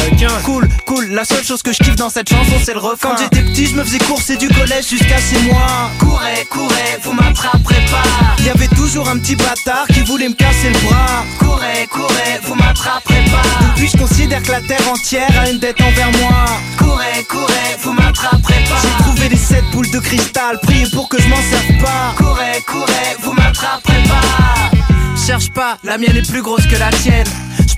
[0.45, 3.11] Cool, cool, la seule chose que je kiffe dans cette chanson c'est le refrain.
[3.11, 7.13] Quand j'étais petit je me faisais courser du collège jusqu'à 6 mois Courez, courez, vous
[7.13, 8.03] m'attraperez pas.
[8.39, 11.25] Il y avait toujours un petit bâtard qui voulait me casser le bras.
[11.39, 13.67] Courez, courez, vous m'attraperez pas.
[13.75, 16.47] Depuis je considère que la terre entière a une dette envers moi.
[16.79, 18.81] Courez, courez, vous m'attraperez pas.
[18.83, 22.15] J'ai trouvé les sept boules de cristal, priez pour que je m'en serve pas.
[22.17, 24.77] Courez, courez, vous m'attraperez pas.
[25.27, 27.27] Cherche pas, la mienne est plus grosse que la tienne.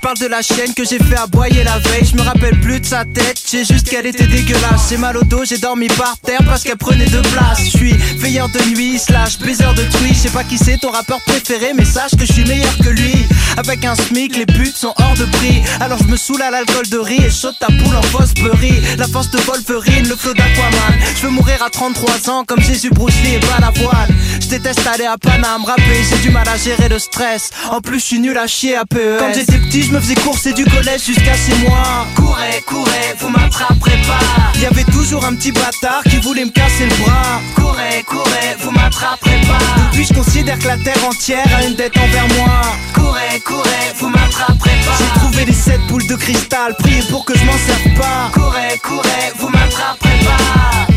[0.03, 2.03] Parle de la chienne que j'ai fait aboyer la veille.
[2.03, 4.89] Je me rappelle plus de sa tête, j'ai juste qu'elle était dégueulasse.
[4.89, 7.61] J'ai mal au dos, j'ai dormi par terre parce qu'elle prenait de place.
[7.63, 10.15] Je suis veilleur de nuit, slash baiser de Twitch.
[10.15, 12.89] Je sais pas qui c'est ton rappeur préféré, mais sache que je suis meilleur que
[12.89, 13.15] lui.
[13.55, 15.61] Avec un SMIC, les putes sont hors de prix.
[15.79, 18.73] Alors je me saoule à l'alcool de riz et saute ta poule en Fosbury.
[18.97, 20.99] La force de Wolverine, le flow d'Aquaman.
[21.15, 24.09] Je veux mourir à 33 ans comme Jésus Bruce Lee et pas la voile.
[24.41, 27.51] Je déteste aller à Paname, rapper, j'ai du mal à gérer le stress.
[27.71, 29.19] En plus, je suis nul à chier à PES.
[29.19, 32.07] Quand j'étais petit, me faisais courser du collège jusqu'à 6 mois.
[32.15, 34.59] Courez, courez, vous m'attraperez pas.
[34.59, 37.39] Y avait toujours un petit bâtard qui voulait me casser le bras.
[37.55, 39.59] Courez, courez, vous m'attraperez pas.
[39.83, 42.61] Depuis, je considère que la terre entière a une dette envers moi.
[42.95, 44.97] Courez, courez, vous m'attraperez pas.
[44.97, 48.31] J'ai trouvé les sept boules de cristal, priez pour que je m'en serve pas.
[48.33, 50.87] Courez, courez, vous m'attraperez pas.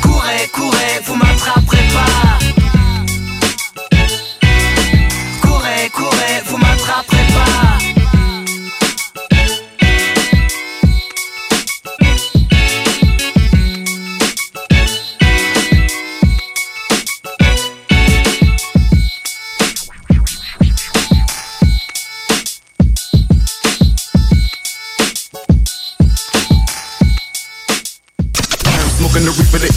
[0.00, 2.71] Courez, courez, vous m'attraperez pas.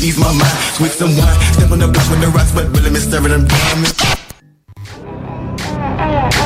[0.06, 0.58] Ease my mind.
[0.78, 1.40] Sweet some wine.
[1.58, 3.98] Step on the block with the rocks, but really me staring them diamonds.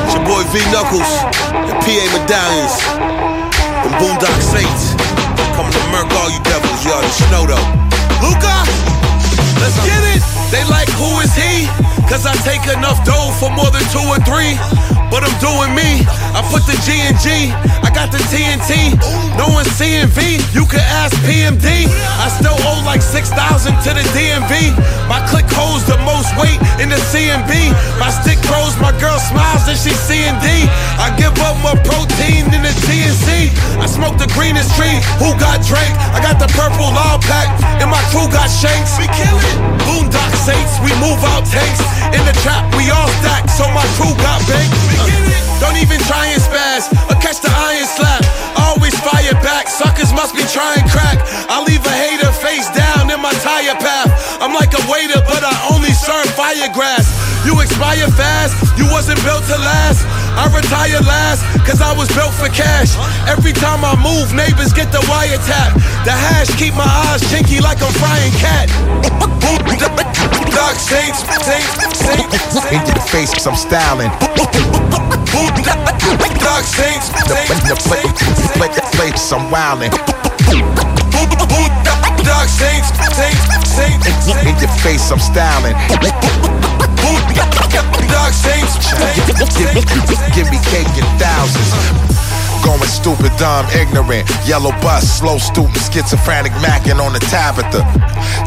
[0.00, 1.12] It's your boy V Knuckles,
[1.68, 2.74] the PA Medallions,
[3.84, 4.96] the Boondock Saints.
[5.52, 7.66] Coming to murk all you devils, you already know though.
[8.24, 8.56] Luca,
[9.60, 10.24] let's get it.
[10.48, 11.68] They like who is he?
[12.08, 14.56] Cause I take enough dough for more than two or three.
[15.12, 16.06] but I'm doing me.
[16.30, 17.50] I put the G in G,
[17.82, 18.94] I got the TNT.
[19.34, 21.90] No one's seeing V, you can ask PMD.
[21.90, 24.74] I still owe like 6,000 to the DMV.
[25.10, 27.74] My click holds the most weight in the CMB.
[27.98, 30.70] My stick grows, my girl smiles and she's seeing D.
[31.02, 33.50] I give up more protein than the TNC.
[33.82, 35.94] I smoke the greenest tree, who got Drake?
[36.14, 37.50] I got the purple law pack,
[37.82, 38.94] and my crew got shanks.
[39.02, 39.56] We kill it.
[39.82, 41.82] Boondock Saints, we move out tanks.
[42.14, 45.49] In the trap, we all stack, so my crew got baked.
[45.60, 48.24] Don't even try and spaz, or catch the iron slap.
[48.56, 51.20] Always fire back, suckers must be trying crack.
[51.52, 54.08] I leave a hater face down in my tire path.
[54.40, 57.06] I'm like a waiter, but I only serve fire grass.
[57.44, 60.00] You expire fast, you wasn't built to last.
[60.40, 62.96] I retired last, cause I was built for cash.
[63.28, 65.76] Every time I move, neighbors get the wiretap.
[66.08, 68.72] The hash keep my eyes chinky like I'm frying cat.
[70.56, 73.10] Dark saints, saints, saints.
[73.10, 75.09] Face, cause I'm styling.
[75.30, 78.02] Dark saints, saints, The play,
[78.58, 79.90] play, play, cause I'm wildin'.
[82.24, 84.06] Dark saints, saints, saints.
[84.42, 85.74] In your face, I'm styling.
[88.10, 88.74] Dark saints,
[89.56, 89.82] Give me,
[90.34, 92.29] give me cake in thousands.
[92.64, 94.28] Going stupid, dumb, ignorant.
[94.44, 97.80] Yellow bus, slow, stupid, schizophrenic, macking on the Tabitha.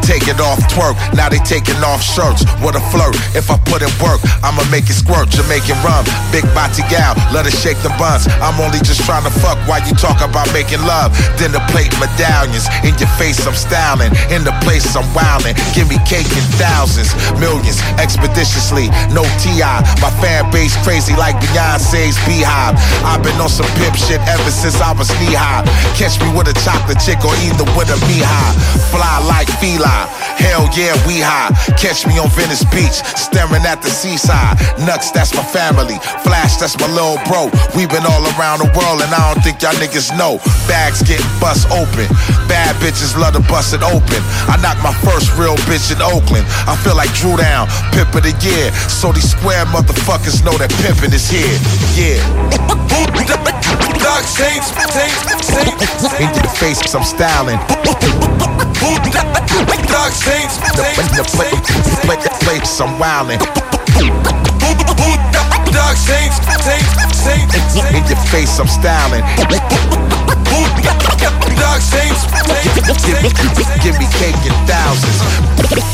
[0.05, 0.93] Take it off, twerk.
[1.15, 2.45] Now they taking off shirts.
[2.61, 3.15] What a flirt.
[3.33, 5.29] If I put in work, I'ma make it squirt.
[5.33, 8.27] Jamaican rum, big body gal, let her shake the buns.
[8.43, 11.15] I'm only just trying to fuck while you talk about making love.
[11.39, 12.67] Dinner plate medallions.
[12.85, 14.11] In your face, I'm styling.
[14.29, 15.57] In the place, I'm wildin'.
[15.73, 17.09] Give me cake in thousands,
[17.39, 18.91] millions, expeditiously.
[19.15, 19.79] No TI.
[20.03, 22.75] My fan base crazy like Beyonce's Beehive.
[23.07, 25.63] I've been on some pimp shit ever since I was knee high.
[25.95, 28.53] Catch me with a chocolate chick or either with a me high.
[28.91, 30.07] Fly like feline.
[30.39, 31.51] Hell yeah, we high.
[31.79, 34.59] Catch me on Venice Beach, staring at the seaside.
[34.83, 35.95] Nuts, that's my family.
[36.25, 37.47] Flash, that's my little bro.
[37.75, 40.39] we been all around the world and I don't think y'all niggas know.
[40.67, 42.07] Bags getting bust open.
[42.51, 44.19] Bad bitches love to bust it open.
[44.51, 46.45] I knocked my first real bitch in Oakland.
[46.67, 48.71] I feel like Drew Down, pimp of the year.
[48.91, 51.55] So these square motherfuckers know that pimping is here.
[51.95, 52.19] Yeah.
[53.99, 56.03] Dark saints, saints, saints.
[56.19, 57.59] In your face, cause I'm styling.
[59.87, 60.83] Dark saints, The,
[61.15, 61.51] the play,
[62.01, 63.39] play, play, cause I'm wildin'.
[63.39, 63.51] Dark
[64.61, 65.32] saints, saints, saints.
[67.93, 69.23] In your face, I'm styling.
[71.57, 72.25] Dark saints,
[72.85, 75.17] Give, give, give me cake in thousands.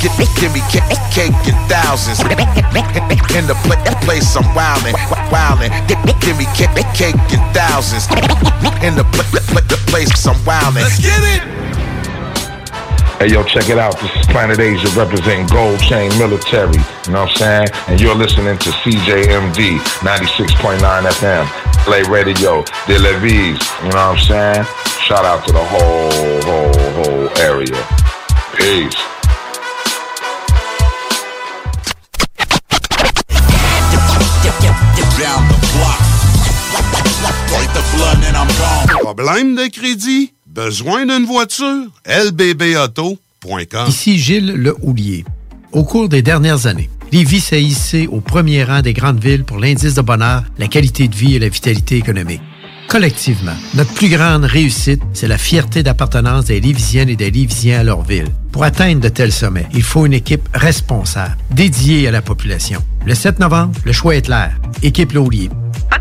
[0.02, 2.20] Give, give me cake, cake in thousands.
[2.20, 4.96] In the pla- place, I'm wildin',
[5.32, 5.72] wildin'.
[5.88, 8.08] Give, give me cake, cake in thousands.
[8.84, 10.84] In the pla- pla- the place, I'm wildin'.
[10.84, 11.69] Let's get it.
[13.20, 14.00] Hey, yo, check it out.
[14.00, 16.72] This is Planet Asia representing Gold Chain Military.
[17.06, 17.68] You know what I'm saying?
[17.90, 21.46] And you're listening to CJMD 96.9 FM.
[21.84, 23.60] Play Radio, De La Vise.
[23.84, 24.64] You know what I'm saying?
[25.04, 27.76] Shout out to the whole, whole, whole area.
[28.56, 28.96] Peace.
[35.20, 36.00] Down the block.
[37.52, 38.88] Wipe the blood and I'm gone.
[39.04, 40.39] Problème de crédit?
[40.50, 41.86] Besoin d'une voiture?
[42.08, 45.24] lbbauto.com Ici Gilles Le Houlier.
[45.74, 49.60] Au cours des dernières années, Lévis s'est hissé au premier rang des grandes villes pour
[49.60, 52.42] l'indice de bonheur, la qualité de vie et la vitalité économique.
[52.88, 57.84] Collectivement, notre plus grande réussite, c'est la fierté d'appartenance des Lévisiennes et des Lévisiens à
[57.84, 58.30] leur ville.
[58.52, 62.84] Pour atteindre de tels sommets, il faut une équipe responsable, dédiée à la population.
[63.06, 64.58] Le 7 novembre, le choix est clair.
[64.82, 65.50] Équipe Le Houlier.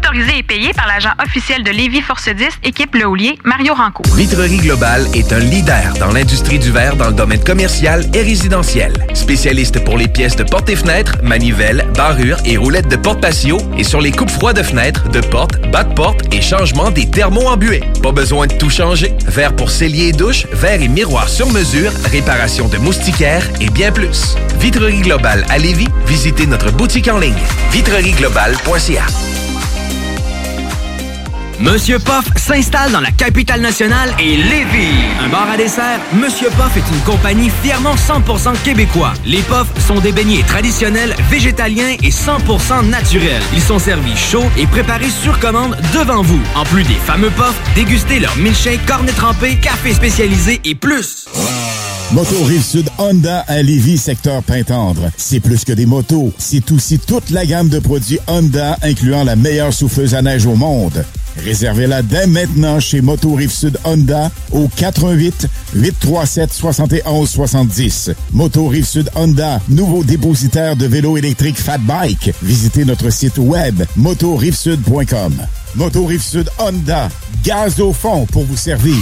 [0.09, 4.03] Autorisé et payé par l'agent officiel de Lévis Force 10, équipe Le Houlier, Mario Ranco.
[4.15, 8.95] Vitrerie Globale est un leader dans l'industrie du verre dans le domaine commercial et résidentiel.
[9.13, 13.59] Spécialiste pour les pièces de portes et fenêtres, manivelles, barrures et roulettes de porte patio
[13.77, 17.11] et sur les coupes froides de fenêtres, de portes, bas de porte et changement des
[17.11, 17.83] thermos embués.
[18.03, 19.13] Pas besoin de tout changer.
[19.27, 23.93] Verre pour cellier et douche, verre et miroir sur mesure, réparation de moustiquaires et bien
[23.93, 24.37] plus.
[24.59, 27.35] Vitrerie Globale à Lévis, visitez notre boutique en ligne
[27.73, 29.05] vitrerieglobale.ca.
[31.61, 34.95] Monsieur Poff s'installe dans la capitale nationale et Lévis.
[35.21, 39.13] Un bar à dessert, Monsieur Poff est une compagnie fièrement 100% québécois.
[39.27, 43.43] Les Poffs sont des beignets traditionnels, végétaliens et 100% naturels.
[43.53, 46.41] Ils sont servis chauds et préparés sur commande devant vous.
[46.55, 51.27] En plus des fameux Poffs, dégustez leur milkshake, cornet trempé, café spécialisé et plus.
[52.13, 55.11] Moto Rive-Sud Honda à Lévis, secteur Pintendre.
[55.19, 59.37] C'est plus que des motos, c'est aussi toute la gamme de produits Honda, incluant la
[59.37, 61.05] meilleure souffleuse à neige au monde.
[61.37, 68.11] Réservez-la dès maintenant chez Moto Rive-Sud Honda au 88 837 71 70.
[68.33, 72.33] Moto Rive-Sud Honda, nouveau dépositaire de vélos électriques Fat Bike.
[72.43, 75.35] Visitez notre site web motorivesud.com.
[75.75, 77.11] Moto Rive-Sud Honda,
[77.45, 78.97] gaz au fond pour vous servir.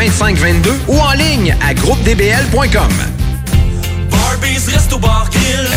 [0.01, 2.89] 2522 ou en ligne à groupedbl.com.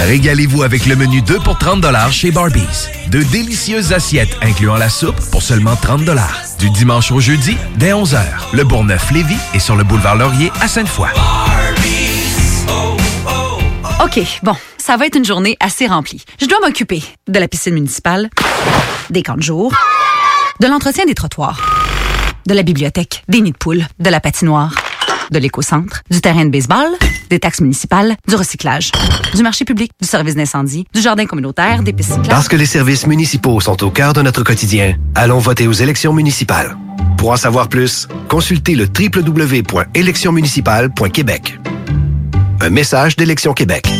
[0.06, 2.88] Régalez-vous avec le menu 2 pour 30 chez Barbies.
[3.10, 6.08] De délicieuses assiettes incluant la soupe pour seulement 30
[6.58, 8.22] Du dimanche au jeudi, dès 11h,
[8.54, 11.10] le Bourgneuf-Lévis est sur le boulevard Laurier à Sainte-Foy.
[14.02, 16.24] OK, bon, ça va être une journée assez remplie.
[16.40, 18.30] Je dois m'occuper de la piscine municipale,
[19.10, 19.74] des camps de jour,
[20.60, 21.83] de l'entretien des trottoirs,
[22.46, 24.74] de la bibliothèque, des nids de poules, de la patinoire,
[25.30, 26.88] de l'éco-centre, du terrain de baseball,
[27.30, 28.92] des taxes municipales, du recyclage,
[29.34, 32.28] du marché public, du service d'incendie, du jardin communautaire, des pistes cyclables.
[32.28, 36.12] Parce que les services municipaux sont au cœur de notre quotidien, allons voter aux élections
[36.12, 36.76] municipales.
[37.16, 41.58] Pour en savoir plus, consultez le www.électionsmunicipales.québec.
[42.60, 43.88] Un message d'Élection Québec.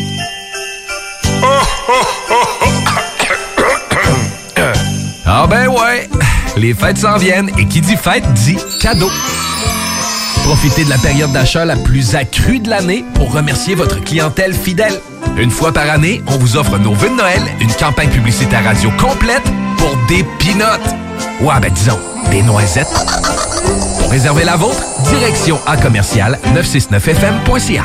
[5.27, 6.07] Ah ben ouais,
[6.57, 9.11] les fêtes s'en viennent et qui dit fête dit cadeau.
[10.45, 15.01] Profitez de la période d'achat la plus accrue de l'année pour remercier votre clientèle fidèle.
[15.37, 18.91] Une fois par année, on vous offre nos vœux de Noël, une campagne publicitaire radio
[18.93, 19.43] complète
[19.79, 20.95] pour des pinottes.
[21.41, 21.99] Ouais, ben disons,
[22.31, 22.87] des noisettes.
[23.99, 27.85] Pour réserver la vôtre, direction à commercial 969fm.ca.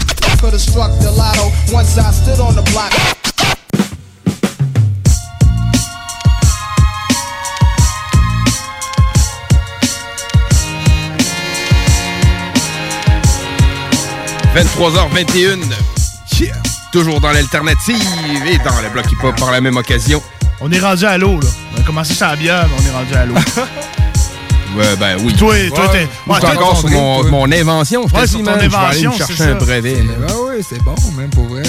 [0.41, 2.91] Could have struck the lotto once I stood on the block.–
[14.55, 15.61] 23h21.
[16.39, 16.53] Yeah.
[16.91, 17.95] Toujours dans l'alternative
[18.47, 20.23] et dans le bloc hip-hop par la même occasion.
[20.59, 21.47] On est rendu à l'eau, là.
[21.77, 23.35] On a commencé ça à bière, mais on est rendu à l'eau.
[24.77, 25.33] Ouais, ben oui.
[25.35, 25.99] Toi, toi, t'es.
[26.27, 28.07] Ouais, je suis encore sur mon, mon invention.
[28.07, 29.95] Je Ouais, sur ton man, je vais aller invention, me chercher un brevet.
[29.95, 30.13] là.
[30.29, 31.63] Ah oui, c'est bon, même pour vrai.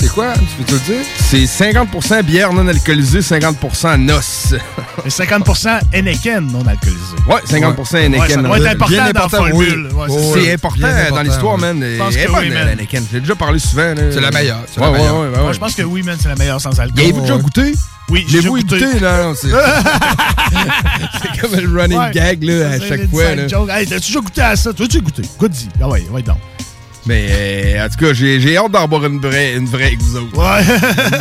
[0.00, 0.32] C'est quoi?
[0.34, 1.04] Tu peux te le dire?
[1.18, 4.54] C'est 50% bière non alcoolisée, 50% noces.
[5.04, 7.16] Et 50% Henneken non alcoolisé.
[7.26, 8.20] Ouais, 50% Henneken.
[8.20, 9.88] Ouais, ça doit être important Bien dans la formule.
[9.92, 9.94] oui.
[10.14, 11.60] Ouais, c'est important dans l'histoire, ouais.
[11.74, 11.82] man.
[11.82, 12.76] Je pense que oui, man.
[13.12, 13.94] J'ai déjà parlé souvent.
[14.12, 15.16] C'est la meilleure, c'est Ouais, la ouais, meilleure.
[15.18, 15.54] ouais, ouais, Moi, ouais.
[15.54, 17.00] je pense que oui, man, c'est la meilleure sans alcool.
[17.00, 17.72] Avez-vous déjà goûté?
[18.10, 18.78] Oui, j'ai goûté.
[18.78, 19.24] goûté, là?
[19.24, 19.48] non, C'est
[21.22, 22.10] c'est comme le running Ouais.
[22.12, 23.34] gag, là, à chaque fois.
[23.34, 23.46] là.
[23.80, 24.72] Hey, t'as toujours goûté à ça?
[24.72, 25.22] Toi, tu as goûté.
[25.38, 25.68] Goûte-y.
[25.80, 26.38] Ah ouais, ouais, donc.
[27.06, 30.00] Mais euh, en tout cas, j'ai j'ai hâte d'en boire une vraie, une vraie avec
[30.00, 30.36] vous autres.
[30.36, 30.62] Ouais.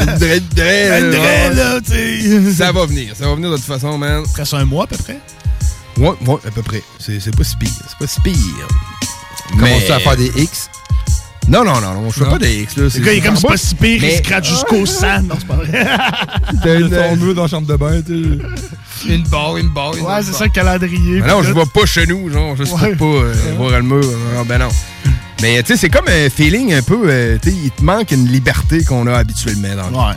[0.01, 2.53] Une vraie, une vraie, Une vraie, là, tu sais.
[2.53, 4.23] Ça va venir, ça va venir de toute façon, man.
[4.33, 5.19] Presque un mois, à peu près?
[5.97, 6.83] Ouais, ouais, à peu près.
[6.99, 8.67] C'est c'est pas si pire, c'est pas si pire.
[9.51, 10.69] Commences-tu à faire des X?
[11.47, 12.31] Non, non, non, non, je fais Non.
[12.31, 12.75] pas des X.
[12.77, 15.21] Là, Le gars, il est comme c'est pas si pire, il Mais- scratch jusqu'au sang.
[15.23, 15.67] Non, c'est pas vrai.
[16.63, 19.13] T'as une son dans la chambre de bain, tu sais.
[19.13, 21.21] Une barre, une barre, une Ouais, c'est ça, le calendrier.
[21.21, 22.95] Mais non, je vais pas chez nous, genre, juste Ouais.
[22.95, 24.03] pour pas euh, voir le mur.
[24.35, 24.69] Non, ben non.
[25.41, 28.11] Mais tu sais, c'est comme un feeling un peu, euh, tu sais, il te manque
[28.11, 30.15] une liberté qu'on a habituellement dans le Ouais.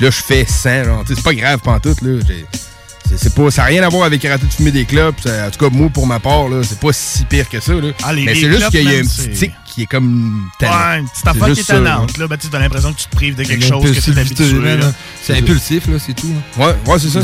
[0.00, 2.20] Là, je fais 100, genre, tu sais, c'est pas grave pantoute, là.
[2.26, 4.86] C'est, c'est pas, ça n'a rien à voir avec arrêter de fumer des
[5.22, 7.72] ça- En tout cas, moi, pour ma part, là, c'est pas si pire que ça,
[7.74, 7.92] là.
[8.02, 10.48] Ah, les- Mais les c'est juste qu'il y a un petit tic qui est comme
[10.60, 10.98] Ouais, tannant.
[11.00, 12.16] une petite affaire C'est qui est tannante.
[12.18, 14.18] Là, ben, tu as l'impression que tu te prives de quelque chose que tu es
[14.18, 14.80] habitué.
[15.22, 16.28] C'est impulsif, là, c'est tout.
[16.58, 16.60] hein.
[16.60, 17.20] Ouais, ouais, c'est ça.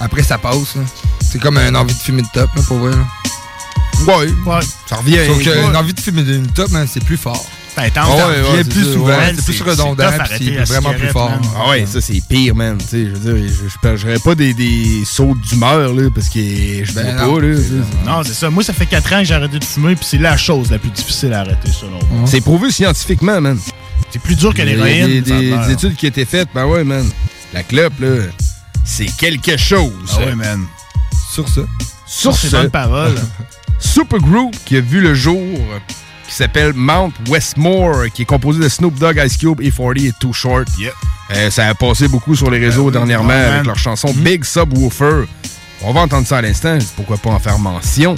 [0.00, 0.76] Après, ça passe.
[1.20, 2.92] C'est comme une envie de fumer de top, là, pour vrai.
[4.06, 4.14] Ouais,
[4.46, 4.60] Ouais.
[4.88, 5.18] ça revient.
[5.26, 7.44] Sauf qu'une envie de fumer d'une top, hein, c'est plus fort.
[7.76, 9.34] Ben, tant Ah ouais, ouais, plus ça, souvent, ouais.
[9.36, 10.08] c'est plus redondant,
[10.38, 11.28] c'est vraiment plus fort.
[11.30, 11.40] man.
[11.54, 12.78] Ah ouais, ça c'est pire, man.
[12.90, 13.52] Je veux dire,
[13.96, 17.54] je, pas des, des sauts d'humeur, là, parce que je Ben vois non, pas, là.
[18.06, 18.48] Non, c'est ça.
[18.48, 20.78] Moi, ça fait 4 ans que j'ai arrêté de fumer, puis c'est la chose la
[20.78, 22.26] plus difficile à arrêter, selon moi.
[22.26, 23.58] C'est prouvé scientifiquement, man.
[24.10, 25.20] C'est plus dur que Il y a l'héroïne.
[25.20, 27.06] des, études qui étaient faites, ben ouais, man.
[27.52, 28.08] La clope, là,
[28.84, 29.92] c'est quelque chose.
[30.14, 30.64] Ah ouais, man.
[31.30, 31.60] Sur ça.
[32.06, 33.14] Sur c'est ce, bonne parole.
[33.78, 35.42] Supergroup qui a vu le jour,
[36.26, 40.32] qui s'appelle Mount Westmore, qui est composé de Snoop Dogg, Ice Cube, E40 et Too
[40.32, 40.68] Short.
[40.78, 40.92] Yep.
[41.30, 45.24] Euh, ça a passé beaucoup sur les réseaux dernièrement ouais, avec leur chanson Big Subwoofer.
[45.82, 48.14] On va entendre ça à l'instant, pourquoi pas en faire mention.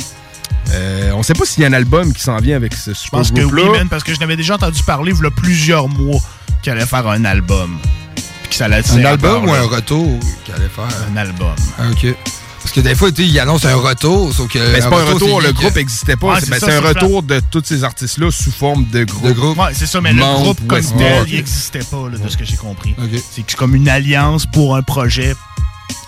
[0.71, 3.09] Euh, on sait pas s'il y a un album qui s'en vient avec ce Je
[3.11, 5.89] pense que oui, man, parce que je n'avais déjà entendu parler il y a plusieurs
[5.89, 6.21] mois
[6.63, 7.79] qu'il allait faire un album.
[8.15, 10.89] Puis que ça allait être Un album ou un retour qu'il allait faire?
[11.13, 11.55] Un album.
[11.79, 12.15] Ah, OK.
[12.69, 14.59] Parce que des fois, tu sais, ils annoncent un retour, sauf que.
[14.59, 16.27] Mais c'est pas un retour, le groupe n'existait pas.
[16.27, 19.05] Ouais, c'est c'est ben, ça, c'est un retour de tous ces artistes-là sous forme de
[19.05, 19.25] groupe.
[19.25, 19.59] De groupe.
[19.59, 22.45] Ouais, c'est ça, mais le groupe comme tel, il n'existait pas, là, de ce que
[22.45, 22.95] j'ai compris.
[23.31, 25.35] C'est comme une alliance pour un projet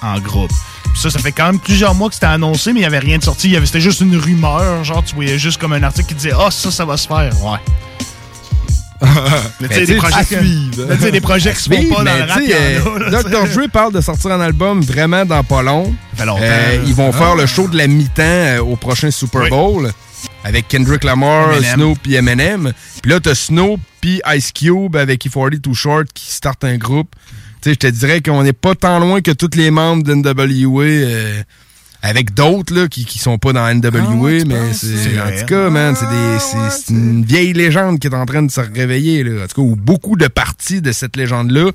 [0.02, 0.52] en groupe.
[0.92, 2.98] Puis ça, ça fait quand même plusieurs mois que c'était annoncé, mais il n'y avait
[2.98, 3.48] rien de sorti.
[3.48, 4.84] Il y avait- C'était juste une rumeur.
[4.84, 7.32] Genre, tu voyais juste comme un article qui disait Ah, ça, ça va se faire.
[7.42, 7.58] Ouais.
[9.60, 12.40] mais tu sais, des projets, que- des projets qui se font pas dans le rap,
[12.48, 13.48] euh, Dr.
[13.54, 15.94] Dre parle de sortir un album vraiment dans pas long.
[16.16, 16.42] Ça fait longtemps.
[16.42, 17.16] Euh, ils vont Ah.
[17.16, 19.50] faire le show de la mi-temps euh, au prochain Super Oui.
[19.50, 19.90] Bowl
[20.44, 21.54] avec Kendrick Lamar.
[21.74, 22.72] Snoop puis Eminem.
[23.02, 27.08] Puis là, t'as Snoop puis Ice Cube avec E40 Too Short qui start un groupe.
[27.62, 30.82] Tu sais, je te dirais qu'on n'est pas tant loin que tous les membres d'NWA.
[30.84, 31.42] euh,
[32.02, 35.46] avec d'autres là, qui, qui sont pas dans NWA, Ah ouais, mais c'est en tout
[35.46, 38.60] cas, man, c'est des c'est- c'est une vieille légende qui est en train de se
[38.60, 39.44] réveiller là.
[39.44, 41.70] En tout cas, ou beaucoup de parties de cette légende là,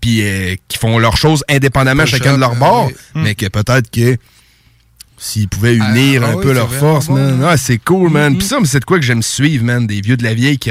[0.00, 2.94] puis euh, qui font leurs choses indépendamment chacun de leur bord, oui.
[3.22, 4.16] mais que peut-être que
[5.18, 7.42] s'ils pouvaient unir Ah, un oui, peu leurs forces, man.
[7.44, 8.36] Ah, c'est cool, man.
[8.36, 9.86] Puis ça, mais c'est de quoi que j'aime suivre, man.
[9.86, 10.70] Des vieux de la vieille qui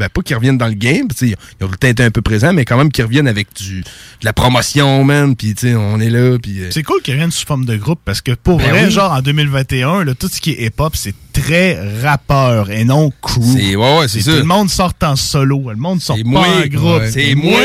[0.00, 2.02] ben, pas qui reviennent dans le game, tu sais, ils ont tout le temps été
[2.02, 3.86] un peu présents, mais quand même qui reviennent avec du, de
[4.24, 5.36] la promotion, man.
[5.36, 6.60] Puis, tu sais, on est là, puis...
[6.62, 8.90] euh, C'est cool qu'ils reviennent sous forme de groupe parce que pour Ben vrai, oui.
[8.90, 13.40] genre en 2021, là, tout ce qui est hip-hop, c'est très rappeur et non crew.
[13.56, 14.32] C'est ouais, ouais, c'est ça.
[14.32, 16.46] Tout le monde sort en solo, le monde sort C'est pas moi.
[16.48, 17.00] en groupe.
[17.02, 17.10] Ouais.
[17.10, 17.60] C'est C'est moi.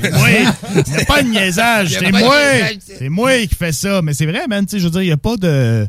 [0.00, 0.98] C'est moi.
[1.00, 1.96] A pas de niaisage.
[1.98, 2.36] C'est moi.
[2.98, 4.00] C'est moi qui fais ça.
[4.02, 4.64] Mais c'est vrai, man.
[4.64, 5.86] Tu sais, je veux dire, il n'y a pas de,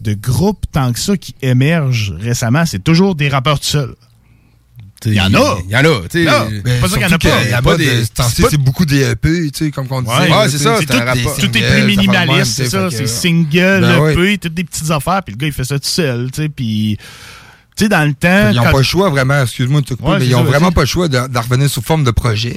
[0.00, 2.64] de groupe tant que ça qui émerge récemment.
[2.66, 3.94] C'est toujours des rappeurs tout seuls.
[5.06, 5.58] Il y en a.
[5.64, 6.30] Il y en a, tu sais.
[6.64, 7.18] Ben, pas ça qu'il y en a pas.
[7.18, 7.86] qu'il Il y a pas pas des.
[7.86, 8.04] des-
[8.50, 10.14] c'est beaucoup des EP, tu sais, comme on disait.
[10.14, 12.88] Ouais, c'est ça, tout, est plus minimaliste, c'est ça.
[12.90, 14.10] C'est single, Ben.
[14.10, 16.48] EP, toutes des petites affaires, puis le gars, il fait ça tout seul, tu sais,
[16.48, 16.98] puis...
[17.88, 18.50] Dans le temps...
[18.50, 20.70] Ils n'ont pas le choix vraiment, excuse-moi de te couper, mais ils ça, ont vraiment
[20.70, 22.54] pas le choix de, de revenir sous forme de projet.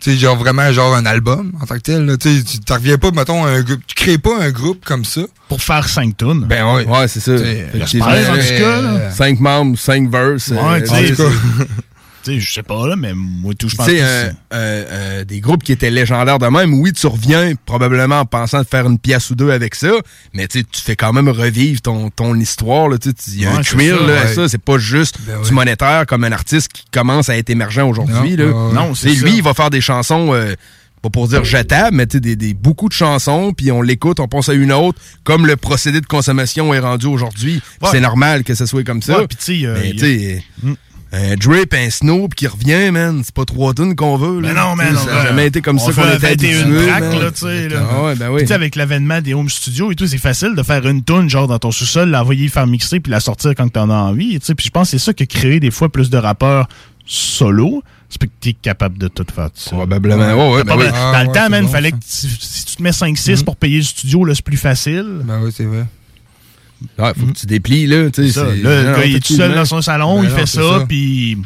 [0.00, 2.06] Sais, genre vraiment genre un album en tant que tel.
[2.06, 2.16] là.
[2.16, 3.80] Tu sais, tu t'en reviens pas, mettons, un groupe.
[3.86, 5.22] Tu crées pas un groupe comme ça.
[5.48, 6.46] Pour faire 5 tunes.
[6.48, 6.86] Ben ouais.
[6.86, 7.34] Ouais, c'est ça.
[7.34, 8.10] T'sais, Effectivement.
[8.10, 9.10] j'espère, en tout cas, là.
[9.10, 10.48] Cinq membres, cinq verses.
[10.48, 11.30] Ouais, euh,
[12.24, 14.00] sais, Tu sais, je sais pas, là, mais moi, tout, je Tu pense sais, que
[14.02, 18.24] euh, euh, euh, des groupes qui étaient légendaires de même, oui, tu reviens probablement en
[18.26, 19.90] pensant de faire une pièce ou deux avec ça,
[20.34, 22.88] mais tu sais, tu fais quand même revivre ton, ton histoire.
[22.88, 24.34] là, tu sais, Il y a Ouais, un c'est thrill ça, là, ouais.
[24.34, 25.54] ça, c'est pas juste Ben du ouais.
[25.54, 28.36] monétaire comme un artiste qui commence à être émergent aujourd'hui.
[28.36, 28.72] Non.
[28.72, 29.26] Non, Tu sais, c'est ça.
[29.26, 30.32] Lui, il va faire des chansons...
[30.34, 30.54] euh,
[31.02, 34.20] pas pour dire jetables, mais tu sais, des, des, beaucoup de chansons, puis on l'écoute,
[34.20, 37.62] on pense à une autre, comme le procédé de consommation est rendu aujourd'hui.
[37.80, 37.88] Ouais.
[37.90, 39.18] C'est normal que ça soit comme ça.
[39.20, 39.64] Ouais, puis tu
[39.98, 40.44] sais,
[41.12, 44.40] euh, Mais un drip, un Snoop qui revient, man, c'est pas trois tunes qu'on veut.
[44.40, 44.64] Mais là.
[44.64, 46.86] non, man, on Ça n'a jamais été comme ça qu'on était 21 habitué.
[46.86, 47.18] tracks, man.
[47.20, 47.80] là, tu sais, là.
[47.90, 48.36] Ah ouais, ben oui.
[48.36, 51.02] Puis, tu sais, avec l'avènement des home studios et tout, c'est facile de faire une
[51.02, 54.38] tune genre dans ton sous-sol, l'envoyer faire mixer puis la sortir quand t'en as envie.
[54.40, 54.54] tu sais.
[54.54, 56.68] Puis je pense que c'est ça qui a créé des fois plus de rappeurs
[57.06, 57.82] solo.
[58.08, 59.50] C'est que t'es capable de tout faire.
[59.66, 60.16] Probablement.
[60.16, 60.84] Ouais, ouais, ben oui.
[60.92, 61.96] Ah, dans le ouais, temps, c'est man, bon, fallait ça.
[61.96, 65.06] que tu- si tu te mets 5-6 pour payer le studio, là, c'est plus facile.
[65.24, 65.86] Ben oui, c'est vrai.
[66.98, 68.10] Ouais, faut que tu déplies, là.
[68.10, 70.20] tu sais, Ça, c'est- là, le non, gars, il est tout seul dans son salon,
[70.22, 71.38] Ben il non, fait ça, puis il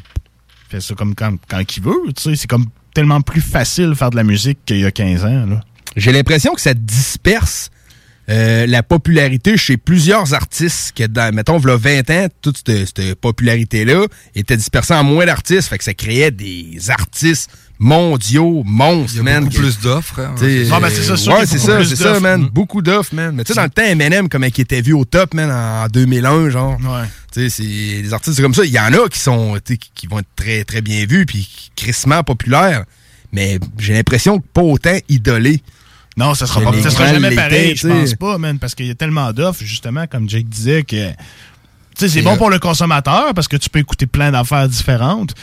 [0.69, 2.13] fait ça comme quand, quand il veut.
[2.17, 4.91] Tu sais, c'est comme tellement plus facile de faire de la musique qu'il y a
[4.91, 5.61] 15 ans.
[5.97, 7.71] J'ai l'impression que ça disperse
[8.31, 13.15] euh, la popularité chez plusieurs artistes que, dans, mettons, il 20 ans, toute cette, cette
[13.21, 15.69] popularité-là était dispersée en moins d'artistes.
[15.69, 19.45] Fait que ça créait des artistes mondiaux, monstres, man.
[19.45, 20.33] beaucoup plus d'offres, hein.
[20.37, 22.05] T'sais, Ah, ben, c'est ça, sûr Ouais, y a c'est beaucoup ça, plus c'est ça,
[22.11, 22.21] d'offres.
[22.23, 22.41] man.
[22.43, 22.49] Mm.
[22.49, 23.35] Beaucoup d'offres, man.
[23.35, 25.87] Mais tu sais, dans le temps, Eminem, comme il était vu au top, man, en
[25.89, 26.79] 2001, genre.
[27.33, 28.65] Tu sais, c'est des artistes comme ça.
[28.65, 31.05] Il y en a qui sont, tu sais, qui, qui vont être très, très bien
[31.07, 32.85] vus, puis crissement populaires.
[33.33, 35.61] Mais j'ai l'impression que pas autant idolés.
[36.17, 38.87] Non, ça sera, pas, les ça sera jamais pareil, je pense pas, man, parce qu'il
[38.87, 41.11] y a tellement d'offres, justement, comme Jake disait, que.
[41.11, 41.15] Tu
[41.97, 45.35] sais, c'est bon pour le consommateur parce que tu peux écouter plein d'affaires différentes.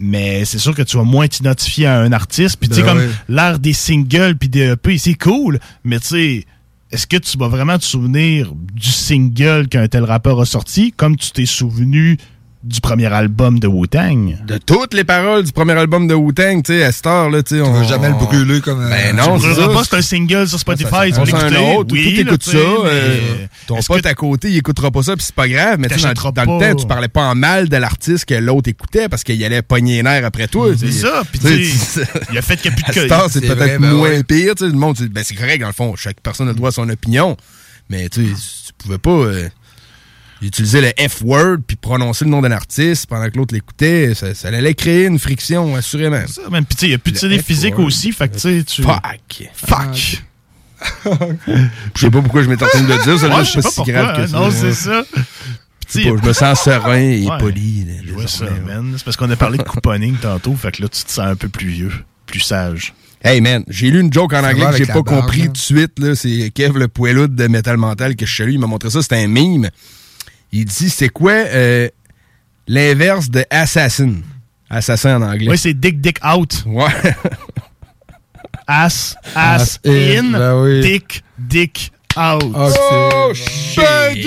[0.00, 2.56] Mais c'est sûr que tu vas moins t'identifier à un artiste.
[2.58, 5.60] Puis, tu sais, Ben comme l'art des singles puis des EP, c'est cool.
[5.84, 6.46] Mais, tu sais,
[6.90, 11.16] est-ce que tu vas vraiment te souvenir du single qu'un tel rappeur a sorti comme
[11.16, 12.16] tu t'es souvenu
[12.62, 14.36] du premier album de Wu-Tang?
[14.46, 17.56] De toutes les paroles du premier album de Wu-Tang, tu sais, à cette heure-là, tu
[17.56, 17.62] sais.
[17.62, 19.72] On vas jamais le brûler comme, euh, Ben non, tu c'est brûleras ça.
[19.78, 21.56] pas, c'est un single sur Spotify, tu On peux l'écouter?
[21.74, 22.52] autre, Oui, là, tu ça.
[22.52, 25.76] sais, euh, mais ton pote à côté, il écoutera pas ça, puis c'est pas grave.
[25.78, 28.34] Mais tu sais, dans, dans le temps, tu parlais pas en mal de l'artiste que
[28.34, 30.68] l'autre écoutait parce qu'il allait pogner les nerfs après toi.
[30.78, 31.72] C'est ça, puis Tu
[32.32, 34.54] il a fait qu'il y a plus de À c'est peut-être ben moins pire.
[34.54, 35.94] tu sais, Le monde, tu- ben, c'est correct, dans le fond.
[35.96, 37.36] Chaque personne a le droit à son opinion.
[37.88, 38.32] Mais tu sais,
[38.66, 39.10] tu pouvais pas
[40.42, 44.14] euh, utiliser le F-word puis prononcer le nom d'un artiste pendant que l'autre l'écoutait.
[44.14, 46.26] Ça, ça allait créer une friction, assurément.
[46.26, 46.64] Ça, man.
[46.64, 48.62] Puis tu sais, il y a plus de CD physique aussi, fait que tu sais,
[48.64, 48.82] tu...
[48.82, 49.50] Fuck.
[49.54, 50.22] Fuck.
[51.94, 53.62] Je sais pas pourquoi je m'étais en train de le dire, ça Ouais, je pas
[53.62, 54.36] pas si pourquoi, grave que ça.
[54.38, 54.50] Non, ouais.
[54.50, 55.04] c'est ça.
[55.14, 55.22] Je
[56.02, 57.38] sais pas, je me sens serein et Ouais.
[57.38, 57.86] poli.
[58.14, 58.94] vois ça, man.
[58.96, 61.36] C'est parce qu'on a parlé de couponing tantôt, fait que là, tu te sens un
[61.36, 61.92] peu plus vieux,
[62.26, 62.94] plus sage.
[63.22, 65.98] Hey man, j'ai lu une joke en anglais que j'ai pas compris tout de suite.
[65.98, 66.14] là.
[66.14, 68.52] C'est Kev le poiloude de Metal Mental que je salue.
[68.52, 69.68] Il m'a montré ça, c'était un meme.
[70.52, 71.88] Il dit c'est quoi euh,
[72.66, 74.14] l'inverse de assassin?
[74.68, 75.50] Assassin en anglais.
[75.50, 76.62] Oui, c'est dick, dick out.
[76.66, 76.88] Ouais.
[78.66, 80.80] Ass, ass, Ass in, in, ben oui.
[80.80, 82.52] dick, dick out.
[82.54, 84.24] Oh, shit!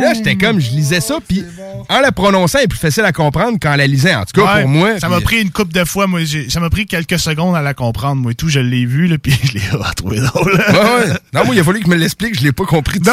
[0.00, 1.44] Là, j'étais comme, je lisais ça, puis
[1.88, 4.20] en la prononçant, elle est plus facile à comprendre qu'en la lisant.
[4.22, 4.98] En tout cas, Ouais, pour moi.
[5.00, 6.24] Ça m'a pris une couple de fois, moi.
[6.24, 8.48] j'ai- Ça m'a pris quelques secondes à la comprendre, moi et tout.
[8.48, 10.52] Je l'ai vu, là, puis je l'ai retrouvé drôle.
[10.52, 10.58] Ouais,
[11.08, 11.12] ouais.
[11.32, 13.12] Non, moi, il a fallu que me l'explique, je l'ai pas compris Non.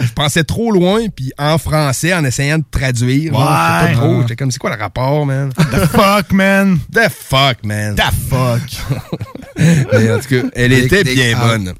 [0.00, 3.32] Je pensais trop loin, puis en français, en essayant de traduire.
[3.32, 3.38] Ouais.
[3.38, 4.20] je pas trop.
[4.22, 5.52] J'étais comme, c'est quoi le rapport, man?
[5.58, 6.78] The fuck, man?
[6.92, 7.94] The fuck, man.
[7.94, 8.62] The fuck.
[9.58, 11.46] Mais en tout cas, elle était bien out.
[11.46, 11.74] bonne.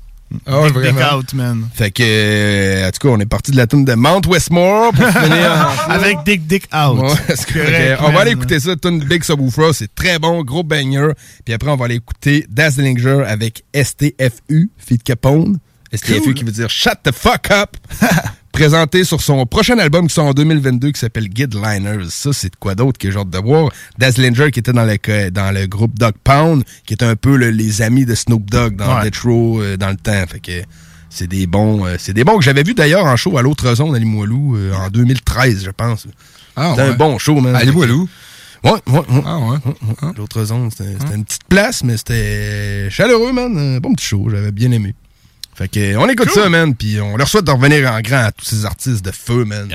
[0.46, 1.16] Ah, Dick, dick vraiment.
[1.18, 1.68] out, man.
[1.74, 4.92] Fait que, euh, en tout cas, on est parti de la tune de Mount Westmore
[4.92, 6.98] pour finir Avec Dick Dick Out.
[7.00, 7.66] Ouais, c'est correct.
[7.70, 11.12] Correct, on va aller écouter ça, tune Big Subwoofer, c'est très bon, gros banger.
[11.44, 15.58] Puis après, on va aller écouter Dazzlinger avec STFU, Feed Capone.
[15.94, 16.34] STFU Cool.
[16.34, 17.76] qui veut dire Shut the fuck up.
[18.60, 22.06] Présenté sur son prochain album qui sort en 2022 qui s'appelle Gidliners.
[22.08, 23.70] Ça, c'est de quoi d'autre que j'ai hâte de voir?
[23.98, 27.36] Dazzlinger qui était dans le, co- dans le groupe Dog Pound, qui est un peu
[27.36, 29.02] le- les amis de Snoop Dogg dans Ouais.
[29.10, 30.24] Death Row euh, dans le temps.
[30.26, 30.62] Fait que
[31.10, 33.74] c'est des bons, euh, c'est des bons que j'avais vu d'ailleurs en show à l'autre
[33.74, 36.06] zone à Limoilou euh, en 2013, je pense.
[36.56, 37.54] Ah, C'était un bon show, man.
[37.54, 38.08] À Limoilou?
[38.64, 39.22] Ouais, ouais, ouais.
[39.26, 39.58] Ah, ouais.
[40.16, 43.54] L'autre zone, c'était c'était une petite place, mais c'était chaleureux, man.
[43.58, 44.94] Un bon petit show, j'avais bien aimé.
[45.56, 48.26] Fait que, euh, on écoute ça, man, puis on leur souhaite de revenir en grand
[48.26, 49.68] à tous ces artistes de feu, man.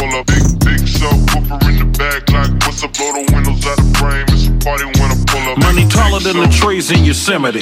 [0.00, 0.26] Pull up.
[0.26, 2.24] Big, big subwoofer in the back.
[2.30, 4.24] Like, what's up, blow the windows out the frame?
[4.28, 4.99] It's a party
[5.58, 7.60] Money taller than the trees in Yosemite.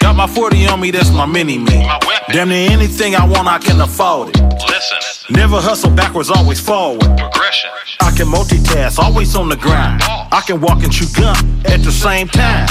[0.00, 1.86] Got my 40 on me, that's my mini me.
[2.32, 4.40] Damn near anything I want, I can afford it.
[4.68, 5.34] Listen.
[5.34, 7.02] Never hustle backwards, always forward.
[7.16, 7.70] Progression.
[8.00, 10.02] I can multitask, always on the grind.
[10.02, 12.68] I can walk and chew gum at the same time.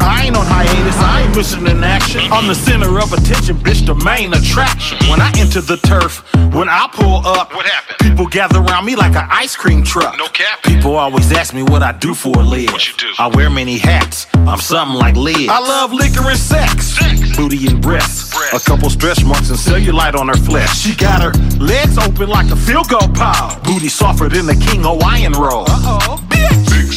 [0.00, 2.20] I ain't on hiatus, I ain't missing in action.
[2.32, 4.98] I'm the center of attention, bitch, the main attraction.
[5.08, 6.24] When I enter the turf,
[6.54, 7.98] when I pull up, What happened?
[8.10, 10.16] people gather around me like an ice cream truck.
[10.18, 10.62] No cap.
[10.62, 12.72] People always ask me what I do for a live.
[12.72, 13.08] What you do?
[13.18, 14.26] I wear many hats.
[14.34, 15.48] I'm something like Liz.
[15.50, 16.96] I love liquor and sex.
[17.36, 18.32] Booty and breasts.
[18.54, 20.78] A couple stretch marks and cellulite on her flesh.
[20.78, 23.60] She got her legs open like a field goal pile.
[23.64, 25.64] Booty softer than the King Hawaiian roll.
[25.68, 26.24] Uh-oh.
[26.30, 26.52] Big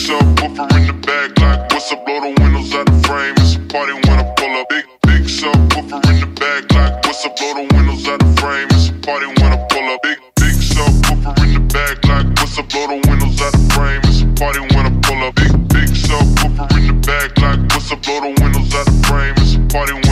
[0.10, 2.04] subwoofer in the back, like what's up?
[2.04, 3.36] Blow the windows out the frame.
[3.38, 4.70] It's a party when I pull up.
[4.70, 7.38] Big big subwoofer in the back, like what's up?
[7.38, 8.68] Blow the windows out the frame.
[8.74, 10.02] It's a party when I pull up.
[10.02, 12.70] Big big subwoofer in the back, like what's up?
[12.70, 14.02] Blow the windows out the frame.
[14.10, 15.36] It's a party when I pull up.
[15.36, 18.02] Big big subwoofer in the back, like what's up?
[18.02, 19.36] Blow the windows out the frame.
[19.38, 20.09] It's a party when.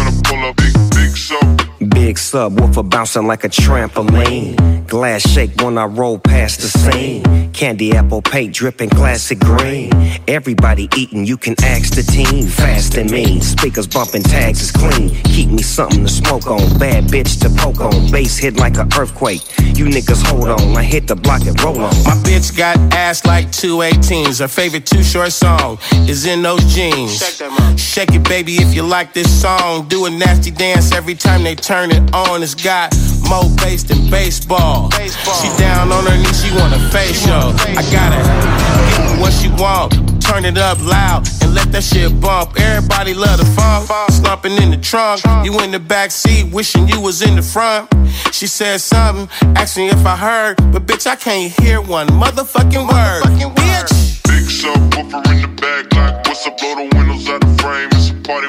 [2.07, 2.55] Big big sub.
[2.55, 4.87] Big subwoofer bouncing like a trampoline.
[4.87, 7.51] Glass shake when I roll past the scene.
[7.51, 9.91] Candy apple paint dripping classic green.
[10.27, 12.47] Everybody eating, you can ask the team.
[12.47, 15.09] Fast and mean, speakers bumping tags is clean.
[15.25, 16.79] Keep me something to smoke on.
[16.79, 18.09] Bad bitch to poke on.
[18.09, 19.41] Bass hit like an earthquake.
[19.59, 20.77] You niggas hold on.
[20.77, 21.93] I hit the block and roll on.
[22.05, 24.39] My bitch got ass like two 18s.
[24.39, 25.77] Her favorite two short song
[26.07, 27.17] is in those jeans.
[27.77, 29.87] Shake it, baby, if you like this song.
[29.89, 32.43] Do a nasty dance every time they turn it on.
[32.43, 32.95] It's got
[33.29, 34.91] more bass than baseball.
[34.91, 37.53] She down on her knees, she want a facial.
[37.77, 39.93] I gotta give her what she want.
[40.21, 42.59] Turn it up loud and let that shit bump.
[42.59, 43.89] Everybody love the funk.
[44.11, 45.21] Slumping in the trunk.
[45.45, 47.93] You in the back seat, wishing you was in the front.
[48.31, 52.87] She said something, asked me if I heard, but bitch, I can't hear one motherfucking
[52.87, 53.23] word.
[53.55, 54.23] Bitch.
[54.23, 56.57] Big subwoofer in the back, like what's up?
[56.57, 57.89] Blow the windows out the frame.
[57.93, 58.47] It's a party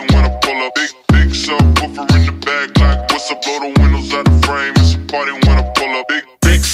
[3.19, 3.43] like up?
[3.43, 4.75] Blow the windows out the frame.
[4.77, 5.48] It's a party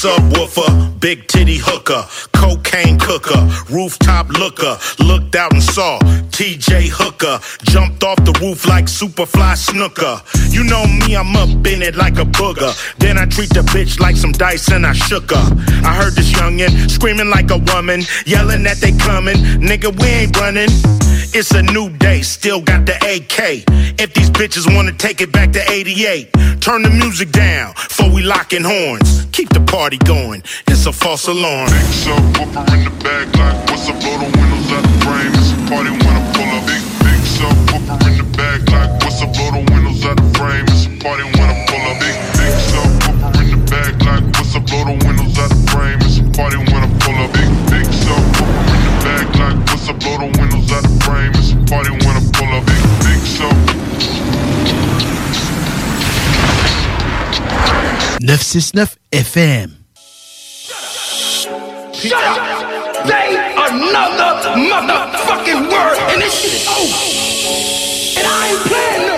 [0.04, 3.40] subwoofer, big titty hooker, cocaine cooker,
[3.70, 5.98] rooftop looker, looked out and saw
[6.34, 10.20] TJ Hooker, jumped off the roof like Superfly Snooker.
[10.50, 12.74] You know me, I'm up in it like a booger.
[12.98, 15.46] Then I treat the bitch like some dice and I shook her.
[15.84, 19.36] I heard this youngin' screaming like a woman, yelling that they coming.
[19.62, 20.68] Nigga, we ain't running.
[21.32, 23.64] It's a new day, still got the AK.
[24.00, 28.22] If these bitches wanna take it back to 88, turn the music down before we
[28.22, 29.26] lockin' horns.
[29.30, 31.68] Keep the party going, it's a false alarm.
[31.70, 34.00] Big subwoofer in the back, like what's up?
[34.00, 35.32] Blow the windows out the frame.
[35.34, 36.64] It's a party when I pull up.
[36.66, 39.30] Big big subwoofer in the back, like what's up?
[39.34, 40.66] Blow the windows out the frame.
[40.72, 41.96] It's a party when I pull up.
[42.00, 44.64] Big big subwoofer in the back, like what's up?
[44.66, 45.98] Blow the windows out the frame.
[46.02, 47.30] It's a party when I pull up.
[47.36, 49.96] Big big subwoofer in the back, like what's up?
[50.00, 51.32] Blow the windows out the frame.
[51.38, 52.64] It's a party when I pull up.
[52.66, 53.52] Big big sub.
[58.24, 59.83] 969 FM.
[62.04, 62.36] Shut up!
[63.08, 67.00] Say another motherfucking word, and this shit is over.
[68.20, 69.16] And I ain't playing no.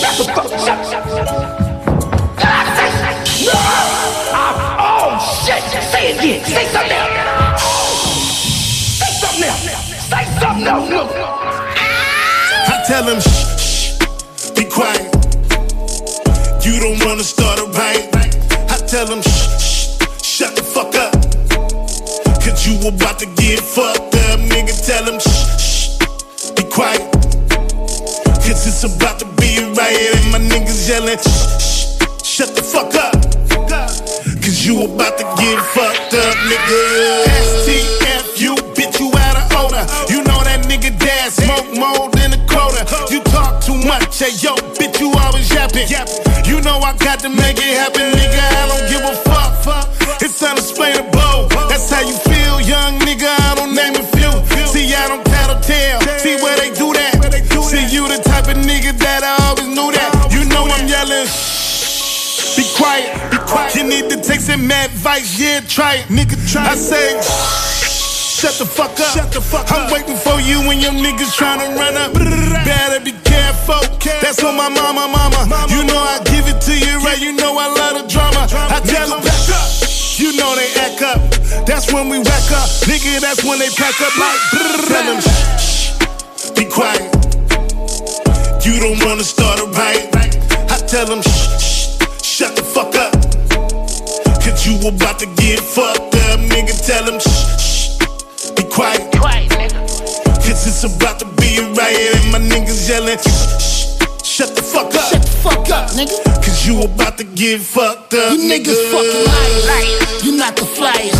[0.00, 0.48] That's a fuck.
[0.48, 1.28] Shut, shut, shut.
[2.40, 2.88] Did I say?
[4.80, 5.12] Oh
[5.44, 5.60] shit!
[5.92, 6.40] Say it again.
[6.46, 7.60] Say something else.
[7.60, 7.68] Oh.
[8.96, 9.60] Say something else.
[10.08, 11.12] Say something else.
[12.72, 13.28] I tell him, shh,
[13.60, 15.04] shh, be quiet.
[16.64, 18.08] You don't wanna start a riot.
[18.70, 19.28] I tell him, shh,
[19.60, 21.05] shh, shut the fuck up.
[22.66, 24.40] You about to get fucked up.
[24.40, 26.98] Nigga, tell him, shh, shh, be quiet.
[28.42, 30.18] Cause it's about to be a riot.
[30.18, 33.14] And my niggas yelling, shh, shh, shut the fuck up.
[34.42, 37.22] Cause you about to get fucked up, nigga.
[37.54, 39.86] STF, you bitch, you out of order.
[40.10, 42.82] You know that nigga dad smoke more than a quota.
[43.14, 45.86] You talk too much, hey yo, bitch, you always yapping.
[46.50, 48.42] You know I got to make it happen, nigga.
[48.42, 49.95] I don't give a fuck.
[50.20, 51.48] It's unexplainable.
[51.68, 53.28] That's how you feel, young nigga.
[53.28, 54.32] I don't name a few.
[54.66, 56.00] See, I don't tattle tale.
[56.18, 57.14] See where they do that.
[57.66, 60.30] See, you the type of nigga that I always knew that.
[60.30, 61.26] You know I'm yelling.
[62.56, 63.74] Be quiet, be quiet.
[63.74, 66.06] You need to take some advice, yeah, try it.
[66.08, 69.12] Nigga, try I say, shut the fuck up.
[69.12, 72.14] Shut the fuck I'm waiting for you when your niggas trying to run up.
[72.14, 73.82] Better be careful.
[74.22, 75.66] That's on my mama, mama.
[75.68, 77.20] You know I give it to you right.
[77.20, 78.48] You know I love the drama.
[78.72, 79.20] I tell them,
[80.18, 81.20] you know they act up.
[81.66, 82.68] That's when we whack up.
[82.88, 84.40] Nigga, that's when they pack up like.
[84.88, 85.92] Tell them, shh,
[86.54, 87.04] be quiet.
[88.64, 90.08] You don't wanna start a riot.
[90.72, 93.12] I tell them, shh, shh, shut the fuck up.
[94.40, 96.40] Cause you about to get fucked up.
[96.40, 97.28] Nigga, tell them, shh,
[97.60, 99.12] shh, be quiet.
[99.12, 102.16] Cause it's about to be a riot.
[102.16, 103.75] And my niggas yelling, shh, shh,
[104.36, 105.08] shut the fuck up.
[105.08, 106.12] Shut the fuck up, nigga.
[106.44, 108.36] Cause you about to get fucked up.
[108.36, 110.24] You niggas fucking liars.
[110.24, 111.16] You not the flyers.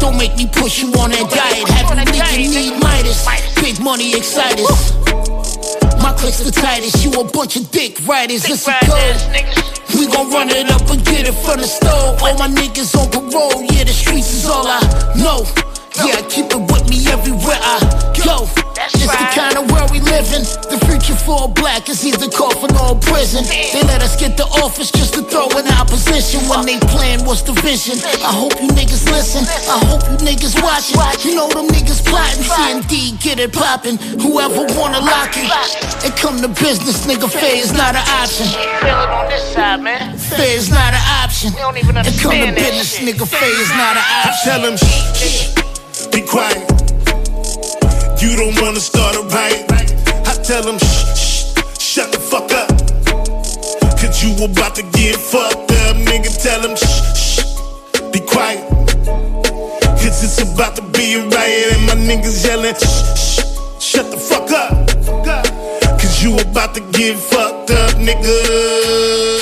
[0.00, 1.68] Don't make me push you on that diet.
[1.68, 3.28] Have a nigga need Midas.
[3.60, 4.64] Big money excited.
[6.00, 7.04] My click's the tightest.
[7.04, 8.48] You a bunch of dick riders.
[8.48, 9.20] It's a code.
[9.92, 12.16] We gon' run it up and get it from the store.
[12.24, 13.68] All my niggas on parole.
[13.68, 14.80] Yeah, the streets is all I
[15.20, 15.44] know.
[16.00, 18.46] Yeah, I keep it with me everywhere I go.
[18.82, 20.42] It's the kind of world we live in.
[20.70, 23.44] The future for a black is either coffin or prison.
[23.46, 26.40] They let us get the office just to throw in opposition.
[26.48, 27.98] When they plan, what's the vision?
[28.22, 29.46] I hope you niggas listen.
[29.70, 31.30] I hope you niggas watch watching.
[31.32, 32.42] You know them niggas plotting.
[32.42, 33.98] CMD, get it poppin'.
[34.18, 35.50] Whoever wanna lock it.
[36.02, 37.30] It come to business, nigga.
[37.30, 38.46] Fair is not an option.
[38.82, 40.18] Feel it on this side, man.
[40.18, 41.52] Fair is not an option.
[41.54, 43.26] don't even It come to understand that business, nigga.
[43.28, 44.42] Fair is not an option.
[44.44, 46.91] tell them, shh, shh, be quiet.
[48.22, 49.66] You don't wanna start a riot.
[50.28, 52.68] I tell them, shh, shh, shut the fuck up.
[53.98, 56.30] Cause you about to get fucked up, nigga.
[56.40, 57.42] Tell him shh, shh,
[58.12, 58.62] be quiet.
[59.98, 62.86] Cause it's about to be a riot and my niggas yelling shh,
[63.18, 64.70] shh, shut the fuck up.
[65.98, 69.32] Cause you about to get fucked up, nigga.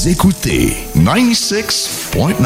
[0.00, 2.42] Vous écoutez 96.9,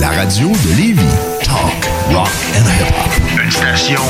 [0.00, 1.00] la radio de Lévis.
[1.44, 3.40] Talk, rock and hip-hop.
[3.40, 4.00] Une station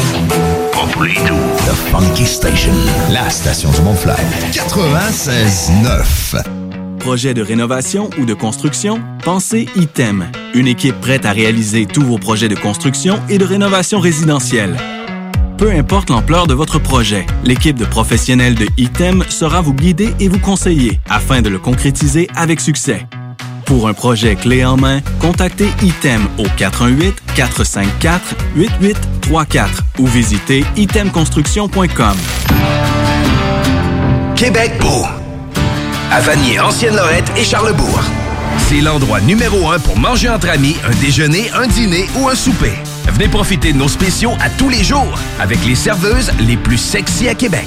[0.73, 1.35] pas pour les doux.
[1.66, 2.73] The Funky Station,
[3.12, 4.16] la station du Mont-Flair.
[4.52, 6.43] 96.9.
[6.98, 9.02] Projet de rénovation ou de construction?
[9.23, 10.32] Pensez ITEM.
[10.55, 14.78] Une équipe prête à réaliser tous vos projets de construction et de rénovation résidentielle.
[15.59, 20.28] Peu importe l'ampleur de votre projet, l'équipe de professionnels de ITEM sera vous guider et
[20.28, 23.05] vous conseiller afin de le concrétiser avec succès.
[23.66, 26.44] Pour un projet clé en main, contactez ITEM au
[27.36, 29.68] 418-454-8834
[29.98, 32.16] ou visitez itemconstruction.com.
[34.36, 35.05] Québec beau.
[36.12, 38.01] À Vanier, Ancienne-Lorette et Charlebourg.
[38.68, 42.74] C'est l'endroit numéro un pour manger entre amis, un déjeuner, un dîner ou un souper.
[43.12, 47.28] Venez profiter de nos spéciaux à tous les jours avec les serveuses les plus sexy
[47.28, 47.66] à Québec.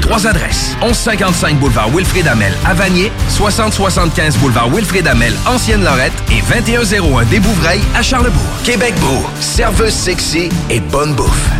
[0.00, 0.76] Trois adresses.
[0.82, 7.82] 1155 boulevard Wilfrid Amel à Vanier, 6075 boulevard Wilfrid Amel, Ancienne-Lorette et 2101 des Bouvrailles
[7.94, 8.42] à Charlebourg.
[8.64, 11.59] Québec beau, serveuse sexy et bonne bouffe.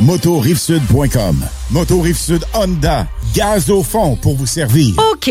[0.00, 1.44] motorivesud.com.
[1.70, 4.94] Moto Rive Sud Honda, gaz au fond pour vous servir.
[5.12, 5.30] OK.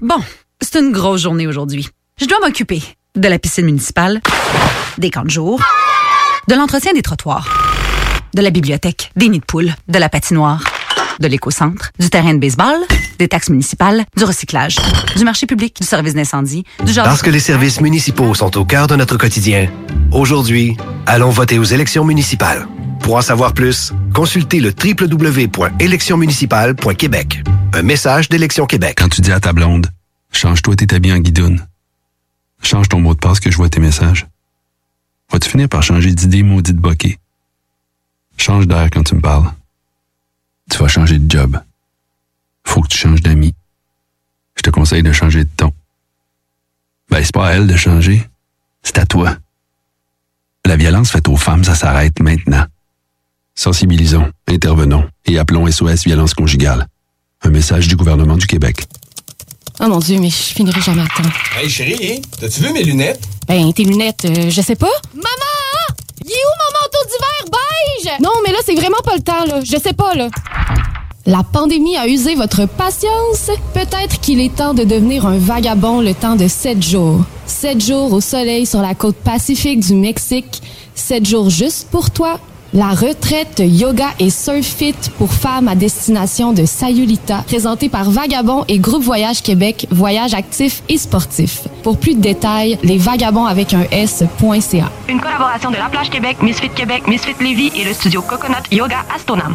[0.00, 0.20] Bon,
[0.60, 1.88] c'est une grosse journée aujourd'hui.
[2.20, 2.82] Je dois m'occuper
[3.16, 4.20] de la piscine municipale,
[4.98, 5.60] des camps de jour,
[6.48, 7.48] de l'entretien des trottoirs,
[8.34, 10.64] de la bibliothèque, des nids de poules, de la patinoire,
[11.20, 12.76] de l'éco-centre, du terrain de baseball,
[13.18, 14.76] des taxes municipales, du recyclage,
[15.16, 17.04] du marché public, du service d'incendie, du genre...
[17.04, 19.68] Parce que les services municipaux sont au cœur de notre quotidien,
[20.12, 20.76] aujourd'hui,
[21.06, 22.66] allons voter aux élections municipales.
[23.00, 27.42] Pour en savoir plus, consultez le www.électionsmunicipales.québec.
[27.74, 28.96] Un message d'Élection Québec.
[28.98, 29.88] Quand tu dis à ta blonde,
[30.32, 31.66] change-toi tes habits en guidoune.
[32.62, 34.26] Change ton mot de passe que je vois tes messages.
[35.30, 37.18] Vas-tu finir par changer d'idée maudite bokeh?
[38.38, 39.52] Change d'air quand tu me parles.
[40.70, 41.60] Tu vas changer de job.
[42.64, 43.54] Faut que tu changes d'amis.
[44.56, 45.72] Je te conseille de changer de ton.
[47.10, 48.28] Ben, c'est pas à elle de changer.
[48.82, 49.36] C'est à toi.
[50.64, 52.64] La violence faite aux femmes, ça s'arrête maintenant.
[53.54, 56.86] Sensibilisons, intervenons et appelons SOS Violence Conjugale.
[57.42, 58.86] Un message du gouvernement du Québec.
[59.80, 61.28] Oh mon Dieu, mais je finirai jamais à temps.
[61.58, 63.20] Hey chérie, t'as-tu vu mes lunettes?
[63.46, 64.90] Ben, tes lunettes, euh, je sais pas.
[65.14, 65.96] Maman!
[66.24, 67.50] Il est où mon manteau d'hiver?
[68.20, 69.60] Non, mais là, c'est vraiment pas le temps, là.
[69.64, 70.28] Je sais pas, là.
[71.26, 73.50] La pandémie a usé votre patience?
[73.72, 77.20] Peut-être qu'il est temps de devenir un vagabond le temps de sept jours.
[77.46, 80.62] Sept jours au soleil sur la côte pacifique du Mexique.
[80.94, 82.38] Sept jours juste pour toi.
[82.74, 88.64] La retraite yoga et surf fit pour femmes à destination de Sayulita, présentée par Vagabond
[88.66, 91.68] et Groupe Voyage Québec, voyage actif et sportif.
[91.84, 94.90] Pour plus de détails, lesvagabonds avec un S.ca.
[95.08, 99.04] Une collaboration de La Plage Québec, Misfit Québec, Misfit Lévis et le studio Coconut Yoga
[99.14, 99.54] Astonam.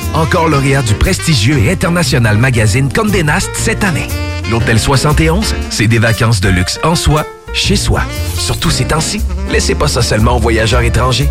[0.13, 4.07] Encore lauréat du prestigieux et international magazine Condé Nast cette année.
[4.49, 8.01] L'Hôtel 71, c'est des vacances de luxe en soi, chez soi.
[8.37, 11.29] Surtout ces temps-ci, laissez pas ça seulement aux voyageurs étrangers.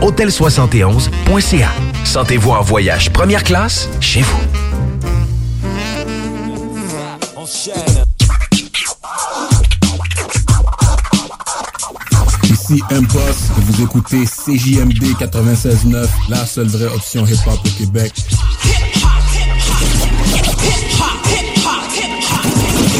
[0.00, 1.70] Hôtel71.ca.
[2.04, 4.40] Sentez-vous en voyage première classe chez vous.
[12.70, 18.12] Ici Impost, et vous écoutez CJMD 96.9, la seule vraie option hip-hop au Québec.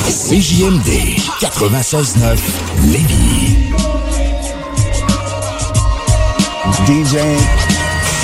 [0.08, 0.88] CJMD
[1.40, 2.38] 96.9
[2.90, 3.56] Lévis.
[6.86, 7.38] DJing,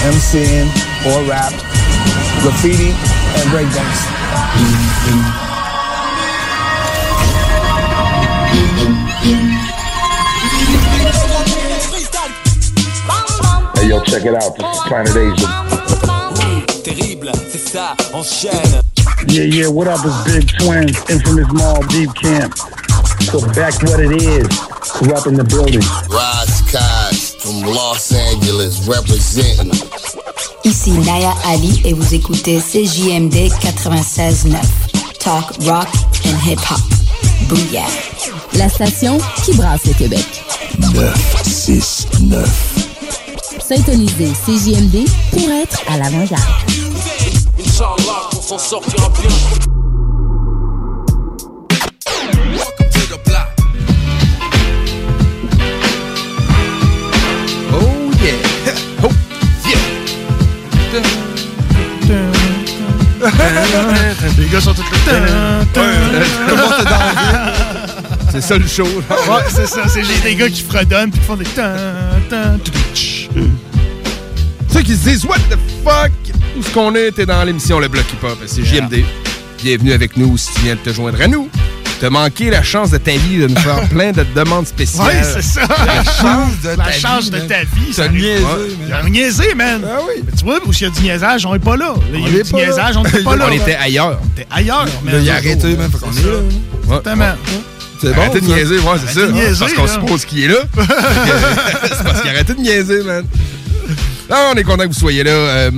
[0.04, 0.68] MCing,
[1.06, 1.52] or rap,
[2.42, 2.92] graffiti,
[3.36, 4.02] and breakdance.
[13.86, 14.56] Hey, yo, check it out.
[14.56, 15.46] This is Planet Asia.
[16.82, 18.82] Terrible, c'est ça, enchaîne.
[19.28, 20.00] Yeah, yeah, what up?
[20.04, 22.52] It's Big Twins, infamous Mall Deep Camp.
[23.30, 24.48] So back what it is,
[24.90, 25.82] corrupt in the building.
[26.10, 29.70] Rise Kosh from Los Angeles representing.
[30.64, 34.56] Ici Naya Ali et vous écoutez CJMD 96.9.
[35.20, 35.86] Talk, rock
[36.24, 36.80] and hip-hop.
[37.48, 37.86] Booyah.
[38.54, 40.26] La station qui brasse le Québec.
[40.80, 42.75] 969.
[43.68, 46.40] Syntonisez CJMD pour être à l'avant-garde.
[47.58, 49.28] Inch'Allah, on s'en sortira bien.
[57.72, 57.76] Oh!
[59.02, 59.08] Oh
[64.38, 64.84] Les gars sont tous
[68.30, 68.84] C'est ça le show.
[68.84, 69.88] Ouais, c'est ça.
[69.88, 71.46] C'est juste des gars qui fredonnent puis qui font des
[74.72, 76.10] Ceux qui se disent What the fuck?
[76.56, 77.12] Où est-ce qu'on est?
[77.12, 78.38] T'es dans l'émission Le Bloc Hip Hop.
[78.46, 79.04] C'est JMD.
[79.62, 81.48] Bienvenue avec nous si tu viens de te joindre à nous.
[81.98, 85.06] T'as manqué la chance de ta vie de nous faire plein de demandes spéciales.
[85.06, 85.62] Ouais, c'est ça.
[85.86, 87.92] La chance de La ta chance vie, de ta vie.
[87.94, 88.42] T'as niaisé,
[88.90, 89.10] man.
[89.10, 89.82] Niaisé, man.
[89.86, 90.22] Ah oui.
[90.26, 91.94] Mais tu vois, où il y a du niaisage, on est pas là.
[92.12, 92.58] Il y a du là.
[92.66, 93.46] niaisage, on était pas là.
[93.48, 94.20] On était ailleurs.
[94.22, 95.14] On était ailleurs, man.
[95.22, 95.90] Il a arrêté, man.
[95.90, 96.38] Fait qu'on est là.
[96.84, 97.34] Exactement.
[97.98, 98.20] C'est bon.
[98.20, 99.58] Arrêtez de niaiser, ouais, c'est ça.
[99.58, 100.58] parce qu'on suppose qu'il est là.
[100.76, 103.24] c'est parce qu'il a arrêté de niaiser, man.
[104.28, 105.30] Non, on est content que vous soyez là.
[105.30, 105.70] Euh,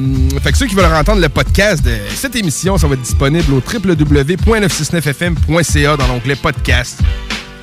[0.43, 3.53] fait que ceux qui veulent entendre le podcast de cette émission, ça va être disponible
[3.53, 7.01] au www.969fm.ca dans l'onglet podcast.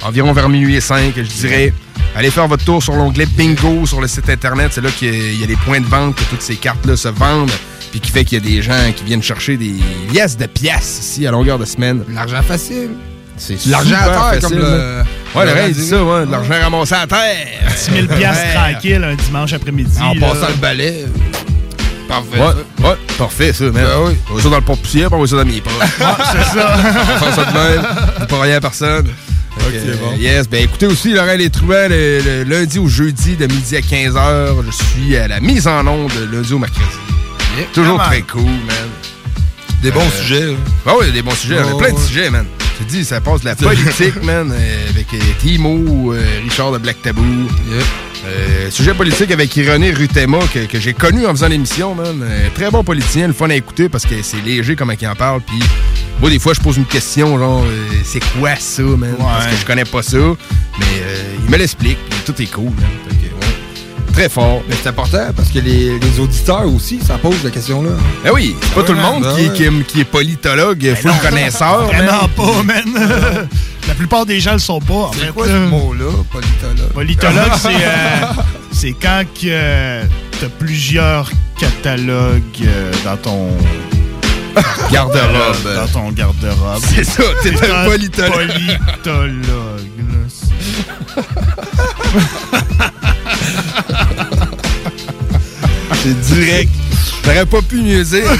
[0.03, 1.73] Environ vers minuit et 5, je dirais.
[2.15, 4.71] Allez faire votre tour sur l'onglet bingo sur le site internet.
[4.73, 7.51] C'est là qu'il y a- les points de vente, que toutes ces cartes-là se vendent.
[7.91, 9.73] Puis qui fait qu'il y a des gens qui viennent chercher des
[10.13, 12.03] liasses de pièces ici à longueur de semaine.
[12.13, 12.89] L'argent facile.
[13.37, 15.01] C'est L'argent à terre, facile, comme le.
[15.35, 16.25] Ouais, le reste, c'est ça, ouais.
[16.25, 17.47] De l'argent ramassé à terre.
[17.75, 19.97] 6 000 piastres tranquille un dimanche après-midi.
[20.01, 20.27] En là.
[20.27, 21.05] passant le balai.
[22.07, 22.39] Parfait.
[22.39, 22.47] Ouais,
[22.81, 22.87] ça.
[22.89, 23.73] ouais, parfait, ça, man.
[23.73, 24.13] Ben oui.
[24.31, 25.73] On va ça dans le porte-poussière, puis on va ça dans mes poches.
[25.89, 26.77] c'est ça.
[26.77, 28.27] on fait ça de même.
[28.27, 29.07] Pas rien à personne.
[29.57, 30.11] Ok, Fait que, bon.
[30.13, 33.75] euh, Yes, ben écoutez aussi, Laurent Les Truands, le, le lundi au jeudi de midi
[33.77, 36.85] à 15h, je suis à la mise en onde de lundi au mercredi.
[37.73, 38.89] Toujours très cool, man.
[39.81, 40.45] Des bons Euh, sujets.
[40.47, 40.53] là.
[40.85, 41.57] Ah oui, il y a des bons sujets.
[41.73, 42.01] Oh, plein de ouais.
[42.01, 42.45] sujets, man.
[42.79, 46.71] Je te dis, ça passe de la politique, man, euh, avec euh, Timo, euh, Richard
[46.73, 47.23] de Black Tabou.
[48.27, 52.21] Euh, sujet politique avec René Rutema, que, que j'ai connu en faisant l'émission, man.
[52.23, 55.15] Euh, très bon politicien, le fun à écouter parce que c'est léger comment il en
[55.15, 55.41] parle.
[55.41, 55.59] Puis
[56.19, 59.15] moi, des fois, je pose une question, genre, euh, c'est quoi ça, man?
[59.19, 60.17] Parce que je connais pas ça.
[60.79, 60.85] Mais
[61.43, 63.14] il me l'explique, tout est cool, man.
[64.15, 64.61] Très fort.
[64.69, 67.89] Mais c'est important parce que les, les auditeurs aussi, ça pose la question-là.
[68.23, 70.93] Ben oui, c'est pas tout le monde Ben qui, est- qui est, qui est politologue,
[70.95, 71.87] full connaisseur.
[71.91, 72.05] man.
[72.05, 73.47] Vraiment pas, man.
[73.87, 75.25] La plupart des gens le sont pas, en fait.
[75.27, 75.59] C'est quoi ce là.
[75.59, 76.91] mot-là, politologue?
[76.93, 78.25] Politologue, c'est euh,
[78.71, 80.03] c'est quand que euh,
[80.39, 81.29] t'as plusieurs
[81.59, 83.49] catalogues euh, dans ton
[84.91, 85.75] Garde-robe.
[85.75, 86.81] Dans ton garde-robe.
[86.95, 88.31] C'est ça, t'es un politologue.
[88.47, 91.21] Politologue, là.
[96.03, 96.71] C'est direct.
[97.23, 98.25] J'aurais pas pu mieux dire.
[98.25, 98.37] man.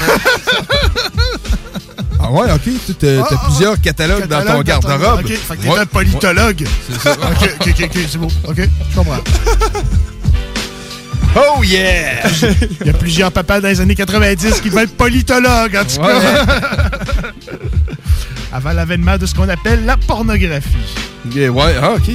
[2.20, 2.60] Ah ouais, ok.
[2.86, 5.20] Tu t'as Ah, ah, plusieurs catalogues dans ton garde-robe.
[5.20, 5.78] Ok, fait que t'es Ouais.
[5.80, 6.64] un politologue.
[6.88, 7.12] C'est ça.
[7.12, 8.28] ok, ok, ok, ok, c'est bon.
[8.48, 9.18] Ok, je comprends.
[11.38, 12.22] Oh yeah!
[12.80, 16.00] Il y a plusieurs papas dans les années 90 qui veulent être politologues, en tout
[16.00, 16.46] cas.
[18.50, 20.70] Avant l'avènement de ce qu'on appelle la pornographie.
[21.34, 22.10] Yeah, ouais, ah, ok.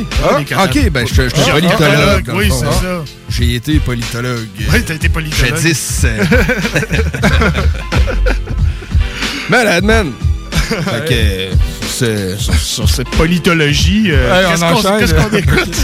[0.55, 2.23] Ah, ok, ben, je suis Ah, politologue.
[2.25, 2.71] dans le oui, c'est hein.
[2.81, 3.03] ça.
[3.29, 4.47] J'ai été politologue.
[4.71, 5.55] Oui, t'as été politologue.
[5.55, 6.01] Jadis.
[6.05, 6.23] euh.
[9.49, 10.11] Malade, man.
[10.51, 11.51] Fait que, euh,
[11.87, 15.75] c'est- sur, sur cette politologie, euh, on qu'est-ce qu'on qu'est-ce qu'on écoute?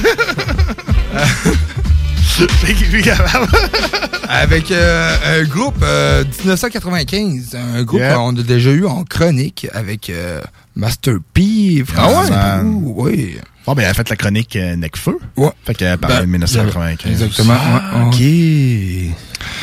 [4.29, 8.15] Avec euh, un groupe euh, 1995, un groupe Yeah.
[8.15, 10.41] qu'on a déjà eu en chronique avec euh,
[10.77, 12.61] Master P, Ah ouais?
[12.63, 13.37] Oui.
[13.65, 15.17] Bon, ben, elle a fait la chronique euh, Necfeu.
[15.35, 15.49] Ouais.
[15.65, 17.11] Fait qu'elle parlait Ben, de 1995.
[17.11, 17.55] Exactement.
[17.59, 19.15] Ah, ouais, OK.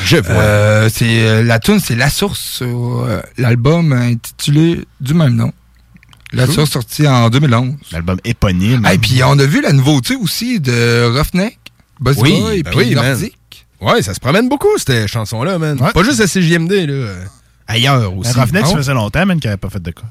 [0.05, 0.35] Je vois.
[0.35, 5.53] Euh, c'est euh, la tune, c'est La Source sur euh, l'album intitulé du même nom.
[6.32, 6.55] La Cool.
[6.55, 7.74] Source sorti en 2011.
[7.93, 8.86] L'album éponyme.
[8.93, 11.59] Et puis on a vu la nouveauté aussi de Roughneck,
[12.01, 13.07] Bossy Oui, Boy, ben puis oui, man.
[13.07, 13.66] Nordique.
[13.81, 15.81] Ouais, ça se promène beaucoup, cette chanson-là, man.
[15.81, 15.93] Ouais.
[15.93, 16.93] Pas juste à CJMD, là.
[16.93, 17.24] euh,
[17.69, 18.32] Ailleurs aussi.
[18.35, 18.78] Ben, Roughneck, Ah ça ouais?
[18.78, 20.05] faisait longtemps, même, qu'elle n'avait pas fait de quoi.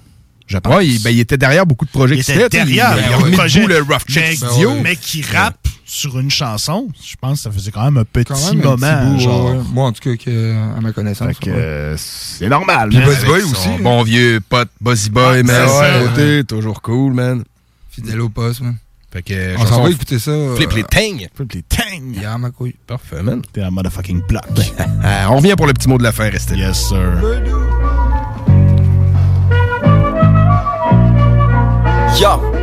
[0.48, 0.84] Je pense.
[0.84, 3.18] Il, ben, il était derrière beaucoup de projets Il qui sais, derrière Il, il a
[3.18, 4.72] le remis projet, debout le Rough mais, Chick Studio.
[4.84, 8.26] mais qui rappe sur une chanson, je pense que ça faisait quand même un petit
[8.34, 8.78] Quand même un moment.
[8.78, 9.46] petit bout, genre.
[9.52, 9.62] ouais.
[9.74, 11.28] Moi, en tout cas, que, à ma connaissance.
[11.28, 11.52] Ouais.
[11.52, 12.90] euh, c'est normal.
[12.90, 13.06] Puis hein.
[13.06, 13.54] Bossy Boy aussi.
[13.56, 15.68] son Bon vieux pote Bossy Boy, Ouais, man.
[15.70, 16.00] c'est à ça.
[16.10, 17.44] côté, toujours cool, man.
[17.92, 18.76] Fidèle au poste, man.
[19.12, 20.32] Fait que, On s'en va écouter ça.
[20.56, 21.28] Flip euh, les tangs.
[21.36, 22.20] Flip les tangs.
[22.20, 22.74] Yeah, ma couille.
[22.88, 23.44] Parfait, man.
[23.54, 24.44] T'es un motherfucking block.
[25.04, 26.70] Ah, on revient pour le petit mot de la fin, restez là.
[26.70, 27.22] Yes, sir.
[32.20, 32.63] Ya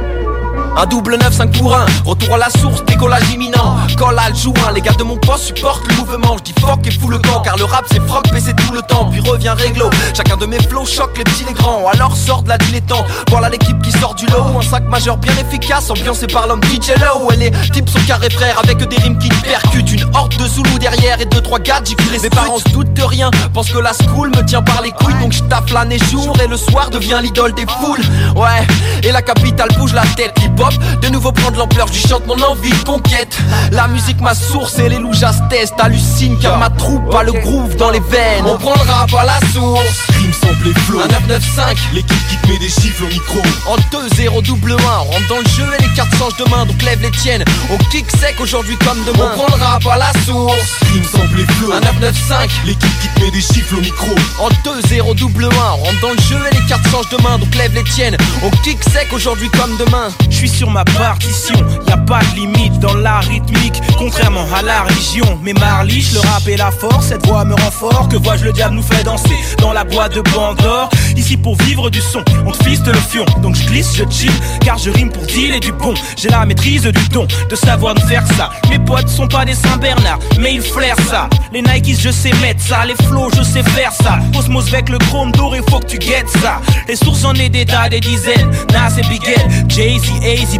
[0.76, 3.76] un double 9, 5 pour 1, retour à la source, décollage imminent.
[3.96, 6.36] Colle à joint, les gars de mon poste supportent le mouvement.
[6.38, 8.72] Je dis fuck et fous le camp, car le rap c'est froc mais c'est tout
[8.72, 9.10] le temps.
[9.10, 11.86] Puis revient réglo, chacun de mes flows choque les petits les grands.
[11.92, 14.58] Alors sort de la dilettante, voilà l'équipe qui sort du lot.
[14.58, 18.30] Un sac majeur bien efficace, ambiancé par l'homme DJ Low Et les types sont carrés
[18.30, 19.92] frères avec des rimes qui percutent.
[19.92, 22.94] Une horde de Zoulous derrière et deux trois gars j'y les Mes parents se doutent
[22.94, 25.18] de rien, pensent que la school me tient par les couilles.
[25.20, 28.00] Donc je taffe l'année jour et le soir devient l'idole des foules.
[28.36, 28.66] Ouais,
[29.02, 30.34] et la capitale bouge la tête,
[30.68, 33.38] de nouveau prendre l'ampleur du chante mon envie conquête.
[33.72, 37.76] La musique ma source et les loujas testent Hallucine car ma troupe a le groove
[37.76, 38.44] dans les veines.
[38.44, 40.06] On prend le rap à la source.
[40.18, 41.00] Rime sample et flow.
[41.00, 43.40] Un 995 L'équipe qui te met des chiffres au micro.
[43.66, 46.66] En 2-0 double 1 On rentre dans le jeu et les cartes changent de main
[46.66, 47.44] Donc lève les tiennes.
[47.70, 49.30] On kick sec aujourd'hui comme demain.
[49.32, 50.78] On prend le rap à la source.
[50.92, 51.72] Rime sample et flow.
[51.72, 54.14] Un 995 L'équipe qui te met des chiffres au micro.
[54.38, 57.38] En 2-0 double 1 On rentre dans le jeu et les cartes changent de main
[57.38, 58.18] Donc lève les tiennes.
[58.44, 60.10] On kick sec aujourd'hui comme demain.
[60.28, 61.56] Je suis sur ma partition,
[61.88, 65.38] y a pas de limite dans la rythmique, contrairement à la religion.
[65.42, 68.08] Mais Marliche, le rap et la force, cette voix me rend fort.
[68.08, 70.90] Que vois-je, le diable nous fait danser dans la boîte de Bangor.
[71.16, 73.24] Ici pour vivre du son, on te fiste le fion.
[73.42, 75.94] Donc je glisse, je chill, car je rime pour deal et du bon.
[76.16, 78.50] J'ai la maîtrise du don, de savoir nous faire ça.
[78.68, 81.28] Mes potes sont pas des Saint-Bernard, mais ils flairent ça.
[81.52, 82.84] Les Nikes, je sais mettre ça.
[82.86, 84.18] Les flows, je sais faire ça.
[84.38, 86.60] Osmos avec le chrome doré, faut que tu guettes ça.
[86.88, 88.50] Les sources, en ai des tas, des dizaines.
[88.72, 90.10] Nas et Bigel, Jay-Z,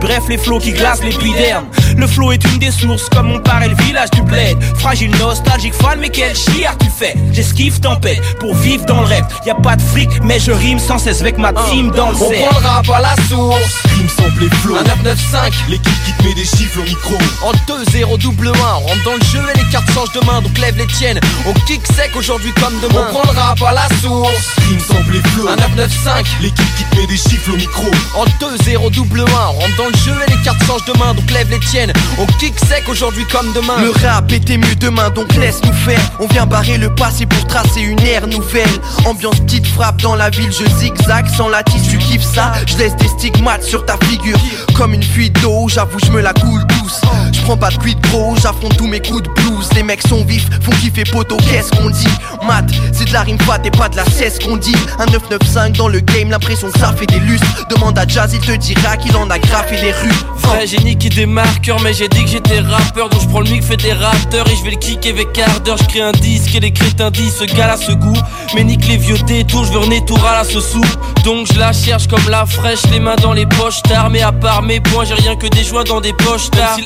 [0.01, 1.67] Bref, les flots qui glacent l'épiderme.
[1.97, 4.57] Le flow est une des sources, comme mon père et le village du bled.
[4.79, 7.15] Fragile, nostalgique, fan, mais quel chiard tu fais?
[7.33, 9.25] J'esquive tempête pour vivre dans le rêve.
[9.45, 12.17] Y a pas de fric, mais je rime sans cesse avec ma team dans le
[12.17, 13.83] On prend le rap à la source.
[13.97, 17.15] Rime sample et flow Un 995 L'équipe qui te met des chiffres au micro.
[17.43, 20.41] En 2-0 double 1 On rentre dans le jeu et les cartes changent de main
[20.41, 21.21] Donc lève les tiennes.
[21.47, 23.07] On kick sec aujourd'hui comme demain.
[23.09, 24.57] On prend le rap à la source.
[24.69, 27.87] Rime sample et flow Un 995 L'équipe qui te met des chiffres au micro.
[28.15, 29.25] En 2-0 double 1
[29.61, 31.93] On rentre dans le jeu et les cartes changent de main Donc lève les tiennes.
[32.19, 33.81] On kick sec aujourd'hui comme demain.
[33.83, 36.01] Le rap était mieux demain donc laisse nous faire.
[36.21, 38.69] On vient barrer le passé pour tracer une ère nouvelle.
[39.05, 42.53] Ambiance petite frappe dans la ville Je zigzag sans la tisse tu kiffes ça.
[42.67, 44.39] Je laisse des stigmates sur ta figure.
[44.75, 47.01] Comme une fuite d'eau j'avoue je me la coule douce
[47.41, 49.69] Je prends pas de quid pro J'affronte tous mes coups de blues.
[49.75, 52.07] Les mecs sont vifs font kiffer poteau Qu'est-ce qu'on dit?
[52.47, 54.77] Mat c'est de la rime fat et pas de la cesse qu'on dit.
[54.99, 57.67] Un 995 dans le game l'impression que ça fait des lustres.
[57.71, 61.09] Demande à Jazz il te dira qu'il en a graffé les rues Vrai génie qui
[61.09, 63.93] des marqueurs mais j'ai dit que j'étais rappeur Donc je prends le mic fait des
[63.93, 67.11] rapteurs et je vais le kicker avec ardeur Je crée un disque et les crétins
[67.11, 68.17] disent ce gars là ce goût.
[68.55, 70.83] Mais nique les vieux détours je veux renaître tout à ce sou
[71.25, 73.81] Donc je la cherche comme la fraîche les mains dans les poches.
[73.83, 76.51] Tard Mais à part mes points j'ai rien que des joints dans des poches.
[76.51, 76.79] Tard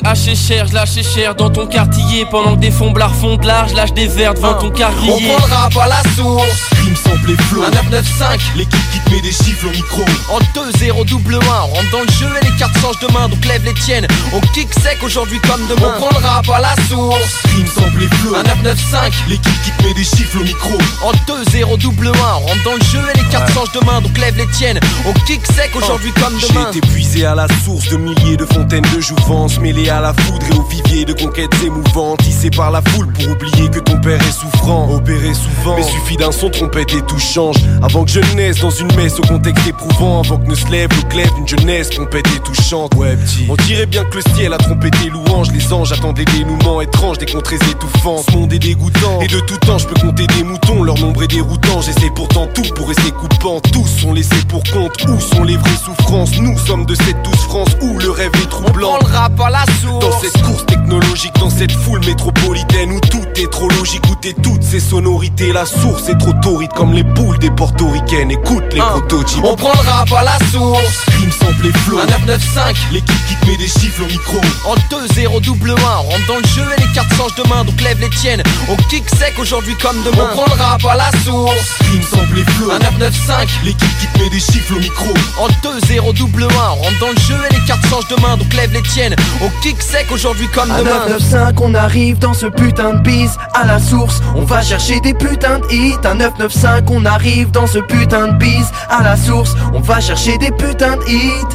[0.55, 2.25] cher je lâche cher dans ton quartier.
[2.31, 5.27] Pendant que des fomblards font de l'art je lâche des verres devant ton On carrier
[5.27, 6.69] prend le rap à la source.
[6.83, 7.63] Rime sample et flow.
[7.63, 10.03] Un 995 L'équipe qui te met des chiffres au micro.
[10.29, 13.27] En 2-0 double 1 On rentre dans le jeu et les cartes changent de main
[13.27, 14.07] Donc lève les tiennes.
[14.33, 15.93] On kick sec aujourd'hui comme demain.
[15.97, 17.43] On prend le rap à la source.
[17.55, 18.35] Rime sample et flow.
[18.35, 20.77] Un 995 L'équipe qui te met des chiffres au micro.
[21.03, 23.99] En 2-0 double 1 On rentre dans le jeu et les cartes changent de main
[23.99, 24.79] Donc lève les tiennes.
[25.05, 26.69] On kick sec aujourd'hui comme J'ai demain.
[26.69, 30.34] été puisé à la source de milliers de fontaines de jouvence Mêlé à la foudre
[30.49, 34.21] et au vivier de conquêtes émouvantes Tissé par la foule pour oublier que ton père
[34.21, 37.55] est souffrant Opéré souvent, mais suffit d'un son trompette et tout change.
[37.81, 40.89] Avant que je naisse dans une messe au contexte éprouvant, avant que ne se lève
[40.95, 42.93] le glaive d'une jeunesse, trompette et tout chante.
[42.95, 43.45] Ouais, petit.
[43.49, 46.81] On dirait bien que le ciel a trompé tes louanges, les anges attendent des dénouements
[46.81, 48.25] étranges, des contrées étouffantes.
[48.29, 51.23] Ce monde est dégoûtant, et de tout temps je peux compter des moutons, leur nombre
[51.23, 51.81] est déroutant.
[51.81, 53.59] J'essaie pourtant tout pour rester coupant.
[53.71, 56.39] Tous sont laissés pour compte, où sont les vraies souffrances?
[56.39, 58.97] Nous sommes de cette douce France où le rêve est troublant.
[58.99, 60.24] On le rap à la source.
[60.25, 64.63] Cette course technologique, dans cette foule métropolitaine où tout est trop logique, où t'es toutes
[64.63, 68.31] ces sonorités, la source est trop torride comme les boules des portoricaines.
[68.31, 68.87] Écoute les Hein.
[68.89, 69.43] prototypes.
[69.43, 71.05] On prend le rap à la source.
[71.19, 71.99] Rime sample et flow.
[71.99, 72.75] Un 995.
[72.91, 74.37] L'équipe qui te met des chiffres au micro.
[74.65, 77.63] En 2-0 double 1, on rentre dans le jeu et les cartes changent de main,
[77.63, 78.41] donc lève les tiennes.
[78.67, 80.29] On kick sec aujourd'hui comme demain.
[80.31, 81.53] On prend le rap à la source.
[81.91, 82.71] Rime sample et flow.
[82.71, 83.47] Un 995.
[83.63, 85.13] L'équipe qui te met des chiffres au micro.
[85.39, 88.37] En 2-0 double 1, on rentre dans le jeu et les cartes changent de main,
[88.37, 89.15] donc lève les tiennes.
[89.41, 91.07] On kick sec aujourd'hui comme À demain.
[91.09, 95.13] 995 on arrive dans ce putain de bise À la source on va chercher des
[95.13, 95.97] putains de hits.
[96.05, 100.37] À 995 on arrive dans ce putain de bise À la source on va chercher
[100.37, 101.45] des putains de hits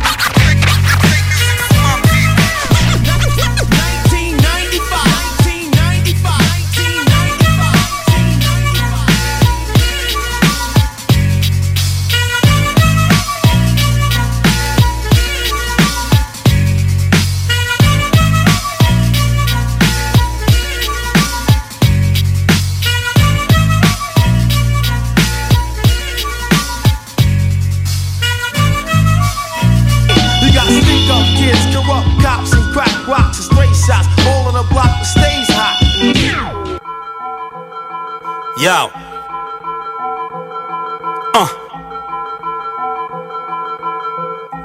[38.61, 38.91] Yo.
[41.35, 41.49] Uh.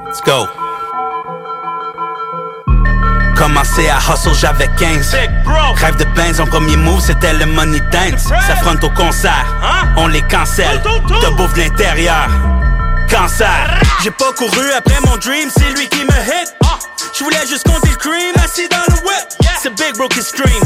[0.04, 0.46] Let's go.
[3.34, 5.16] Commencé à hustle, j'avais 15
[5.76, 8.24] Rêve de Benz, en premier move, c'était le money dance.
[8.24, 9.46] Ça fronte au concert,
[9.96, 10.82] on les cancelle.
[10.82, 12.28] Te bouffe de l'intérieur.
[13.10, 13.80] Cancer.
[14.02, 16.65] J'ai pas couru après mon dream, c'est lui qui me hit
[17.18, 19.48] Je voulais juste compter le cream, assis dans le whip.
[19.62, 20.62] C'est Big Bro qui scream,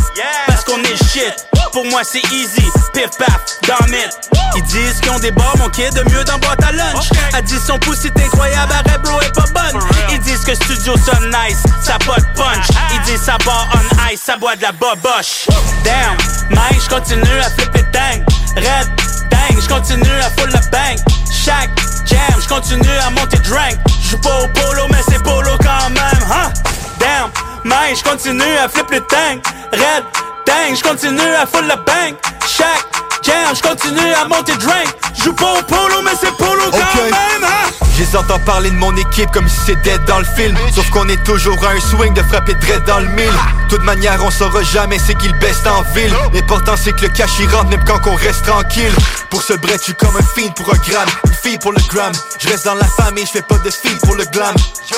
[0.48, 1.32] parce qu'on est shit.
[1.72, 4.10] Pour moi c'est easy, pif paf, damn it.
[4.56, 7.10] Ils disent qu'ils ont des bars, mon kid, de mieux dans boîte à lunch.
[7.34, 9.80] A dit son pouce c'est incroyable, arrête bro est pas bonne.
[10.10, 14.12] Ils disent que studio sonne nice, ça pas de punch Ils disent ça bar on
[14.12, 15.46] ice, ça boit de la boboche.
[15.84, 16.16] Damn,
[16.50, 18.24] man, j'continue à flipper dang
[18.56, 18.88] Red,
[19.30, 20.98] dang, j'continue à full le bang
[21.30, 21.70] Chaque
[22.06, 23.78] jam, j'continue à monter drink
[24.10, 26.50] J'joue pas au polo, mais c'est polo quand même, hein?
[26.98, 27.30] Damn,
[27.62, 29.38] man, j'continue à flip le tang
[29.72, 30.04] Red,
[30.44, 32.88] dang, j'continue à full le bang Chaque
[33.22, 34.88] jam, j'continue à monter drink.
[35.14, 37.79] J'joue pas au polo, mais c'est polo quand même, hein?
[38.00, 40.56] Je les entends parler de mon équipe comme si c'était dans le film.
[40.74, 43.30] Sauf qu'on est toujours à un swing de frapper dread dans le mille.
[43.68, 46.10] Toute manière on saura jamais c'est qu'ils baissent en ville.
[46.32, 48.94] L'important c'est que le cash il rentre même quand on reste tranquille.
[49.28, 51.80] Pour ce bread je suis comme un fiend pour un gramme Une fille pour le
[51.88, 54.54] gramme Je reste dans la famille je fais pas de fille pour le glam.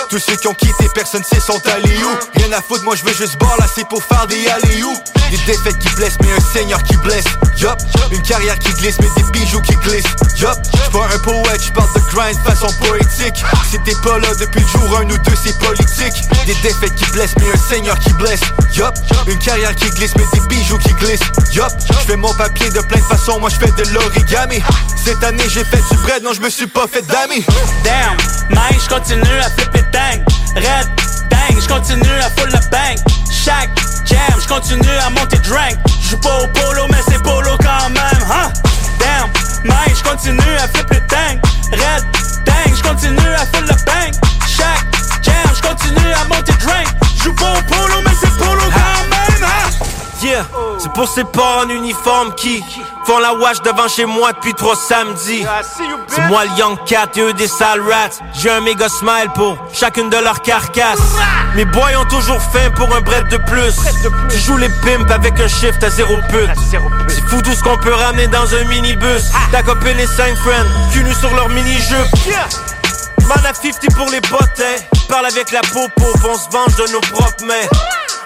[0.09, 2.39] Tous ceux qui ont quitté personne sait sont allés où.
[2.39, 4.81] Rien à foutre moi je veux juste ball là c'est pour faire des alley
[5.29, 7.25] Des défaites qui blessent mais un seigneur qui blesse.
[7.59, 7.79] Yup,
[8.13, 10.15] une carrière qui glisse mais des bijoux qui glissent.
[10.37, 12.69] Yup, j'suis pas un poète, j'parle de grind façon
[13.85, 16.15] t'es pas là depuis le jour 1 ou 2 c'est politique.
[16.47, 18.41] Des défaites qui blessent mais un seigneur qui blesse.
[18.75, 18.95] Yup,
[19.27, 21.21] une carrière qui glisse mais des bijoux qui glissent.
[21.53, 21.71] Yup,
[22.03, 24.63] j'fais mon papier de plein de façons, moi j'fais de l'origami.
[25.05, 27.45] Cette année j'ai fait du bread, non j'me suis pas fait d'amis.
[27.85, 28.17] Damn,
[28.51, 30.25] man, j'continue à flipper dang
[30.55, 30.89] Red,
[31.31, 32.97] dang, j'continue à full le bang.
[33.31, 33.71] Chaque
[34.05, 38.53] jam, j'continue à monter drink J'joue pas au polo, mais c'est polo quand même, hein?
[38.99, 39.31] Damn,
[39.65, 41.41] man, j'continue à flipper dang
[41.73, 42.05] Red,
[42.45, 44.13] dang, j'continue à full le bang.
[44.47, 44.87] Chaque
[45.23, 49.02] jam, j'continue à monter drink J'joue pas au polo, mais c'est polo hein
[50.23, 50.47] Yeah,
[50.79, 52.63] c'est pour ces porcs en uniforme qui
[53.05, 55.45] font la wash devant chez moi depuis trois samedis.
[56.07, 58.23] C'est moi le Young Cat et eux des sales rats.
[58.33, 61.17] J'ai un méga smile pour chacune de leurs carcasses.
[61.57, 63.75] Mes boys ont toujours faim pour un bread de plus.
[64.31, 66.51] Tu joues les pimps avec un shift à zéro pute.
[67.09, 69.25] C'est fou tout ce qu'on peut ramener dans un minibus.
[69.51, 72.07] Ta copine et cinq friends, cul nu sur leur mini-jupe.
[73.27, 74.85] Man à 50 pour les bottins.
[75.09, 77.69] Parle avec la popo, on se venge de nos propres mains.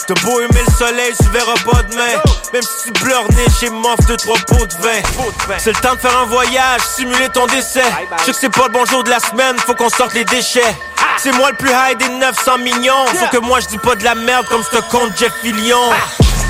[0.06, 2.20] T'as beau aimer le soleil, tu verras pas demain.
[2.52, 5.02] Même si tu pleures né chez Moff de trois pots de vin.
[5.58, 7.82] C'est le temps de faire un voyage, simuler ton décès.
[8.20, 10.24] Je sais que c'est pas le bon jour de la semaine, faut qu'on sorte les
[10.24, 10.76] déchets.
[11.18, 13.06] C'est moi le plus high des 900 millions.
[13.18, 15.90] Faut que moi je dis pas de la merde comme ce compte Jeff Fillion.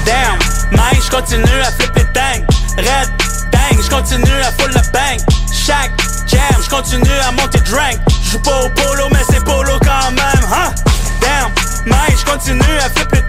[0.05, 0.39] Damn,
[0.73, 2.45] man, j'continue à flipper dang
[2.77, 3.09] Red,
[3.51, 5.19] dang, j'continue à full le bang
[5.53, 5.91] Chaque
[6.27, 10.73] jam, j'continue à monter drink J'joue pas au polo, mais c'est polo quand même, hein?
[11.21, 11.51] Damn,
[11.87, 13.23] man, j'continue à flipper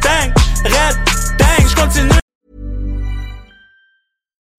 [0.66, 0.98] Red,
[1.38, 2.27] dang, j'continue